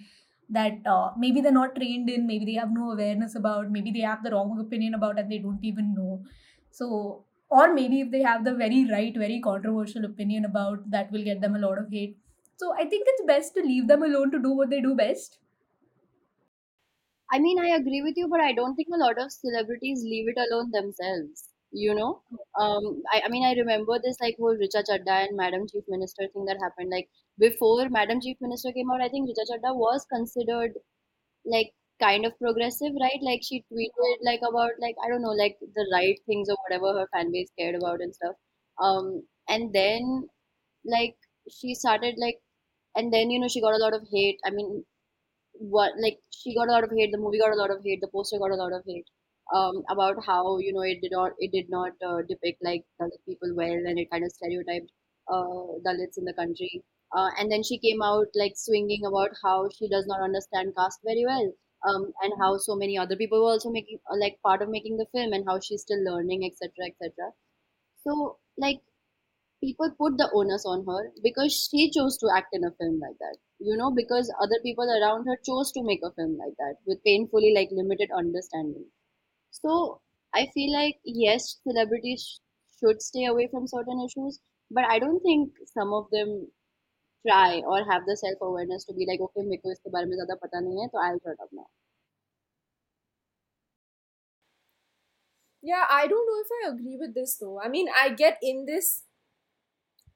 that 0.49 0.86
uh, 0.86 1.12
maybe 1.17 1.41
they're 1.41 1.51
not 1.51 1.75
trained 1.75 2.10
in 2.10 2.28
maybe 2.28 2.45
they 2.45 2.54
have 2.54 2.71
no 2.71 2.91
awareness 2.91 3.36
about 3.36 3.71
maybe 3.71 3.91
they 3.91 4.01
have 4.01 4.23
the 4.23 4.30
wrong 4.32 4.60
opinion 4.60 4.93
about 4.93 5.17
and 5.19 5.32
they 5.32 5.39
don't 5.39 5.63
even 5.63 5.93
know. 5.93 6.23
So 6.71 7.24
or 7.49 7.73
maybe 7.73 8.01
if 8.01 8.12
they 8.12 8.21
have 8.21 8.43
the 8.45 8.53
very 8.55 8.86
right 8.91 9.17
very 9.17 9.39
controversial 9.41 10.05
opinion 10.05 10.45
about 10.45 10.89
that 10.91 11.12
will 11.12 11.23
get 11.23 11.41
them 11.41 11.55
a 11.55 11.60
lot 11.67 11.77
of 11.84 11.89
hate 11.89 12.17
so 12.58 12.73
i 12.75 12.86
think 12.93 13.08
it's 13.13 13.25
best 13.34 13.53
to 13.55 13.62
leave 13.71 13.88
them 13.88 14.03
alone 14.03 14.31
to 14.31 14.39
do 14.47 14.51
what 14.62 14.69
they 14.69 14.81
do 14.81 14.95
best 14.95 15.39
I 17.31 17.39
mean, 17.39 17.60
I 17.60 17.67
agree 17.75 18.01
with 18.01 18.17
you, 18.17 18.27
but 18.27 18.39
I 18.39 18.53
don't 18.53 18.75
think 18.75 18.88
a 18.93 18.97
lot 18.97 19.19
of 19.19 19.31
celebrities 19.31 20.03
leave 20.03 20.27
it 20.27 20.38
alone 20.38 20.71
themselves. 20.71 21.49
You 21.71 21.93
know, 21.93 22.21
um, 22.58 23.03
I, 23.12 23.23
I 23.25 23.29
mean, 23.29 23.43
I 23.45 23.53
remember 23.53 23.99
this 23.99 24.19
like 24.21 24.38
whole 24.38 24.55
Richa 24.55 24.84
Chadha 24.88 25.27
and 25.27 25.36
Madam 25.36 25.67
Chief 25.67 25.84
Minister 25.89 26.27
thing 26.31 26.45
that 26.45 26.58
happened. 26.62 26.89
Like 26.89 27.10
before 27.38 27.89
Madam 27.89 28.21
Chief 28.21 28.38
Minister 28.39 28.71
came 28.71 28.89
out, 28.91 29.01
I 29.01 29.10
think 29.10 29.27
Richa 29.29 29.45
Chadha 29.51 29.75
was 29.75 30.05
considered 30.05 30.73
like 31.45 31.73
kind 32.01 32.25
of 32.25 32.38
progressive, 32.39 32.93
right? 33.01 33.19
Like 33.21 33.41
she 33.43 33.63
tweeted 33.71 34.17
like 34.23 34.41
about 34.47 34.71
like 34.79 34.95
I 35.03 35.10
don't 35.10 35.21
know, 35.21 35.36
like 35.43 35.58
the 35.62 35.88
right 35.93 36.17
things 36.25 36.49
or 36.49 36.58
whatever 36.63 36.99
her 36.99 37.08
fan 37.13 37.31
base 37.31 37.49
cared 37.58 37.75
about 37.75 38.01
and 38.01 38.13
stuff. 38.15 38.36
Um, 38.81 39.23
and 39.49 39.73
then 39.73 40.27
like 40.86 41.15
she 41.51 41.75
started 41.75 42.15
like, 42.19 42.39
and 42.95 43.13
then 43.13 43.31
you 43.31 43.39
know 43.39 43.47
she 43.49 43.62
got 43.62 43.75
a 43.75 43.84
lot 43.86 43.93
of 43.93 44.03
hate. 44.12 44.39
I 44.45 44.51
mean, 44.51 44.86
what 45.75 45.93
like 46.01 46.19
she 46.31 46.55
got 46.55 46.67
a 46.69 46.71
lot 46.71 46.84
of 46.84 46.91
hate 46.97 47.12
the 47.12 47.17
movie 47.17 47.39
got 47.39 47.51
a 47.53 47.62
lot 47.62 47.71
of 47.71 47.81
hate 47.84 47.99
the 48.01 48.08
poster 48.08 48.38
got 48.39 48.51
a 48.51 48.55
lot 48.62 48.73
of 48.73 48.84
hate 48.88 49.05
um 49.53 49.84
about 49.89 50.15
how 50.25 50.58
you 50.60 50.73
know 50.73 50.81
it 50.81 51.01
did 51.01 51.12
not 51.12 51.31
it 51.39 51.51
did 51.51 51.69
not 51.69 51.91
uh, 52.08 52.21
depict 52.29 52.63
like 52.63 52.84
Dalit 53.01 53.21
people 53.27 53.53
well 53.55 53.81
and 53.89 53.99
it 53.99 54.10
kind 54.12 54.23
of 54.23 54.31
stereotyped 54.31 54.91
uh 55.31 55.65
Dalits 55.88 56.17
in 56.17 56.25
the 56.25 56.34
country 56.34 56.84
uh, 57.15 57.29
and 57.39 57.51
then 57.51 57.63
she 57.63 57.77
came 57.79 58.01
out 58.01 58.27
like 58.36 58.53
swinging 58.55 59.05
about 59.05 59.31
how 59.43 59.69
she 59.77 59.88
does 59.89 60.05
not 60.08 60.21
understand 60.21 60.73
caste 60.77 60.99
very 61.03 61.25
well 61.25 61.51
um 61.89 62.12
and 62.24 62.34
how 62.41 62.58
so 62.58 62.76
many 62.76 62.98
other 62.98 63.15
people 63.15 63.43
were 63.43 63.52
also 63.52 63.71
making 63.71 64.00
uh, 64.12 64.17
like 64.24 64.39
part 64.43 64.62
of 64.62 64.69
making 64.69 64.98
the 64.98 65.08
film 65.13 65.34
and 65.34 65.45
how 65.48 65.60
she's 65.60 65.82
still 65.82 66.04
learning 66.10 66.43
etc 66.50 66.89
etc 66.89 67.32
so 68.04 68.38
like 68.58 68.82
people 69.63 69.89
put 70.00 70.17
the 70.17 70.30
onus 70.34 70.65
on 70.65 70.86
her 70.88 71.12
because 71.24 71.54
she 71.71 71.89
chose 71.91 72.17
to 72.17 72.30
act 72.38 72.50
in 72.54 72.63
a 72.63 72.71
film 72.80 73.00
like 73.00 73.17
that 73.19 73.38
you 73.60 73.76
know 73.78 73.91
because 73.91 74.34
other 74.41 74.60
people 74.63 74.89
around 74.98 75.26
her 75.26 75.38
chose 75.45 75.71
to 75.71 75.84
make 75.84 76.02
a 76.04 76.12
film 76.12 76.38
like 76.38 76.56
that 76.60 76.76
with 76.86 77.04
painfully 77.04 77.54
like 77.56 77.69
limited 77.71 78.10
understanding. 78.17 78.86
So 79.52 80.02
i 80.34 80.45
feel 80.54 80.71
like 80.74 80.98
yes 81.06 81.60
celebrities 81.67 82.41
should 82.80 83.02
stay 83.02 83.26
away 83.26 83.48
from 83.52 83.67
certain 83.67 84.02
issues 84.08 84.39
but 84.71 84.86
i 84.95 85.00
don't 85.00 85.21
think 85.21 85.52
some 85.74 85.93
of 85.93 86.10
them 86.12 86.48
try 87.26 87.62
or 87.66 87.78
have 87.90 88.06
the 88.06 88.16
self 88.16 88.40
awareness 88.48 88.85
to 88.85 88.94
be 88.94 89.06
like 89.11 89.20
okay 89.28 89.44
मेरे 89.50 89.62
को 89.66 89.72
इसके 89.72 89.90
बारे 89.90 90.06
में 90.06 90.16
ज़्यादा 90.16 90.35
पता 90.46 90.61
नहीं 90.61 90.80
है 90.80 90.88
तो 90.94 91.06
I'll 91.06 91.22
shut 91.28 91.46
up 91.46 91.54
now 91.61 91.68
Yeah, 95.62 95.85
I 95.94 96.06
don't 96.11 96.26
know 96.26 96.37
if 96.42 96.50
I 96.56 96.68
agree 96.68 96.96
with 97.00 97.11
this 97.14 97.37
though. 97.37 97.61
I 97.61 97.68
mean, 97.68 97.88
I 98.02 98.09
get 98.20 98.38
in 98.50 98.64
this 98.68 99.02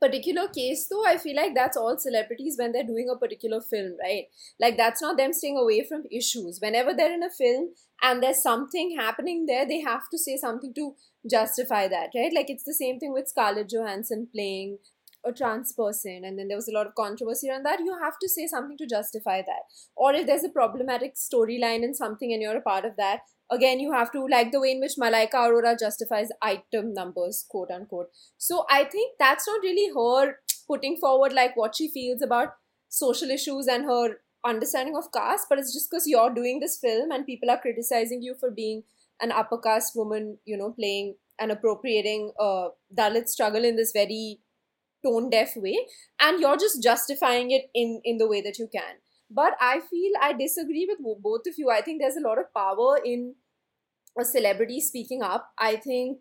particular 0.01 0.49
case 0.49 0.87
though 0.89 1.05
i 1.07 1.17
feel 1.17 1.37
like 1.37 1.55
that's 1.55 1.77
all 1.77 1.97
celebrities 1.99 2.57
when 2.59 2.73
they're 2.73 2.91
doing 2.91 3.09
a 3.13 3.19
particular 3.19 3.61
film 3.61 3.93
right 4.03 4.25
like 4.61 4.77
that's 4.77 5.01
not 5.01 5.17
them 5.17 5.33
staying 5.33 5.57
away 5.57 5.87
from 5.89 6.03
issues 6.11 6.59
whenever 6.61 6.93
they're 6.93 7.15
in 7.15 7.23
a 7.23 7.31
film 7.31 7.69
and 8.03 8.23
there's 8.23 8.43
something 8.43 8.97
happening 8.99 9.47
there 9.47 9.67
they 9.67 9.81
have 9.81 10.09
to 10.11 10.19
say 10.19 10.37
something 10.37 10.75
to 10.75 10.95
justify 11.31 11.87
that 11.89 12.11
right 12.15 12.33
like 12.35 12.51
it's 12.51 12.65
the 12.65 12.75
same 12.75 12.99
thing 12.99 13.13
with 13.13 13.29
scarlett 13.29 13.71
johansson 13.71 14.29
playing 14.35 14.77
a 15.26 15.32
trans 15.34 15.74
person 15.74 16.22
and 16.24 16.40
then 16.40 16.48
there 16.48 16.58
was 16.58 16.70
a 16.70 16.74
lot 16.74 16.88
of 16.88 16.96
controversy 16.96 17.50
around 17.50 17.64
that 17.64 17.80
you 17.80 17.98
have 18.02 18.14
to 18.22 18.30
say 18.30 18.48
something 18.48 18.78
to 18.78 18.88
justify 18.88 19.42
that. 19.42 19.64
Or 19.96 20.14
if 20.14 20.26
there's 20.26 20.44
a 20.44 20.50
problematic 20.50 21.16
storyline 21.16 21.84
in 21.84 21.94
something 21.94 22.32
and 22.32 22.42
you're 22.42 22.58
a 22.58 22.62
part 22.62 22.86
of 22.86 22.96
that 22.98 23.22
again 23.52 23.80
you 23.80 23.92
have 23.92 24.12
to 24.12 24.26
like 24.28 24.52
the 24.52 24.60
way 24.60 24.72
in 24.72 24.80
which 24.80 24.98
malaika 25.04 25.42
arora 25.44 25.78
justifies 25.78 26.30
item 26.42 26.94
numbers 26.94 27.46
quote 27.50 27.72
unquote. 27.72 28.10
So 28.38 28.66
i 28.70 28.84
think 28.84 29.16
that's 29.20 29.48
not 29.48 29.62
really 29.62 29.92
her 29.94 30.38
putting 30.68 30.98
forward 30.98 31.34
like 31.34 31.58
what 31.58 31.76
she 31.76 31.90
feels 31.90 32.22
about 32.22 32.50
social 32.90 33.30
issues 33.30 33.68
and 33.68 33.86
her 33.86 34.20
understanding 34.46 34.96
of 34.96 35.12
caste 35.12 35.48
but 35.50 35.60
it's 35.60 35.74
just 35.74 35.90
because 35.90 36.08
you're 36.08 36.34
doing 36.34 36.60
this 36.60 36.78
film 36.80 37.12
and 37.12 37.26
people 37.26 37.50
are 37.50 37.60
criticizing 37.60 38.22
you 38.22 38.36
for 38.40 38.50
being 38.50 38.84
an 39.22 39.32
upper 39.32 39.58
caste 39.58 39.96
woman 39.96 40.38
you 40.46 40.58
know 40.58 40.72
playing 40.72 41.16
and 41.40 41.52
appropriating 41.52 42.32
uh, 42.40 42.70
dalit 42.98 43.28
struggle 43.28 43.66
in 43.66 43.76
this 43.76 43.92
very 43.92 44.40
tone 45.04 45.30
deaf 45.30 45.54
way 45.56 45.78
and 46.20 46.40
you're 46.40 46.58
just 46.58 46.82
justifying 46.84 47.52
it 47.52 47.70
in 47.74 48.02
in 48.04 48.18
the 48.18 48.28
way 48.28 48.42
that 48.42 48.60
you 48.60 48.68
can 48.74 48.96
but 49.30 49.54
I 49.62 49.80
feel 49.80 50.12
I 50.22 50.34
disagree 50.34 50.88
with 50.90 51.00
both 51.22 51.42
of 51.48 51.54
you. 51.58 51.70
I 51.70 51.82
think 51.82 52.02
there's 52.02 52.18
a 52.18 52.28
lot 52.28 52.40
of 52.40 52.54
power 52.54 53.00
in 53.04 53.36
a 54.20 54.26
celebrity 54.26 54.82
speaking 54.82 55.22
up. 55.22 55.52
I 55.58 55.76
think 55.76 56.20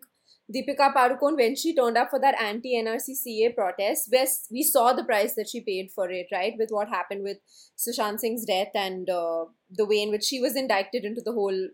Deepika 0.53 0.93
Padukone, 0.93 1.35
when 1.35 1.55
she 1.55 1.75
turned 1.75 1.97
up 1.97 2.09
for 2.09 2.19
that 2.19 2.39
anti 2.39 2.75
NRCCA 2.75 3.55
protest, 3.55 4.09
we 4.51 4.63
saw 4.63 4.93
the 4.93 5.03
price 5.03 5.33
that 5.35 5.49
she 5.49 5.61
paid 5.61 5.91
for 5.93 6.09
it, 6.09 6.27
right? 6.31 6.53
With 6.57 6.69
what 6.69 6.89
happened 6.89 7.23
with 7.23 7.37
Sushant 7.77 8.19
Singh's 8.19 8.45
death 8.45 8.69
and 8.75 9.09
uh, 9.09 9.45
the 9.71 9.85
way 9.85 10.01
in 10.01 10.11
which 10.11 10.23
she 10.23 10.39
was 10.39 10.55
indicted 10.55 11.03
into 11.03 11.21
the 11.23 11.33
whole 11.33 11.69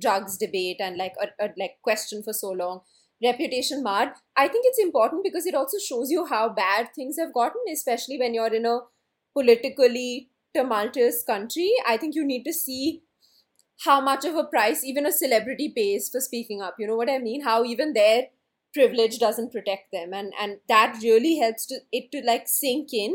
drugs 0.00 0.36
debate 0.36 0.76
and 0.80 0.96
like 0.96 1.14
a, 1.20 1.44
a 1.44 1.48
like 1.58 1.72
question 1.82 2.22
for 2.22 2.32
so 2.32 2.50
long 2.50 2.80
reputation 3.22 3.82
marred 3.82 4.10
i 4.36 4.46
think 4.48 4.64
it's 4.66 4.78
important 4.78 5.24
because 5.24 5.46
it 5.46 5.54
also 5.54 5.78
shows 5.78 6.10
you 6.10 6.26
how 6.26 6.48
bad 6.48 6.88
things 6.94 7.16
have 7.18 7.32
gotten 7.34 7.62
especially 7.72 8.18
when 8.18 8.34
you're 8.34 8.54
in 8.54 8.66
a 8.66 8.78
politically 9.34 10.30
tumultuous 10.54 11.22
country, 11.22 11.72
I 11.86 11.96
think 11.96 12.14
you 12.14 12.24
need 12.26 12.44
to 12.44 12.52
see 12.52 13.02
how 13.84 14.00
much 14.00 14.24
of 14.24 14.34
a 14.34 14.44
price 14.44 14.84
even 14.84 15.06
a 15.06 15.12
celebrity 15.12 15.72
pays 15.74 16.08
for 16.08 16.20
speaking 16.20 16.60
up. 16.60 16.76
You 16.78 16.86
know 16.86 16.96
what 16.96 17.10
I 17.10 17.18
mean? 17.18 17.42
How 17.42 17.64
even 17.64 17.92
their 17.92 18.26
privilege 18.74 19.18
doesn't 19.18 19.52
protect 19.52 19.92
them, 19.92 20.12
and 20.12 20.32
and 20.40 20.58
that 20.68 20.98
really 21.02 21.38
helps 21.38 21.66
to 21.66 21.80
it 21.92 22.10
to 22.12 22.22
like 22.26 22.48
sink 22.48 22.92
in 22.92 23.14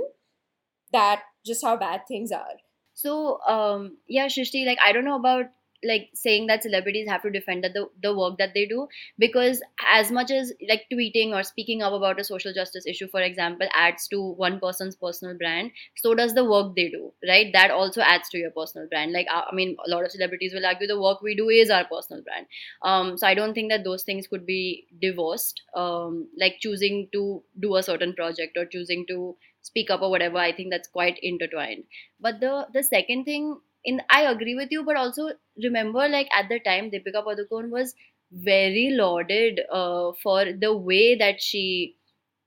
that 0.91 1.23
just 1.45 1.63
how 1.63 1.77
bad 1.77 2.01
things 2.07 2.31
are. 2.31 2.57
So 2.93 3.39
um 3.47 3.97
yeah, 4.07 4.27
Shrishti, 4.27 4.65
like 4.65 4.79
I 4.83 4.91
don't 4.91 5.05
know 5.05 5.17
about 5.19 5.45
like 5.85 6.09
saying 6.13 6.47
that 6.47 6.63
celebrities 6.63 7.07
have 7.07 7.21
to 7.23 7.29
defend 7.29 7.63
the, 7.63 7.87
the 8.01 8.15
work 8.17 8.37
that 8.37 8.53
they 8.53 8.65
do. 8.65 8.87
Because 9.17 9.61
as 9.91 10.11
much 10.11 10.31
as 10.31 10.53
like 10.69 10.85
tweeting 10.91 11.33
or 11.33 11.43
speaking 11.43 11.81
up 11.81 11.93
about 11.93 12.19
a 12.19 12.23
social 12.23 12.53
justice 12.53 12.85
issue 12.85 13.07
for 13.07 13.21
example 13.21 13.67
adds 13.73 14.07
to 14.07 14.21
one 14.21 14.59
person's 14.59 14.95
personal 14.95 15.37
brand 15.37 15.71
so 15.95 16.13
does 16.15 16.33
the 16.33 16.43
work 16.43 16.75
they 16.75 16.89
do 16.89 17.11
right? 17.27 17.51
That 17.53 17.71
also 17.71 18.01
adds 18.01 18.29
to 18.29 18.37
your 18.37 18.51
personal 18.51 18.87
brand. 18.87 19.11
Like 19.11 19.27
uh, 19.33 19.43
i 19.51 19.55
mean 19.55 19.75
a 19.85 19.89
lot 19.89 20.05
of 20.05 20.11
celebrities 20.11 20.53
will 20.53 20.65
argue 20.65 20.87
the 20.87 21.01
work 21.01 21.21
we 21.21 21.35
do 21.35 21.49
is 21.49 21.69
our 21.69 21.85
personal 21.85 22.23
brand. 22.23 22.45
Um, 22.81 23.17
so 23.17 23.27
i 23.27 23.33
don't 23.33 23.53
think 23.53 23.71
that 23.71 23.83
those 23.83 24.03
things 24.03 24.27
could 24.27 24.45
be 24.45 24.87
divorced. 25.01 25.61
Um, 25.75 26.27
like 26.37 26.57
choosing 26.59 27.09
to 27.13 27.43
do 27.59 27.75
a 27.75 27.83
certain 27.83 28.13
project 28.13 28.57
or 28.57 28.65
choosing 28.65 29.05
to 29.07 29.35
speak 29.61 29.89
up 29.89 30.01
or 30.01 30.09
whatever 30.09 30.37
i 30.37 30.51
think 30.51 30.71
that's 30.71 30.87
quite 30.87 31.19
intertwined. 31.21 31.83
But 32.19 32.39
the 32.39 32.67
the 32.73 32.83
second 32.83 33.25
thing 33.25 33.59
in 33.83 34.01
I 34.09 34.23
agree 34.23 34.55
with 34.55 34.69
you, 34.71 34.83
but 34.83 34.97
also 34.97 35.29
remember 35.61 36.07
like 36.07 36.27
at 36.33 36.49
the 36.49 36.59
time 36.59 36.91
Deepika 36.91 37.23
Padukone 37.25 37.69
was 37.69 37.93
very 38.31 38.89
lauded 38.91 39.61
uh, 39.71 40.11
for 40.21 40.45
the 40.53 40.75
way 40.75 41.15
that 41.15 41.41
she 41.41 41.95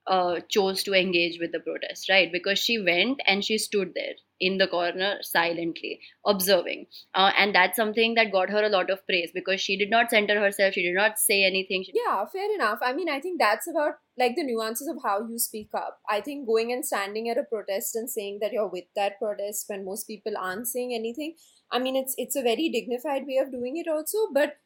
uh, 0.07 0.39
chose 0.49 0.83
to 0.83 0.93
engage 0.93 1.39
with 1.39 1.51
the 1.51 1.59
protest, 1.59 2.09
right? 2.09 2.31
Because 2.31 2.59
she 2.59 2.79
went 2.79 3.19
and 3.27 3.43
she 3.43 3.57
stood 3.57 3.93
there 3.93 4.13
in 4.39 4.57
the 4.57 4.67
corner 4.67 5.17
silently, 5.21 5.99
observing. 6.25 6.87
Uh, 7.13 7.31
and 7.37 7.53
that's 7.53 7.75
something 7.75 8.15
that 8.15 8.31
got 8.31 8.49
her 8.49 8.63
a 8.63 8.69
lot 8.69 8.89
of 8.89 9.05
praise 9.05 9.31
because 9.33 9.59
she 9.59 9.77
did 9.77 9.89
not 9.89 10.09
center 10.09 10.39
herself, 10.39 10.73
she 10.73 10.83
did 10.83 10.95
not 10.95 11.19
say 11.19 11.43
anything. 11.43 11.83
She- 11.83 11.93
yeah, 11.95 12.25
fair 12.25 12.53
enough. 12.53 12.79
I 12.81 12.93
mean, 12.93 13.09
I 13.09 13.19
think 13.19 13.39
that's 13.39 13.67
about 13.67 13.95
like 14.17 14.35
the 14.35 14.43
nuances 14.43 14.87
of 14.87 14.97
how 15.03 15.27
you 15.27 15.37
speak 15.39 15.69
up. 15.75 15.99
I 16.09 16.21
think 16.21 16.47
going 16.47 16.71
and 16.71 16.85
standing 16.85 17.29
at 17.29 17.37
a 17.37 17.43
protest 17.43 17.95
and 17.95 18.09
saying 18.09 18.39
that 18.41 18.51
you're 18.51 18.67
with 18.67 18.85
that 18.95 19.19
protest 19.19 19.65
when 19.67 19.85
most 19.85 20.05
people 20.05 20.33
aren't 20.37 20.67
saying 20.67 20.93
anything, 20.93 21.35
I 21.71 21.79
mean, 21.79 21.95
it's 21.95 22.15
it's 22.17 22.35
a 22.35 22.41
very 22.41 22.69
dignified 22.69 23.27
way 23.27 23.37
of 23.37 23.51
doing 23.51 23.77
it 23.77 23.87
also, 23.87 24.17
but 24.33 24.57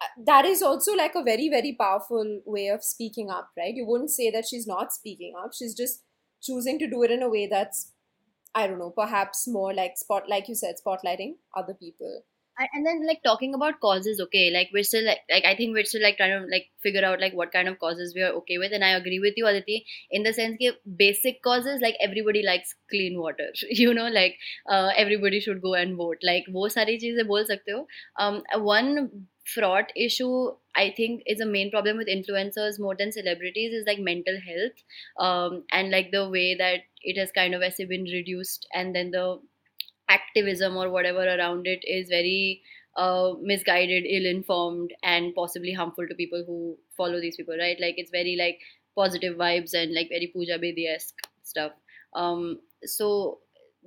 uh, 0.00 0.06
that 0.26 0.44
is 0.44 0.62
also 0.62 0.94
like 0.94 1.14
a 1.14 1.22
very 1.22 1.48
very 1.48 1.76
powerful 1.78 2.40
way 2.46 2.68
of 2.68 2.82
speaking 2.82 3.30
up 3.30 3.50
right 3.56 3.74
you 3.74 3.84
wouldn't 3.86 4.10
say 4.10 4.30
that 4.30 4.46
she's 4.48 4.66
not 4.66 4.92
speaking 4.94 5.34
up 5.42 5.52
she's 5.52 5.74
just 5.74 6.02
choosing 6.42 6.78
to 6.78 6.88
do 6.88 7.02
it 7.02 7.10
in 7.10 7.22
a 7.22 7.28
way 7.28 7.46
that's 7.46 7.92
i 8.54 8.66
don't 8.66 8.78
know 8.78 8.90
perhaps 8.90 9.46
more 9.46 9.74
like 9.74 9.98
spot 9.98 10.28
like 10.28 10.48
you 10.48 10.54
said 10.54 10.74
spotlighting 10.82 11.34
other 11.54 11.74
people 11.74 12.22
and 12.74 12.86
then 12.86 13.06
like 13.06 13.22
talking 13.22 13.54
about 13.54 13.80
causes 13.80 14.20
okay. 14.20 14.50
Like 14.50 14.68
we're 14.72 14.82
still 14.82 15.04
like 15.04 15.20
like 15.30 15.44
i 15.44 15.54
think 15.54 15.74
we're 15.74 15.84
still 15.84 16.02
like 16.02 16.16
trying 16.16 16.38
to 16.38 16.46
like 16.50 16.66
figure 16.82 17.04
out 17.04 17.20
like 17.20 17.32
what 17.32 17.52
kind 17.52 17.68
of 17.68 17.78
causes 17.78 18.12
we 18.14 18.22
are 18.22 18.32
okay 18.40 18.58
with. 18.58 18.72
And 18.72 18.84
i 18.84 18.90
agree 18.90 19.18
with 19.18 19.34
you 19.36 19.46
aditi 19.46 19.84
in 20.10 20.22
the 20.22 20.32
sense 20.32 20.56
that 20.60 20.76
basic 20.96 21.42
causes 21.42 21.80
like 21.80 21.96
everybody 22.00 22.42
likes 22.42 22.74
clean 22.90 23.18
water 23.18 23.48
you 23.70 23.94
know 23.94 24.08
like 24.08 24.36
uh, 24.68 24.90
everybody 24.96 25.40
should 25.40 25.62
go 25.62 25.74
and 25.74 25.96
vote. 25.96 26.18
Like 26.22 26.44
wo 26.48 26.68
sari 26.68 26.98
cheeze 26.98 27.22
bol 27.26 27.44
sakte 27.44 27.72
ho. 27.72 27.86
Um 28.18 28.42
one 28.54 29.10
fraught 29.46 29.90
issue 29.96 30.52
i 30.76 30.92
think 30.96 31.22
is 31.26 31.40
a 31.40 31.46
main 31.46 31.70
problem 31.70 31.96
with 31.96 32.06
influencers 32.06 32.78
more 32.78 32.94
than 32.94 33.10
celebrities 33.10 33.72
is 33.72 33.86
like 33.86 33.98
mental 33.98 34.38
health. 34.48 34.84
Um 35.18 35.64
and 35.72 35.90
like 35.90 36.10
the 36.12 36.28
way 36.28 36.54
that 36.56 36.80
it 37.02 37.18
has 37.18 37.32
kind 37.32 37.54
of 37.54 37.62
been 37.88 38.04
reduced 38.04 38.66
and 38.74 38.94
then 38.94 39.10
the 39.10 39.40
activism 40.10 40.76
or 40.76 40.90
whatever 40.90 41.24
around 41.24 41.66
it 41.66 41.80
is 41.84 42.08
very 42.08 42.62
uh, 42.96 43.32
misguided, 43.40 44.04
ill-informed, 44.04 44.92
and 45.02 45.34
possibly 45.34 45.72
harmful 45.72 46.06
to 46.08 46.14
people 46.14 46.44
who 46.46 46.76
follow 46.96 47.20
these 47.20 47.36
people. 47.36 47.56
Right? 47.56 47.78
Like 47.80 47.94
it's 47.96 48.10
very 48.10 48.36
like 48.38 48.58
positive 48.96 49.36
vibes 49.36 49.74
and 49.74 49.94
like 49.94 50.08
very 50.08 50.26
puja 50.26 50.58
bedi-esque 50.58 51.14
stuff. 51.42 51.72
Um, 52.14 52.58
so 52.84 53.38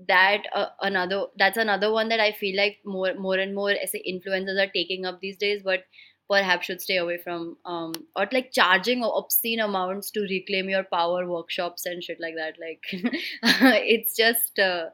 that 0.07 0.43
uh, 0.55 0.69
another 0.81 1.25
that's 1.37 1.57
another 1.57 1.91
one 1.91 2.09
that 2.09 2.19
I 2.19 2.31
feel 2.31 2.57
like 2.57 2.79
more 2.85 3.13
more 3.15 3.35
and 3.35 3.53
more 3.53 3.71
as 3.71 3.93
influencers 3.93 4.59
are 4.59 4.71
taking 4.71 5.05
up 5.05 5.19
these 5.19 5.37
days, 5.37 5.61
but 5.63 5.83
perhaps 6.29 6.65
should 6.65 6.81
stay 6.81 6.97
away 6.97 7.17
from 7.17 7.57
um, 7.65 7.93
or 8.15 8.27
like 8.31 8.51
charging 8.51 9.03
obscene 9.03 9.59
amounts 9.59 10.09
to 10.11 10.21
reclaim 10.21 10.69
your 10.69 10.83
power 10.83 11.27
workshops 11.27 11.85
and 11.85 12.03
shit 12.03 12.19
like 12.19 12.35
that 12.35 12.55
like 12.59 12.81
it's 13.83 14.15
just 14.15 14.57
uh, 14.57 14.85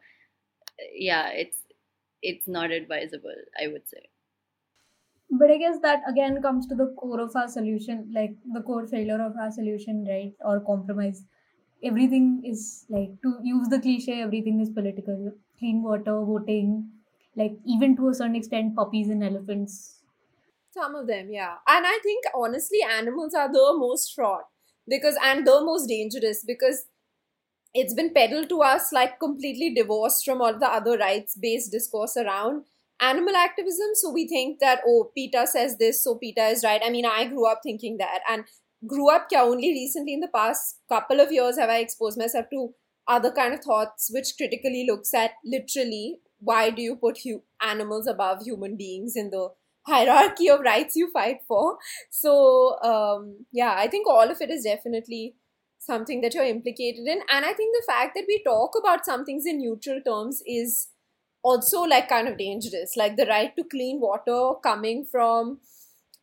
yeah 0.93 1.29
it's 1.29 1.57
it's 2.21 2.47
not 2.47 2.71
advisable 2.71 3.35
i 3.61 3.67
would 3.67 3.87
say. 3.87 4.03
But 5.31 5.51
i 5.51 5.57
guess 5.57 5.79
that 5.81 6.01
again 6.09 6.41
comes 6.41 6.65
to 6.67 6.75
the 6.75 6.87
core 6.99 7.19
of 7.21 7.35
our 7.35 7.47
solution 7.47 8.11
like 8.13 8.33
the 8.53 8.61
core 8.61 8.87
failure 8.87 9.21
of 9.25 9.37
our 9.37 9.51
solution 9.51 10.05
right 10.05 10.33
or 10.41 10.59
compromise. 10.59 11.23
Everything 11.83 12.41
is 12.45 12.85
like 12.89 13.21
to 13.23 13.39
use 13.43 13.69
the 13.69 13.79
cliche 13.79 14.21
everything 14.21 14.59
is 14.59 14.69
political. 14.69 15.33
Clean 15.59 15.81
water 15.83 16.19
voting 16.31 16.91
like 17.35 17.53
even 17.65 17.95
to 17.97 18.09
a 18.09 18.13
certain 18.13 18.35
extent 18.35 18.75
puppies 18.75 19.09
and 19.09 19.23
elephants. 19.23 20.01
Some 20.71 20.95
of 20.95 21.07
them 21.07 21.31
yeah. 21.31 21.57
And 21.67 21.87
i 21.87 21.99
think 22.03 22.25
honestly 22.35 22.81
animals 22.83 23.33
are 23.33 23.51
the 23.51 23.73
most 23.77 24.13
fraught 24.15 24.45
because 24.87 25.15
and 25.23 25.45
the 25.47 25.61
most 25.63 25.87
dangerous 25.87 26.43
because 26.45 26.85
it's 27.73 27.93
been 27.93 28.13
peddled 28.13 28.49
to 28.49 28.61
us 28.61 28.91
like 28.91 29.19
completely 29.19 29.73
divorced 29.73 30.25
from 30.25 30.41
all 30.41 30.57
the 30.57 30.67
other 30.67 30.97
rights 30.97 31.35
based 31.35 31.71
discourse 31.71 32.17
around 32.17 32.63
animal 32.99 33.35
activism. 33.35 33.89
So 33.93 34.11
we 34.11 34.27
think 34.27 34.59
that, 34.59 34.81
oh, 34.85 35.11
PETA 35.15 35.47
says 35.47 35.77
this, 35.77 36.03
so 36.03 36.15
PETA 36.15 36.47
is 36.47 36.63
right. 36.63 36.81
I 36.83 36.89
mean, 36.89 37.05
I 37.05 37.25
grew 37.25 37.47
up 37.47 37.61
thinking 37.63 37.97
that 37.97 38.19
and 38.29 38.43
grew 38.87 39.09
up 39.09 39.29
kya 39.29 39.41
only 39.41 39.69
recently 39.69 40.13
in 40.13 40.21
the 40.21 40.33
past 40.33 40.79
couple 40.89 41.19
of 41.19 41.31
years 41.31 41.57
have 41.57 41.69
I 41.69 41.79
exposed 41.79 42.17
myself 42.17 42.45
to 42.51 42.73
other 43.07 43.31
kind 43.31 43.53
of 43.53 43.59
thoughts 43.61 44.09
which 44.13 44.33
critically 44.37 44.85
looks 44.89 45.13
at 45.13 45.31
literally 45.43 46.19
why 46.39 46.69
do 46.69 46.81
you 46.81 46.95
put 46.95 47.19
hu- 47.23 47.43
animals 47.61 48.07
above 48.07 48.43
human 48.43 48.77
beings 48.77 49.13
in 49.15 49.29
the 49.31 49.49
hierarchy 49.85 50.47
of 50.49 50.61
rights 50.61 50.95
you 50.95 51.09
fight 51.11 51.39
for 51.47 51.77
so 52.09 52.79
um, 52.83 53.45
yeah 53.51 53.73
i 53.75 53.87
think 53.87 54.07
all 54.07 54.29
of 54.29 54.39
it 54.39 54.49
is 54.49 54.63
definitely 54.63 55.35
something 55.79 56.21
that 56.21 56.33
you're 56.33 56.43
implicated 56.43 57.07
in. 57.07 57.21
And 57.31 57.45
I 57.45 57.53
think 57.53 57.75
the 57.75 57.85
fact 57.87 58.13
that 58.15 58.25
we 58.27 58.43
talk 58.43 58.71
about 58.79 59.05
some 59.05 59.25
things 59.25 59.45
in 59.45 59.57
neutral 59.59 60.01
terms 60.05 60.43
is 60.45 60.89
also 61.41 61.81
like 61.81 62.09
kind 62.09 62.27
of 62.27 62.37
dangerous. 62.37 62.95
Like 62.95 63.15
the 63.15 63.25
right 63.25 63.55
to 63.55 63.63
clean 63.63 63.99
water 63.99 64.59
coming 64.61 65.05
from 65.09 65.59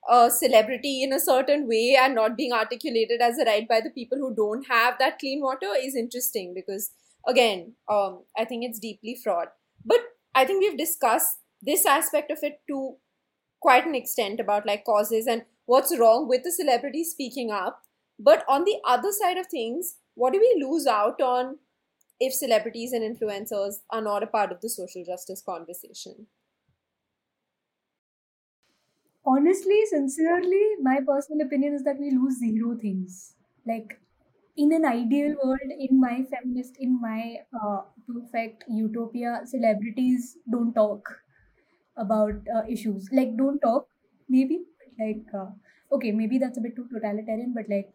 a 0.08 0.30
celebrity 0.30 1.02
in 1.02 1.12
a 1.12 1.18
certain 1.18 1.66
way 1.66 1.96
and 2.00 2.14
not 2.14 2.36
being 2.36 2.52
articulated 2.52 3.20
as 3.20 3.38
a 3.38 3.44
right 3.44 3.66
by 3.68 3.80
the 3.80 3.90
people 3.90 4.18
who 4.18 4.34
don't 4.34 4.66
have 4.68 4.94
that 4.98 5.18
clean 5.18 5.40
water 5.40 5.72
is 5.82 5.96
interesting 5.96 6.52
because 6.54 6.92
again, 7.26 7.72
um, 7.90 8.22
I 8.38 8.44
think 8.44 8.64
it's 8.64 8.78
deeply 8.78 9.18
fraught. 9.22 9.48
But 9.84 10.00
I 10.34 10.44
think 10.44 10.62
we've 10.62 10.78
discussed 10.78 11.38
this 11.60 11.84
aspect 11.86 12.30
of 12.30 12.38
it 12.42 12.60
to 12.68 12.96
quite 13.60 13.86
an 13.86 13.94
extent 13.94 14.38
about 14.38 14.66
like 14.66 14.84
causes 14.84 15.26
and 15.26 15.42
what's 15.64 15.96
wrong 15.98 16.28
with 16.28 16.44
the 16.44 16.52
celebrity 16.52 17.02
speaking 17.02 17.50
up 17.50 17.82
but 18.18 18.44
on 18.48 18.64
the 18.64 18.80
other 18.84 19.12
side 19.12 19.38
of 19.38 19.46
things, 19.46 19.98
what 20.14 20.32
do 20.32 20.40
we 20.40 20.62
lose 20.64 20.86
out 20.86 21.20
on 21.20 21.58
if 22.20 22.34
celebrities 22.34 22.92
and 22.92 23.02
influencers 23.04 23.76
are 23.90 24.02
not 24.02 24.22
a 24.22 24.26
part 24.26 24.52
of 24.52 24.60
the 24.60 24.68
social 24.70 25.04
justice 25.04 25.42
conversation? 25.42 26.28
Honestly, 29.24 29.84
sincerely, 29.86 30.76
my 30.80 31.00
personal 31.06 31.44
opinion 31.46 31.74
is 31.74 31.82
that 31.84 31.98
we 31.98 32.10
lose 32.10 32.38
zero 32.38 32.76
things. 32.78 33.34
Like, 33.66 34.00
in 34.56 34.72
an 34.72 34.84
ideal 34.86 35.36
world, 35.42 35.70
in 35.78 36.00
my 36.00 36.22
feminist, 36.24 36.76
in 36.78 37.00
my 37.00 37.44
uh, 37.52 37.82
perfect 38.06 38.64
utopia, 38.68 39.42
celebrities 39.44 40.38
don't 40.50 40.72
talk 40.72 41.22
about 41.96 42.34
uh, 42.54 42.64
issues. 42.68 43.10
Like, 43.12 43.36
don't 43.36 43.60
talk, 43.60 43.88
maybe. 44.28 44.66
Like, 44.98 45.26
uh, 45.34 45.50
okay, 45.92 46.12
maybe 46.12 46.38
that's 46.38 46.58
a 46.58 46.60
bit 46.60 46.76
too 46.76 46.88
totalitarian, 46.92 47.52
but 47.54 47.68
like, 47.68 47.92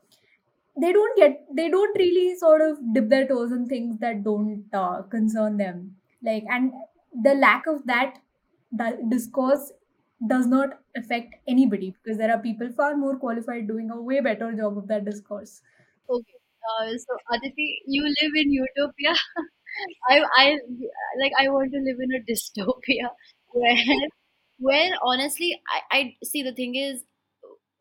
they 0.79 0.93
don't 0.93 1.17
get 1.17 1.45
they 1.55 1.69
don't 1.69 1.97
really 1.97 2.35
sort 2.37 2.61
of 2.61 2.77
dip 2.93 3.09
their 3.09 3.27
toes 3.27 3.51
in 3.51 3.67
things 3.67 3.97
that 3.99 4.23
don't 4.23 4.65
uh, 4.73 5.01
concern 5.03 5.57
them. 5.57 5.95
Like 6.23 6.45
and 6.49 6.71
the 7.23 7.33
lack 7.35 7.67
of 7.67 7.85
that, 7.87 8.19
discourse 9.09 9.71
does 10.27 10.45
not 10.47 10.79
affect 10.95 11.35
anybody 11.47 11.95
because 12.03 12.17
there 12.17 12.31
are 12.31 12.39
people 12.39 12.69
far 12.71 12.95
more 12.95 13.17
qualified 13.17 13.67
doing 13.67 13.89
a 13.91 13.99
way 14.01 14.21
better 14.21 14.51
job 14.53 14.77
of 14.77 14.87
that 14.87 15.05
discourse. 15.05 15.61
Okay 16.09 16.35
uh, 16.69 16.89
so 16.97 17.17
aditi 17.33 17.81
you 17.87 18.03
live 18.03 18.31
in 18.35 18.51
utopia? 18.51 19.13
I 20.09 20.21
i 20.37 20.57
like 21.21 21.31
i 21.39 21.47
want 21.49 21.71
to 21.73 21.79
live 21.79 21.97
in 21.99 22.11
a 22.13 22.21
dystopia 22.31 23.09
where 23.53 23.77
where 24.59 24.91
honestly 25.03 25.59
i 25.69 25.81
i 25.97 26.15
see 26.23 26.43
the 26.43 26.53
thing 26.53 26.75
is 26.75 27.03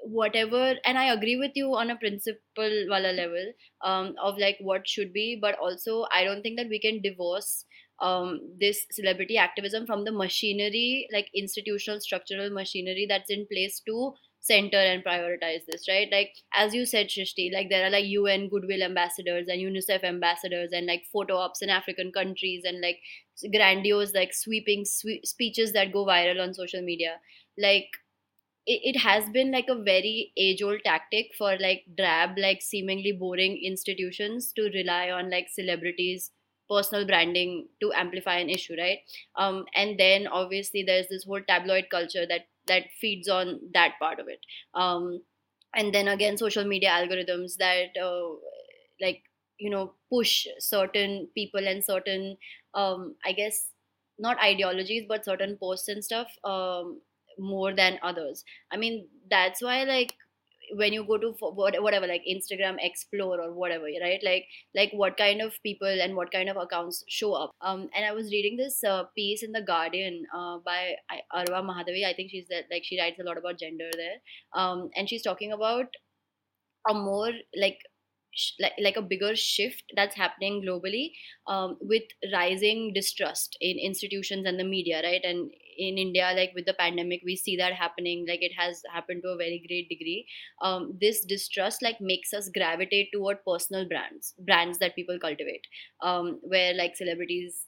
whatever 0.02 0.74
and 0.84 0.98
i 0.98 1.12
agree 1.12 1.36
with 1.36 1.52
you 1.54 1.74
on 1.74 1.90
a 1.90 1.96
principle 1.96 2.86
wala 2.88 3.12
level 3.12 3.52
um, 3.84 4.14
of 4.22 4.38
like 4.38 4.56
what 4.60 4.88
should 4.88 5.12
be 5.12 5.38
but 5.40 5.58
also 5.58 6.06
i 6.12 6.24
don't 6.24 6.42
think 6.42 6.58
that 6.58 6.68
we 6.68 6.80
can 6.80 7.00
divorce 7.02 7.64
um, 8.00 8.40
this 8.58 8.86
celebrity 8.90 9.36
activism 9.36 9.84
from 9.86 10.04
the 10.04 10.12
machinery 10.12 11.06
like 11.12 11.28
institutional 11.34 12.00
structural 12.00 12.48
machinery 12.50 13.06
that's 13.08 13.28
in 13.30 13.46
place 13.52 13.80
to 13.86 14.14
center 14.40 14.78
and 14.78 15.04
prioritize 15.04 15.60
this 15.66 15.86
right? 15.88 16.08
Like 16.10 16.32
as 16.54 16.74
you 16.74 16.86
said 16.86 17.08
Shrishti 17.08 17.52
like 17.52 17.68
there 17.68 17.86
are 17.86 17.90
like 17.90 18.06
UN 18.06 18.48
goodwill 18.48 18.82
ambassadors 18.82 19.48
and 19.48 19.60
UNICEF 19.60 20.02
ambassadors 20.02 20.70
and 20.72 20.86
like 20.86 21.02
photo 21.12 21.36
ops 21.36 21.62
in 21.62 21.68
African 21.68 22.10
countries 22.10 22.62
and 22.64 22.80
like 22.80 22.98
grandiose 23.54 24.14
like 24.14 24.32
sweeping 24.32 24.84
swe- 24.84 25.20
speeches 25.24 25.72
that 25.74 25.92
go 25.92 26.06
viral 26.06 26.42
on 26.42 26.54
social 26.54 26.82
media. 26.82 27.16
Like 27.58 27.88
it, 28.72 28.94
it 28.94 28.98
has 29.00 29.28
been 29.30 29.50
like 29.52 29.68
a 29.68 29.82
very 29.82 30.32
age 30.36 30.62
old 30.62 30.80
tactic 30.84 31.30
for 31.36 31.56
like 31.58 31.84
drab 31.96 32.36
like 32.38 32.62
seemingly 32.62 33.12
boring 33.12 33.58
institutions 33.62 34.52
to 34.52 34.70
rely 34.74 35.10
on 35.10 35.30
like 35.30 35.48
celebrities 35.50 36.30
personal 36.68 37.04
branding 37.06 37.68
to 37.80 37.92
amplify 37.92 38.36
an 38.38 38.48
issue 38.48 38.74
right? 38.78 39.00
Um 39.36 39.64
and 39.74 39.98
then 39.98 40.26
obviously 40.28 40.84
there's 40.84 41.08
this 41.08 41.24
whole 41.24 41.42
tabloid 41.42 41.86
culture 41.90 42.26
that 42.26 42.42
that 42.66 42.84
feeds 43.00 43.28
on 43.28 43.58
that 43.74 43.94
part 44.00 44.20
of 44.20 44.28
it. 44.28 44.40
Um 44.74 45.22
and 45.74 45.94
then 45.94 46.08
again 46.08 46.36
social 46.36 46.64
media 46.64 46.90
algorithms 46.90 47.56
that 47.58 47.96
uh, 48.00 48.34
like 49.00 49.22
you 49.58 49.70
know 49.70 49.94
push 50.10 50.46
certain 50.58 51.28
people 51.34 51.66
and 51.66 51.84
certain 51.84 52.36
um 52.74 53.14
i 53.24 53.32
guess 53.32 53.70
not 54.18 54.38
ideologies 54.38 55.04
but 55.08 55.24
certain 55.24 55.56
posts 55.56 55.88
and 55.88 56.04
stuff 56.04 56.28
um 56.44 57.00
more 57.40 57.74
than 57.74 57.98
others. 58.02 58.44
I 58.70 58.76
mean 58.76 59.08
that's 59.30 59.62
why 59.62 59.84
like 59.84 60.14
when 60.74 60.92
you 60.92 61.04
go 61.04 61.18
to 61.18 61.34
whatever 61.40 62.06
like 62.06 62.22
instagram 62.30 62.76
explore 62.78 63.40
or 63.40 63.52
whatever 63.52 63.86
right? 64.00 64.20
Like 64.22 64.46
like 64.74 64.92
what 64.92 65.16
kind 65.16 65.42
of 65.42 65.54
people 65.64 65.88
and 66.04 66.14
what 66.14 66.30
kind 66.32 66.48
of 66.48 66.56
accounts 66.56 67.04
show 67.08 67.32
up. 67.32 67.50
Um 67.60 67.88
and 67.94 68.04
i 68.04 68.12
was 68.12 68.30
reading 68.30 68.56
this 68.56 68.82
uh, 68.84 69.04
piece 69.16 69.42
in 69.42 69.52
the 69.52 69.62
guardian 69.62 70.26
uh, 70.34 70.58
by 70.58 70.94
arwa 71.40 71.62
mahdawi 71.70 72.04
i 72.06 72.14
think 72.14 72.30
she's 72.30 72.48
that 72.48 72.66
like 72.70 72.84
she 72.84 73.00
writes 73.00 73.18
a 73.18 73.24
lot 73.24 73.38
about 73.38 73.58
gender 73.58 73.90
there. 73.96 74.18
Um 74.54 74.90
and 74.96 75.08
she's 75.08 75.22
talking 75.22 75.52
about 75.52 75.86
a 76.88 76.94
more 76.94 77.32
like 77.56 77.78
like, 78.60 78.72
like 78.80 78.96
a 78.96 79.02
bigger 79.02 79.34
shift 79.36 79.84
that's 79.96 80.16
happening 80.16 80.62
globally 80.62 81.12
um, 81.46 81.76
with 81.80 82.04
rising 82.32 82.92
distrust 82.94 83.56
in 83.60 83.76
institutions 83.78 84.46
and 84.46 84.58
the 84.58 84.64
media 84.64 85.02
right? 85.02 85.20
And 85.24 85.50
in 85.76 85.98
india 85.98 86.32
like 86.34 86.52
with 86.54 86.66
the 86.66 86.74
pandemic 86.74 87.22
we 87.24 87.36
see 87.36 87.56
that 87.56 87.72
happening 87.72 88.24
like 88.28 88.42
it 88.42 88.52
has 88.56 88.82
happened 88.92 89.22
to 89.22 89.30
a 89.30 89.36
very 89.36 89.62
great 89.66 89.88
degree 89.88 90.26
um, 90.62 90.96
this 91.00 91.24
distrust 91.24 91.82
like 91.82 92.00
makes 92.00 92.32
us 92.32 92.50
gravitate 92.54 93.08
toward 93.12 93.44
personal 93.44 93.86
brands 93.88 94.34
brands 94.46 94.78
that 94.78 94.94
people 94.94 95.18
cultivate 95.18 95.66
um, 96.02 96.38
where 96.42 96.74
like 96.74 96.96
celebrities 96.96 97.66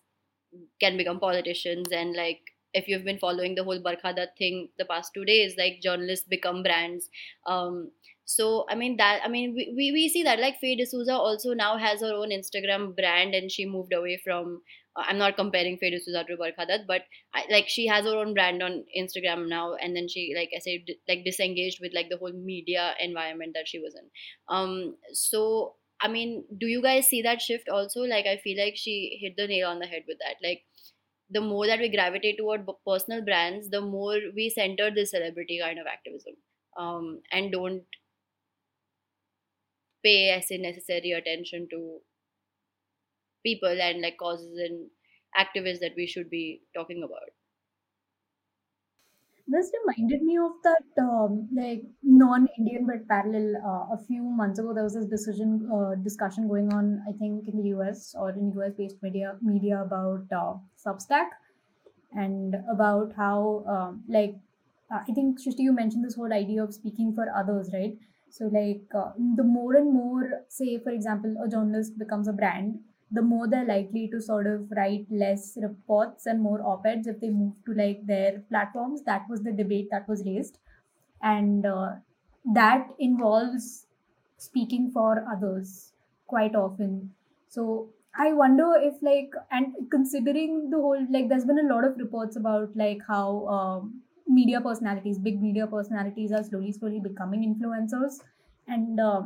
can 0.81 0.97
become 0.97 1.19
politicians 1.21 1.88
and 1.93 2.15
like 2.15 2.41
if 2.75 2.88
you've 2.88 3.05
been 3.05 3.19
following 3.19 3.55
the 3.55 3.65
whole 3.65 3.81
Barkha 3.81 4.15
Dutt 4.15 4.31
thing 4.38 4.69
the 4.79 4.85
past 4.85 5.12
two 5.15 5.25
days, 5.25 5.55
like 5.59 5.81
journalists 5.83 6.27
become 6.27 6.62
brands. 6.62 7.09
Um, 7.47 7.91
so 8.25 8.65
I 8.69 8.75
mean 8.75 8.97
that 8.99 9.21
I 9.25 9.29
mean 9.29 9.55
we, 9.55 9.73
we, 9.77 9.93
we 9.93 10.09
see 10.09 10.23
that 10.23 10.39
like 10.39 10.59
Faye 10.61 10.77
D'Souza 10.77 11.13
also 11.15 11.55
now 11.55 11.77
has 11.77 12.01
her 12.01 12.13
own 12.15 12.31
Instagram 12.31 12.95
brand 12.97 13.35
and 13.35 13.51
she 13.51 13.67
moved 13.67 13.93
away 13.93 14.21
from 14.25 14.63
uh, 14.97 15.05
I'm 15.07 15.19
not 15.19 15.37
comparing 15.37 15.79
Faye 15.79 15.91
D'Souza 15.91 16.25
to 16.25 16.37
Barkha 16.37 16.67
Dutt, 16.67 16.87
but 16.87 17.03
I, 17.35 17.45
like 17.51 17.69
she 17.69 17.87
has 17.87 18.05
her 18.05 18.17
own 18.17 18.35
brand 18.35 18.63
on 18.63 18.85
Instagram 18.99 19.49
now, 19.49 19.75
and 19.75 19.97
then 19.97 20.09
she 20.09 20.35
like 20.37 20.51
I 20.55 20.61
said 20.61 20.81
like 21.09 21.25
disengaged 21.25 21.79
with 21.81 21.93
like 21.95 22.09
the 22.11 22.19
whole 22.19 22.33
media 22.33 22.95
environment 23.01 23.53
that 23.55 23.69
she 23.69 23.79
was 23.79 23.95
in. 23.95 24.09
Um, 24.49 24.97
so 25.13 25.77
I 26.01 26.09
mean, 26.09 26.45
do 26.59 26.67
you 26.67 26.83
guys 26.83 27.07
see 27.07 27.23
that 27.23 27.41
shift 27.41 27.69
also? 27.69 28.01
Like 28.01 28.27
I 28.27 28.37
feel 28.39 28.63
like 28.63 28.75
she 28.77 29.19
hit 29.21 29.35
the 29.37 29.47
nail 29.47 29.69
on 29.69 29.79
the 29.79 29.87
head 29.87 30.03
with 30.07 30.19
that. 30.19 30.37
Like 30.47 30.63
the 31.31 31.41
more 31.41 31.67
that 31.67 31.79
we 31.79 31.89
gravitate 31.89 32.39
toward 32.39 32.67
personal 32.87 33.25
brands, 33.25 33.71
the 33.71 33.81
more 33.81 34.19
we 34.35 34.51
center 34.51 34.91
the 34.91 35.07
celebrity 35.07 35.61
kind 35.63 35.79
of 35.79 35.87
activism, 35.87 36.35
um, 36.77 37.21
and 37.31 37.51
don't 37.51 37.85
pay 40.05 40.31
as 40.31 40.51
a 40.51 40.59
necessary 40.59 41.12
attention 41.12 41.69
to 41.71 42.01
people 43.45 43.81
and 43.81 44.01
like 44.01 44.17
causes 44.19 44.59
and 44.59 44.91
activists 45.38 45.81
that 45.81 45.93
we 45.97 46.07
should 46.07 46.29
be 46.31 46.62
talking 46.75 47.03
about 47.03 47.31
this 49.47 49.71
reminded 49.81 50.23
me 50.23 50.38
of 50.38 50.53
that 50.62 51.03
um, 51.03 51.49
like 51.55 51.83
non-Indian 52.03 52.87
but 52.87 53.07
parallel. 53.09 53.57
Uh, 53.57 53.95
a 53.95 53.99
few 54.07 54.23
months 54.23 54.59
ago, 54.59 54.73
there 54.73 54.85
was 54.85 54.95
this 54.95 55.07
decision 55.07 55.69
uh, 55.73 55.95
discussion 56.03 56.49
going 56.49 56.73
on. 56.73 57.03
I 57.09 57.12
think 57.12 57.49
in 57.49 57.57
the 57.62 57.69
US 57.77 58.15
or 58.17 58.31
in 58.31 58.53
US-based 58.53 59.03
media 59.03 59.37
media 59.43 59.83
about 59.83 60.25
uh, 60.33 60.55
Substack 60.85 61.29
and 62.12 62.57
about 62.71 63.12
how 63.17 63.65
um, 63.69 64.05
like 64.09 64.37
uh, 64.93 65.01
I 65.09 65.12
think 65.12 65.41
Shrishti, 65.41 65.61
you 65.61 65.73
mentioned 65.73 66.05
this 66.05 66.15
whole 66.15 66.33
idea 66.33 66.62
of 66.62 66.73
speaking 66.73 67.12
for 67.15 67.27
others, 67.37 67.71
right? 67.73 67.97
So 68.33 68.47
like 68.47 68.87
uh, 68.95 69.12
the 69.37 69.45
more 69.45 69.75
and 69.77 69.92
more, 69.92 70.45
say 70.49 70.79
for 70.79 70.90
example, 70.90 71.37
a 71.45 71.49
journalist 71.49 71.99
becomes 71.99 72.29
a 72.29 72.33
brand 72.33 72.81
the 73.14 73.21
more 73.21 73.47
they're 73.47 73.66
likely 73.66 74.09
to 74.09 74.18
sort 74.23 74.47
of 74.47 74.71
write 74.75 75.07
less 75.11 75.59
reports 75.61 76.25
and 76.25 76.40
more 76.40 76.62
op-eds 76.62 77.07
if 77.07 77.21
they 77.21 77.29
move 77.29 77.53
to 77.66 77.75
like 77.75 78.07
their 78.07 78.40
platforms. 78.49 79.03
That 79.03 79.29
was 79.29 79.42
the 79.42 79.53
debate 79.53 79.88
that 79.90 80.09
was 80.09 80.25
raised. 80.25 80.59
And 81.21 81.66
uh, 81.66 81.97
that 82.55 82.88
involves 82.99 83.87
speaking 84.38 84.90
for 84.90 85.25
others 85.31 85.92
quite 86.27 86.55
often. 86.55 87.14
So 87.49 87.90
i 88.14 88.31
wonder 88.38 88.66
if 88.87 88.97
like 89.03 89.33
and 89.51 89.90
considering 89.90 90.68
the 90.73 90.77
whole 90.77 91.07
like 91.14 91.29
there's 91.31 91.47
been 91.51 91.59
a 91.61 91.68
lot 91.75 91.83
of 91.83 91.97
reports 91.97 92.37
about 92.37 92.77
like 92.77 92.99
how 93.07 93.47
um, 93.49 94.03
media 94.33 94.61
personalities 94.61 95.18
big 95.18 95.40
media 95.42 95.66
personalities 95.66 96.33
are 96.33 96.42
slowly 96.42 96.73
slowly 96.73 97.01
becoming 97.01 97.42
influencers. 97.55 98.21
And 98.66 99.01
uh, 99.01 99.23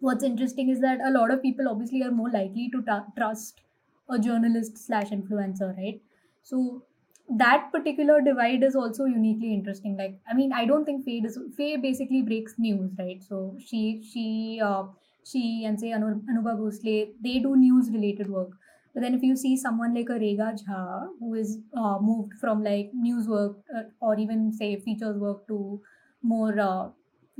what's 0.00 0.24
interesting 0.24 0.68
is 0.68 0.80
that 0.80 1.00
a 1.00 1.10
lot 1.10 1.30
of 1.30 1.42
people 1.42 1.68
obviously 1.68 2.02
are 2.02 2.10
more 2.10 2.30
likely 2.30 2.70
to 2.70 2.82
trust 3.16 3.62
a 4.08 4.18
journalist 4.18 4.78
slash 4.78 5.10
influencer 5.10 5.76
right? 5.76 6.02
So 6.42 6.84
that 7.28 7.70
particular 7.72 8.20
divide 8.22 8.62
is 8.62 8.74
also 8.74 9.04
uniquely 9.04 9.52
interesting. 9.52 9.96
Like 9.96 10.20
i 10.26 10.34
mean 10.34 10.52
i 10.52 10.64
don't 10.64 10.84
think 10.84 11.04
faye 11.04 11.18
is 11.30 11.38
faye 11.56 11.76
basically 11.76 12.22
breaks 12.22 12.58
news 12.58 12.92
right? 12.98 13.22
So 13.22 13.56
she 13.58 14.02
she 14.02 14.60
uh, 14.62 14.84
she 15.24 15.64
and 15.66 15.78
say 15.78 15.92
Anu, 15.92 16.22
Anubha 16.32 16.56
Bhonsle, 16.62 17.14
they 17.20 17.38
do 17.38 17.56
news 17.56 17.90
related 17.90 18.30
work 18.30 18.57
but 18.98 19.04
then 19.04 19.14
if 19.14 19.22
you 19.22 19.36
see 19.36 19.56
someone 19.56 19.94
like 19.94 20.08
a 20.08 20.14
Rega 20.14 20.56
Jha 20.60 21.06
who 21.20 21.34
is 21.34 21.58
uh, 21.76 21.98
moved 22.00 22.32
from 22.40 22.64
like 22.64 22.90
news 22.92 23.28
work 23.28 23.58
uh, 23.72 23.82
or 24.00 24.18
even 24.18 24.52
say 24.52 24.74
features 24.80 25.16
work 25.16 25.46
to 25.46 25.80
more 26.20 26.58
uh, 26.58 26.88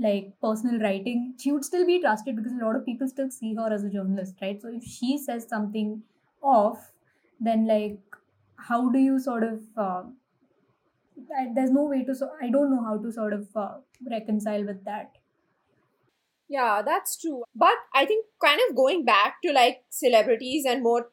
like 0.00 0.34
personal 0.40 0.80
writing, 0.80 1.34
she 1.36 1.50
would 1.50 1.64
still 1.64 1.84
be 1.84 2.00
trusted 2.00 2.36
because 2.36 2.52
a 2.52 2.64
lot 2.64 2.76
of 2.76 2.84
people 2.84 3.08
still 3.08 3.28
see 3.28 3.56
her 3.56 3.72
as 3.72 3.82
a 3.82 3.90
journalist, 3.90 4.36
right? 4.40 4.62
So 4.62 4.68
if 4.72 4.84
she 4.84 5.18
says 5.18 5.48
something 5.48 6.04
off, 6.40 6.92
then 7.40 7.66
like 7.66 7.98
how 8.54 8.88
do 8.88 9.00
you 9.00 9.18
sort 9.18 9.42
of 9.42 9.60
uh, 9.76 10.02
there's 11.56 11.72
no 11.72 11.86
way 11.86 12.04
to 12.04 12.14
so 12.14 12.30
I 12.40 12.50
don't 12.50 12.70
know 12.70 12.84
how 12.84 12.98
to 12.98 13.10
sort 13.10 13.32
of 13.32 13.48
uh, 13.56 13.78
reconcile 14.08 14.64
with 14.64 14.84
that. 14.84 15.10
Yeah, 16.48 16.82
that's 16.86 17.20
true. 17.20 17.42
But 17.56 17.74
I 17.92 18.06
think 18.06 18.26
kind 18.40 18.60
of 18.68 18.76
going 18.76 19.04
back 19.04 19.42
to 19.44 19.52
like 19.52 19.82
celebrities 19.90 20.64
and 20.64 20.84
more 20.84 21.08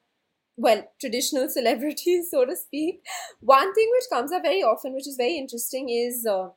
well, 0.57 0.83
traditional 0.99 1.49
celebrities, 1.49 2.29
so 2.31 2.45
to 2.45 2.55
speak. 2.55 3.01
One 3.41 3.73
thing 3.73 3.89
which 3.93 4.05
comes 4.11 4.31
up 4.31 4.43
very 4.43 4.63
often, 4.63 4.93
which 4.93 5.07
is 5.07 5.15
very 5.17 5.37
interesting, 5.37 5.89
is 5.89 6.25
uh, 6.25 6.49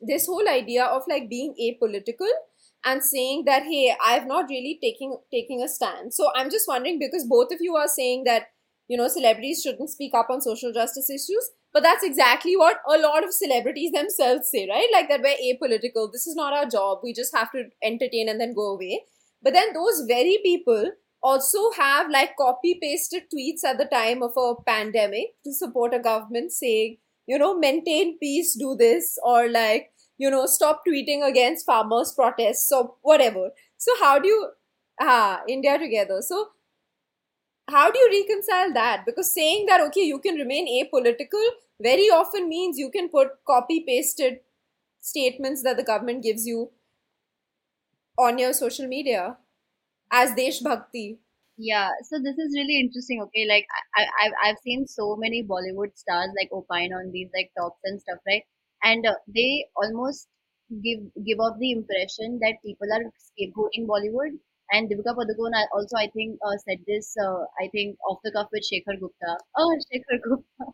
this 0.00 0.26
whole 0.26 0.48
idea 0.48 0.84
of 0.84 1.02
like 1.08 1.28
being 1.28 1.54
apolitical 1.60 2.28
and 2.84 3.02
saying 3.02 3.42
that 3.44 3.64
hey 3.64 3.92
i've 4.06 4.24
not 4.24 4.46
really 4.48 4.78
taking 4.80 5.16
taking 5.32 5.60
a 5.62 5.68
stand. 5.68 6.14
So 6.14 6.30
i'm 6.36 6.48
just 6.48 6.68
wondering 6.68 7.00
because 7.00 7.24
both 7.24 7.50
of 7.52 7.58
you 7.60 7.74
are 7.74 7.88
saying 7.88 8.22
that 8.24 8.44
you 8.86 8.96
know 8.96 9.08
celebrities 9.08 9.62
shouldn't 9.62 9.90
speak 9.90 10.14
up 10.14 10.30
on 10.30 10.40
social 10.40 10.72
justice 10.72 11.10
issues 11.10 11.50
but 11.72 11.82
that's 11.82 12.04
exactly 12.04 12.56
what 12.56 12.78
a 12.88 12.98
lot 12.98 13.24
of 13.24 13.32
celebrities 13.32 13.92
themselves 13.92 14.50
say 14.50 14.66
right? 14.68 14.88
Like 14.92 15.08
that 15.08 15.20
we're 15.20 15.36
apolitical. 15.36 16.10
This 16.10 16.26
is 16.26 16.34
not 16.34 16.52
our 16.52 16.66
job. 16.66 17.00
We 17.02 17.12
just 17.12 17.36
have 17.36 17.52
to 17.52 17.64
entertain 17.82 18.28
and 18.28 18.40
then 18.40 18.54
go 18.54 18.74
away. 18.74 19.04
But 19.42 19.52
then 19.52 19.74
those 19.74 20.04
very 20.08 20.38
people 20.42 20.92
also 21.22 21.70
have 21.72 22.10
like 22.10 22.36
copy 22.36 22.78
pasted 22.80 23.24
tweets 23.34 23.64
at 23.64 23.78
the 23.78 23.84
time 23.86 24.22
of 24.22 24.32
a 24.36 24.54
pandemic 24.66 25.34
to 25.44 25.52
support 25.52 25.94
a 25.94 25.98
government 25.98 26.52
saying 26.52 26.98
you 27.28 27.38
know, 27.38 27.56
maintain 27.56 28.18
peace, 28.18 28.54
do 28.54 28.74
this, 28.74 29.18
or 29.22 29.48
like, 29.50 29.92
you 30.16 30.30
know, 30.30 30.46
stop 30.46 30.82
tweeting 30.88 31.24
against 31.28 31.66
farmers' 31.66 32.12
protests 32.12 32.72
or 32.72 32.94
whatever. 33.02 33.50
So, 33.76 33.92
how 34.00 34.18
do 34.18 34.28
you, 34.28 34.48
ah, 35.00 35.42
India 35.46 35.78
together. 35.78 36.22
So, 36.22 36.48
how 37.70 37.90
do 37.90 37.98
you 37.98 38.08
reconcile 38.20 38.72
that? 38.72 39.04
Because 39.04 39.32
saying 39.34 39.66
that, 39.66 39.82
okay, 39.82 40.00
you 40.00 40.18
can 40.18 40.36
remain 40.36 40.66
apolitical 40.82 41.44
very 41.80 42.08
often 42.20 42.48
means 42.48 42.78
you 42.78 42.90
can 42.90 43.10
put 43.10 43.28
copy 43.46 43.84
pasted 43.86 44.40
statements 45.00 45.62
that 45.62 45.76
the 45.76 45.84
government 45.84 46.22
gives 46.22 46.46
you 46.46 46.70
on 48.18 48.38
your 48.38 48.52
social 48.52 48.88
media 48.88 49.36
as 50.10 50.34
Desh 50.34 50.60
Bhakti. 50.60 51.18
Yeah, 51.58 51.90
so 52.04 52.18
this 52.22 52.38
is 52.38 52.54
really 52.56 52.78
interesting. 52.80 53.20
Okay, 53.22 53.46
like 53.48 53.66
I, 53.96 54.04
I 54.22 54.48
I've 54.48 54.58
seen 54.58 54.86
so 54.86 55.16
many 55.16 55.42
Bollywood 55.42 55.96
stars 55.96 56.30
like 56.38 56.50
opine 56.52 56.92
on 56.92 57.10
these 57.12 57.28
like 57.34 57.50
talks 57.58 57.80
and 57.84 58.00
stuff, 58.00 58.18
right? 58.26 58.42
And 58.82 59.04
uh, 59.06 59.14
they 59.26 59.66
almost 59.76 60.28
give 60.84 61.00
give 61.26 61.40
off 61.40 61.58
the 61.58 61.72
impression 61.72 62.38
that 62.42 62.62
people 62.64 62.88
are 62.92 63.04
scapegoating 63.26 63.86
Bollywood. 63.86 64.38
And 64.70 64.90
Deepika 64.90 65.16
Padukone 65.16 65.64
also, 65.72 65.96
I 65.96 66.08
think, 66.14 66.38
uh, 66.46 66.56
said 66.58 66.78
this. 66.86 67.14
Uh, 67.16 67.44
I 67.58 67.68
think 67.72 67.96
off 68.08 68.18
the 68.22 68.30
cuff 68.32 68.48
with 68.52 68.64
Shekhar 68.70 69.00
Gupta. 69.00 69.38
Oh, 69.56 69.74
Shekhar 69.90 70.20
Gupta. 70.22 70.66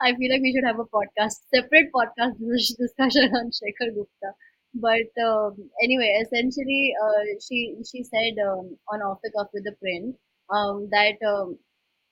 I 0.00 0.14
feel 0.14 0.30
like 0.32 0.40
we 0.42 0.52
should 0.54 0.64
have 0.64 0.78
a 0.78 0.84
podcast, 0.84 1.40
separate 1.52 1.90
podcast 1.92 2.38
discussion 2.78 3.34
on 3.36 3.50
Shekhar 3.50 3.92
Gupta 3.94 4.34
but 4.74 5.10
um, 5.26 5.56
anyway 5.82 6.10
essentially 6.22 6.92
uh, 7.04 7.24
she 7.46 7.76
she 7.90 8.02
said 8.04 8.34
um, 8.48 8.76
on 8.92 9.00
off 9.02 9.18
the 9.22 9.30
cuff 9.36 9.48
with 9.52 9.64
the 9.64 9.74
print 9.80 10.16
um, 10.50 10.88
that 10.90 11.16
um, 11.26 11.58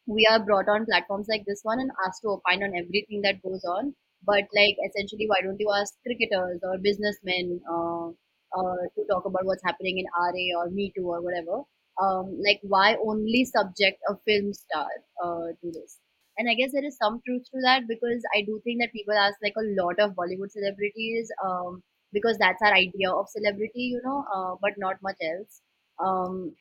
we 0.07 0.27
are 0.31 0.41
brought 0.45 0.69
on 0.69 0.87
platforms 0.87 1.27
like 1.31 1.45
this 1.47 1.61
one 1.63 1.81
and 1.81 1.91
asked 2.07 2.23
to 2.23 2.29
opine 2.31 2.63
on 2.63 2.75
everything 2.77 3.23
that 3.23 3.43
goes 3.43 3.65
on. 3.65 3.95
But 4.27 4.45
like 4.57 4.77
essentially, 4.87 5.27
why 5.29 5.41
don't 5.43 5.61
you 5.61 5.71
ask 5.77 5.95
cricketers 6.07 6.61
or 6.63 6.79
businessmen 6.79 7.61
uh, 7.71 8.09
uh, 8.09 8.83
to 8.97 9.05
talk 9.11 9.25
about 9.27 9.45
what's 9.45 9.63
happening 9.65 9.99
in 9.99 10.07
RA 10.19 10.61
or 10.61 10.71
Me 10.71 10.93
Too 10.97 11.07
or 11.09 11.23
whatever? 11.23 11.63
Um, 12.03 12.39
like 12.45 12.61
why 12.63 12.97
only 13.05 13.45
subject 13.45 13.99
a 14.09 14.17
film 14.27 14.53
star 14.55 14.89
uh, 15.25 15.49
to 15.61 15.67
this? 15.73 15.99
And 16.39 16.49
I 16.49 16.55
guess 16.55 16.73
there 16.73 16.85
is 16.85 16.97
some 16.97 17.21
truth 17.27 17.45
to 17.53 17.61
that 17.65 17.83
because 17.89 18.23
I 18.35 18.43
do 18.43 18.61
think 18.65 18.81
that 18.81 18.93
people 18.93 19.15
ask 19.15 19.35
like 19.43 19.55
a 19.59 19.67
lot 19.83 19.99
of 19.99 20.15
Bollywood 20.15 20.51
celebrities 20.51 21.31
um, 21.45 21.83
because 22.13 22.39
that's 22.39 22.63
our 22.63 22.73
idea 22.75 23.11
of 23.11 23.29
celebrity, 23.29 23.83
you 23.95 24.01
know, 24.05 24.25
uh, 24.35 24.57
but 24.61 24.73
not 24.79 24.97
much 25.03 25.17
else. 25.23 25.61
Um, 25.99 26.55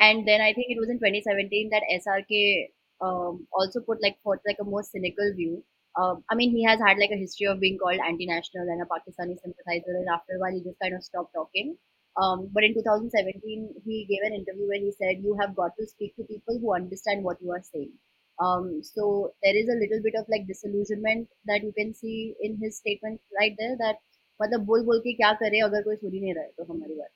and 0.00 0.26
then 0.26 0.40
I 0.40 0.52
think 0.52 0.66
it 0.70 0.78
was 0.78 0.88
in 0.90 0.98
2017 0.98 1.70
that 1.70 1.82
SRK 1.90 2.68
um, 3.00 3.46
also 3.52 3.80
put 3.80 4.02
like 4.02 4.18
forth 4.22 4.40
like 4.46 4.58
a 4.60 4.64
more 4.64 4.82
cynical 4.82 5.32
view. 5.34 5.64
Um, 5.96 6.24
I 6.30 6.34
mean, 6.34 6.50
he 6.50 6.64
has 6.64 6.80
had 6.80 6.98
like 6.98 7.10
a 7.12 7.16
history 7.18 7.46
of 7.46 7.60
being 7.60 7.78
called 7.78 8.00
anti-national 8.04 8.64
and 8.68 8.82
a 8.82 8.86
Pakistani 8.86 9.38
sympathizer, 9.40 9.94
and 9.94 10.08
after 10.08 10.34
a 10.34 10.40
while, 10.40 10.52
he 10.52 10.62
just 10.62 10.78
kind 10.82 10.94
of 10.94 11.04
stopped 11.04 11.32
talking. 11.34 11.76
Um, 12.20 12.50
but 12.52 12.64
in 12.64 12.74
2017, 12.74 13.74
he 13.84 14.04
gave 14.06 14.22
an 14.26 14.34
interview 14.34 14.66
where 14.68 14.80
he 14.80 14.92
said, 14.92 15.22
"You 15.22 15.36
have 15.40 15.54
got 15.54 15.76
to 15.78 15.86
speak 15.86 16.16
to 16.16 16.24
people 16.24 16.58
who 16.58 16.74
understand 16.74 17.22
what 17.22 17.40
you 17.40 17.52
are 17.52 17.62
saying." 17.62 17.92
Um, 18.40 18.82
so 18.82 19.32
there 19.42 19.56
is 19.56 19.68
a 19.68 19.78
little 19.78 20.02
bit 20.02 20.14
of 20.18 20.26
like 20.28 20.46
disillusionment 20.48 21.28
that 21.46 21.62
you 21.62 21.72
can 21.72 21.94
see 21.94 22.34
in 22.40 22.58
his 22.60 22.76
statement 22.78 23.20
right 23.40 23.54
there. 23.58 23.76
That 23.78 23.98
मतलब 24.41 24.65
बोल 24.65 24.83
बोल 24.85 24.99
के 25.05 25.13
क्या 25.13 25.31
करे 25.43 25.59
अगर 25.69 25.81
कोई 25.83 25.95
सुन 25.95 26.13
ही 26.13 26.19
नहीं 26.19 26.33
रहा 26.33 26.43
है 26.43 26.51
तो 26.57 26.73
हमारी 26.73 26.95
बात 26.99 27.09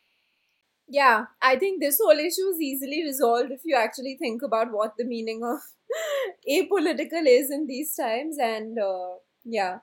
Yeah, 0.89 1.27
I 1.41 1.55
think 1.55 1.81
this 1.81 1.99
whole 2.03 2.19
issue 2.19 2.47
is 2.47 2.59
easily 2.59 3.03
resolved 3.03 3.51
if 3.51 3.61
you 3.63 3.75
actually 3.75 4.17
think 4.17 4.41
about 4.43 4.71
what 4.71 4.97
the 4.97 5.05
meaning 5.05 5.41
of 5.43 5.59
apolitical 6.55 7.25
is 7.25 7.49
in 7.49 7.67
these 7.67 7.95
times, 7.95 8.37
and 8.37 8.77
uh, 8.77 9.13
yeah, 9.45 9.77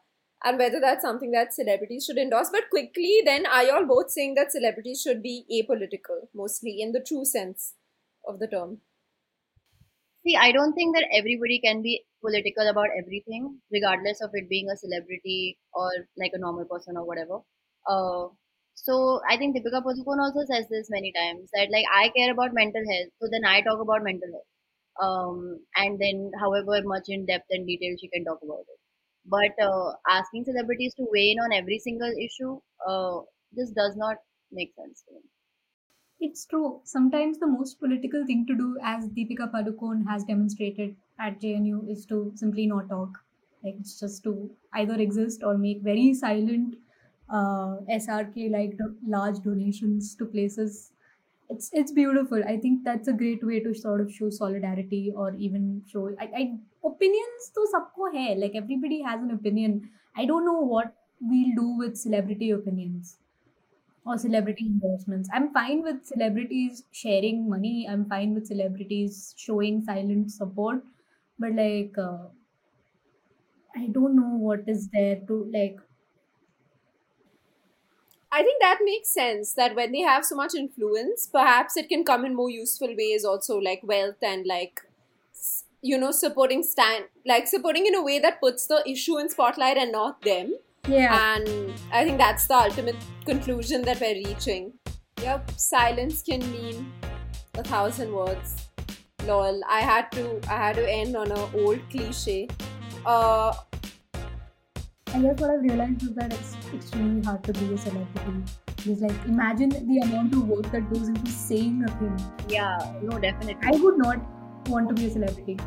and 0.44 0.58
whether 0.58 0.80
that's 0.80 1.02
something 1.02 1.30
that 1.32 1.54
celebrities 1.54 2.04
should 2.04 2.18
endorse. 2.18 2.50
But 2.52 2.68
quickly, 2.70 3.22
then, 3.24 3.46
are 3.46 3.64
y'all 3.64 3.86
both 3.86 4.10
saying 4.10 4.34
that 4.34 4.52
celebrities 4.52 5.00
should 5.00 5.22
be 5.22 5.34
apolitical, 5.50 6.28
mostly 6.34 6.80
in 6.80 6.92
the 6.92 7.00
true 7.00 7.24
sense 7.24 7.74
of 8.26 8.38
the 8.38 8.46
term? 8.46 8.78
See, 10.26 10.36
I 10.36 10.52
don't 10.52 10.74
think 10.74 10.94
that 10.96 11.08
everybody 11.12 11.60
can 11.60 11.80
be 11.80 12.04
political 12.25 12.67
about 12.69 12.89
everything, 12.99 13.59
regardless 13.71 14.21
of 14.21 14.31
it 14.33 14.49
being 14.49 14.69
a 14.69 14.77
celebrity 14.77 15.57
or 15.73 15.89
like 16.17 16.31
a 16.33 16.39
normal 16.45 16.65
person 16.65 16.97
or 16.97 17.05
whatever. 17.05 17.39
Uh, 17.87 18.27
so 18.75 19.21
I 19.29 19.37
think 19.37 19.55
Deepika 19.55 19.81
Padukone 19.83 20.21
also 20.25 20.45
says 20.51 20.67
this 20.69 20.89
many 20.89 21.11
times 21.13 21.49
that 21.53 21.69
like 21.71 21.85
I 21.93 22.09
care 22.17 22.31
about 22.31 22.53
mental 22.53 22.83
health, 22.91 23.11
so 23.21 23.29
then 23.31 23.45
I 23.45 23.61
talk 23.61 23.79
about 23.81 24.03
mental 24.03 24.29
health. 24.33 24.51
Um, 25.01 25.59
and 25.75 25.99
then 25.99 26.31
however 26.39 26.81
much 26.83 27.05
in 27.09 27.25
depth 27.25 27.47
and 27.49 27.67
detail 27.67 27.95
she 27.99 28.07
can 28.09 28.23
talk 28.25 28.39
about 28.43 28.65
it. 28.73 28.79
But 29.25 29.63
uh, 29.63 29.93
asking 30.07 30.45
celebrities 30.45 30.93
to 30.95 31.07
weigh 31.11 31.31
in 31.31 31.39
on 31.39 31.53
every 31.53 31.79
single 31.79 32.11
issue, 32.27 32.59
uh, 32.87 33.21
this 33.51 33.71
does 33.71 33.95
not 33.97 34.17
make 34.51 34.73
sense 34.75 35.03
to 35.07 35.15
me. 35.15 35.21
It's 36.19 36.45
true. 36.45 36.81
Sometimes 36.83 37.39
the 37.39 37.47
most 37.47 37.79
political 37.79 38.25
thing 38.25 38.45
to 38.47 38.55
do, 38.55 38.77
as 38.83 39.07
Deepika 39.09 39.51
Padukone 39.51 40.05
has 40.07 40.23
demonstrated 40.25 40.97
at 41.19 41.39
JNU, 41.39 41.87
is 41.89 42.05
to 42.07 42.31
simply 42.35 42.67
not 42.67 42.89
talk. 42.89 43.23
Like 43.63 43.75
it's 43.79 43.99
just 43.99 44.23
to 44.23 44.55
either 44.73 44.95
exist 44.95 45.43
or 45.43 45.57
make 45.57 45.81
very 45.81 46.13
silent 46.13 46.75
uh, 47.29 47.77
SRK 47.89 48.49
like 48.49 48.77
large 49.05 49.39
donations 49.39 50.15
to 50.15 50.25
places. 50.25 50.91
It's 51.49 51.69
it's 51.73 51.91
beautiful. 51.91 52.43
I 52.43 52.57
think 52.59 52.83
that's 52.83 53.07
a 53.07 53.13
great 53.13 53.43
way 53.45 53.59
to 53.61 53.73
sort 53.73 54.01
of 54.01 54.11
show 54.11 54.29
solidarity 54.29 55.11
or 55.15 55.35
even 55.35 55.83
show. 55.87 56.09
I, 56.19 56.29
I 56.41 56.59
opinions 56.83 57.51
to 57.55 57.67
sabko 57.73 58.11
hai. 58.15 58.33
Like 58.33 58.55
everybody 58.55 59.01
has 59.01 59.21
an 59.21 59.31
opinion. 59.31 59.89
I 60.15 60.25
don't 60.25 60.45
know 60.45 60.59
what 60.61 60.95
we'll 61.21 61.55
do 61.55 61.67
with 61.83 61.97
celebrity 61.97 62.49
opinions 62.51 63.19
or 64.05 64.17
celebrity 64.17 64.65
endorsements. 64.67 65.29
I'm 65.33 65.51
fine 65.53 65.81
with 65.83 66.05
celebrities 66.05 66.83
sharing 66.91 67.49
money. 67.49 67.87
I'm 67.89 68.05
fine 68.09 68.33
with 68.33 68.47
celebrities 68.47 69.33
showing 69.37 69.83
silent 69.83 70.31
support, 70.31 70.83
but 71.39 71.53
like 71.53 71.97
uh, 71.97 72.27
I 73.75 73.85
don't 73.89 74.15
know 74.15 74.37
what 74.37 74.67
is 74.67 74.89
there 74.89 75.21
to 75.27 75.43
like. 75.53 75.79
I 78.31 78.43
think 78.43 78.61
that 78.61 78.79
makes 78.83 79.09
sense 79.09 79.53
that 79.53 79.75
when 79.75 79.91
they 79.91 79.99
have 80.01 80.25
so 80.25 80.35
much 80.35 80.53
influence, 80.55 81.27
perhaps 81.27 81.77
it 81.77 81.87
can 81.89 82.03
come 82.03 82.25
in 82.25 82.35
more 82.35 82.49
useful 82.49 82.93
ways 82.97 83.23
also, 83.23 83.57
like 83.57 83.81
wealth 83.83 84.21
and 84.21 84.45
like 84.45 84.81
s- 85.33 85.63
you 85.81 85.97
know 85.97 86.11
supporting 86.11 86.63
stand 86.63 87.05
like 87.25 87.47
supporting 87.47 87.85
in 87.85 87.95
a 87.95 88.03
way 88.03 88.19
that 88.19 88.39
puts 88.41 88.67
the 88.67 88.83
issue 88.89 89.17
in 89.17 89.29
spotlight 89.29 89.77
and 89.77 89.91
not 89.91 90.21
them. 90.21 90.53
Yeah, 90.87 91.09
And 91.09 91.79
I 91.91 92.03
think 92.03 92.17
that's 92.17 92.47
the 92.47 92.55
ultimate 92.55 92.97
conclusion 93.25 93.83
that 93.83 94.01
we're 94.01 94.15
reaching. 94.15 94.79
Yep, 95.21 95.51
silence 95.57 96.21
can 96.21 96.39
mean 96.51 96.93
a 97.55 97.63
thousand 97.63 98.13
words. 98.13 98.69
Lol. 99.27 99.61
I 99.67 99.81
had 99.81 100.11
to 100.13 100.39
I 100.49 100.57
had 100.57 100.75
to 100.75 100.89
end 100.89 101.15
on 101.15 101.31
an 101.31 101.49
old 101.53 101.79
cliche. 101.89 102.47
Uh 103.05 103.53
I 105.13 105.21
guess 105.21 105.39
what 105.39 105.49
I've 105.49 105.61
realized 105.61 106.03
is 106.03 106.13
that 106.15 106.33
it's 106.33 106.55
extremely 106.73 107.23
hard 107.23 107.43
to 107.45 107.53
be 107.53 107.73
a 107.73 107.77
celebrity. 107.77 108.43
Because 108.75 109.01
like 109.01 109.25
imagine 109.25 109.69
the 109.69 109.99
amount 110.03 110.33
of 110.33 110.47
work 110.47 110.71
that 110.71 110.91
goes 110.93 111.07
into 111.07 111.31
saying 111.31 111.83
a 111.87 111.91
thing. 111.99 112.17
Yeah, 112.49 112.77
no, 113.01 113.17
definitely. 113.17 113.57
I 113.63 113.77
would 113.77 113.97
not 113.97 114.19
want 114.67 114.89
to 114.89 114.95
be 114.95 115.05
a 115.05 115.11
celebrity. 115.11 115.57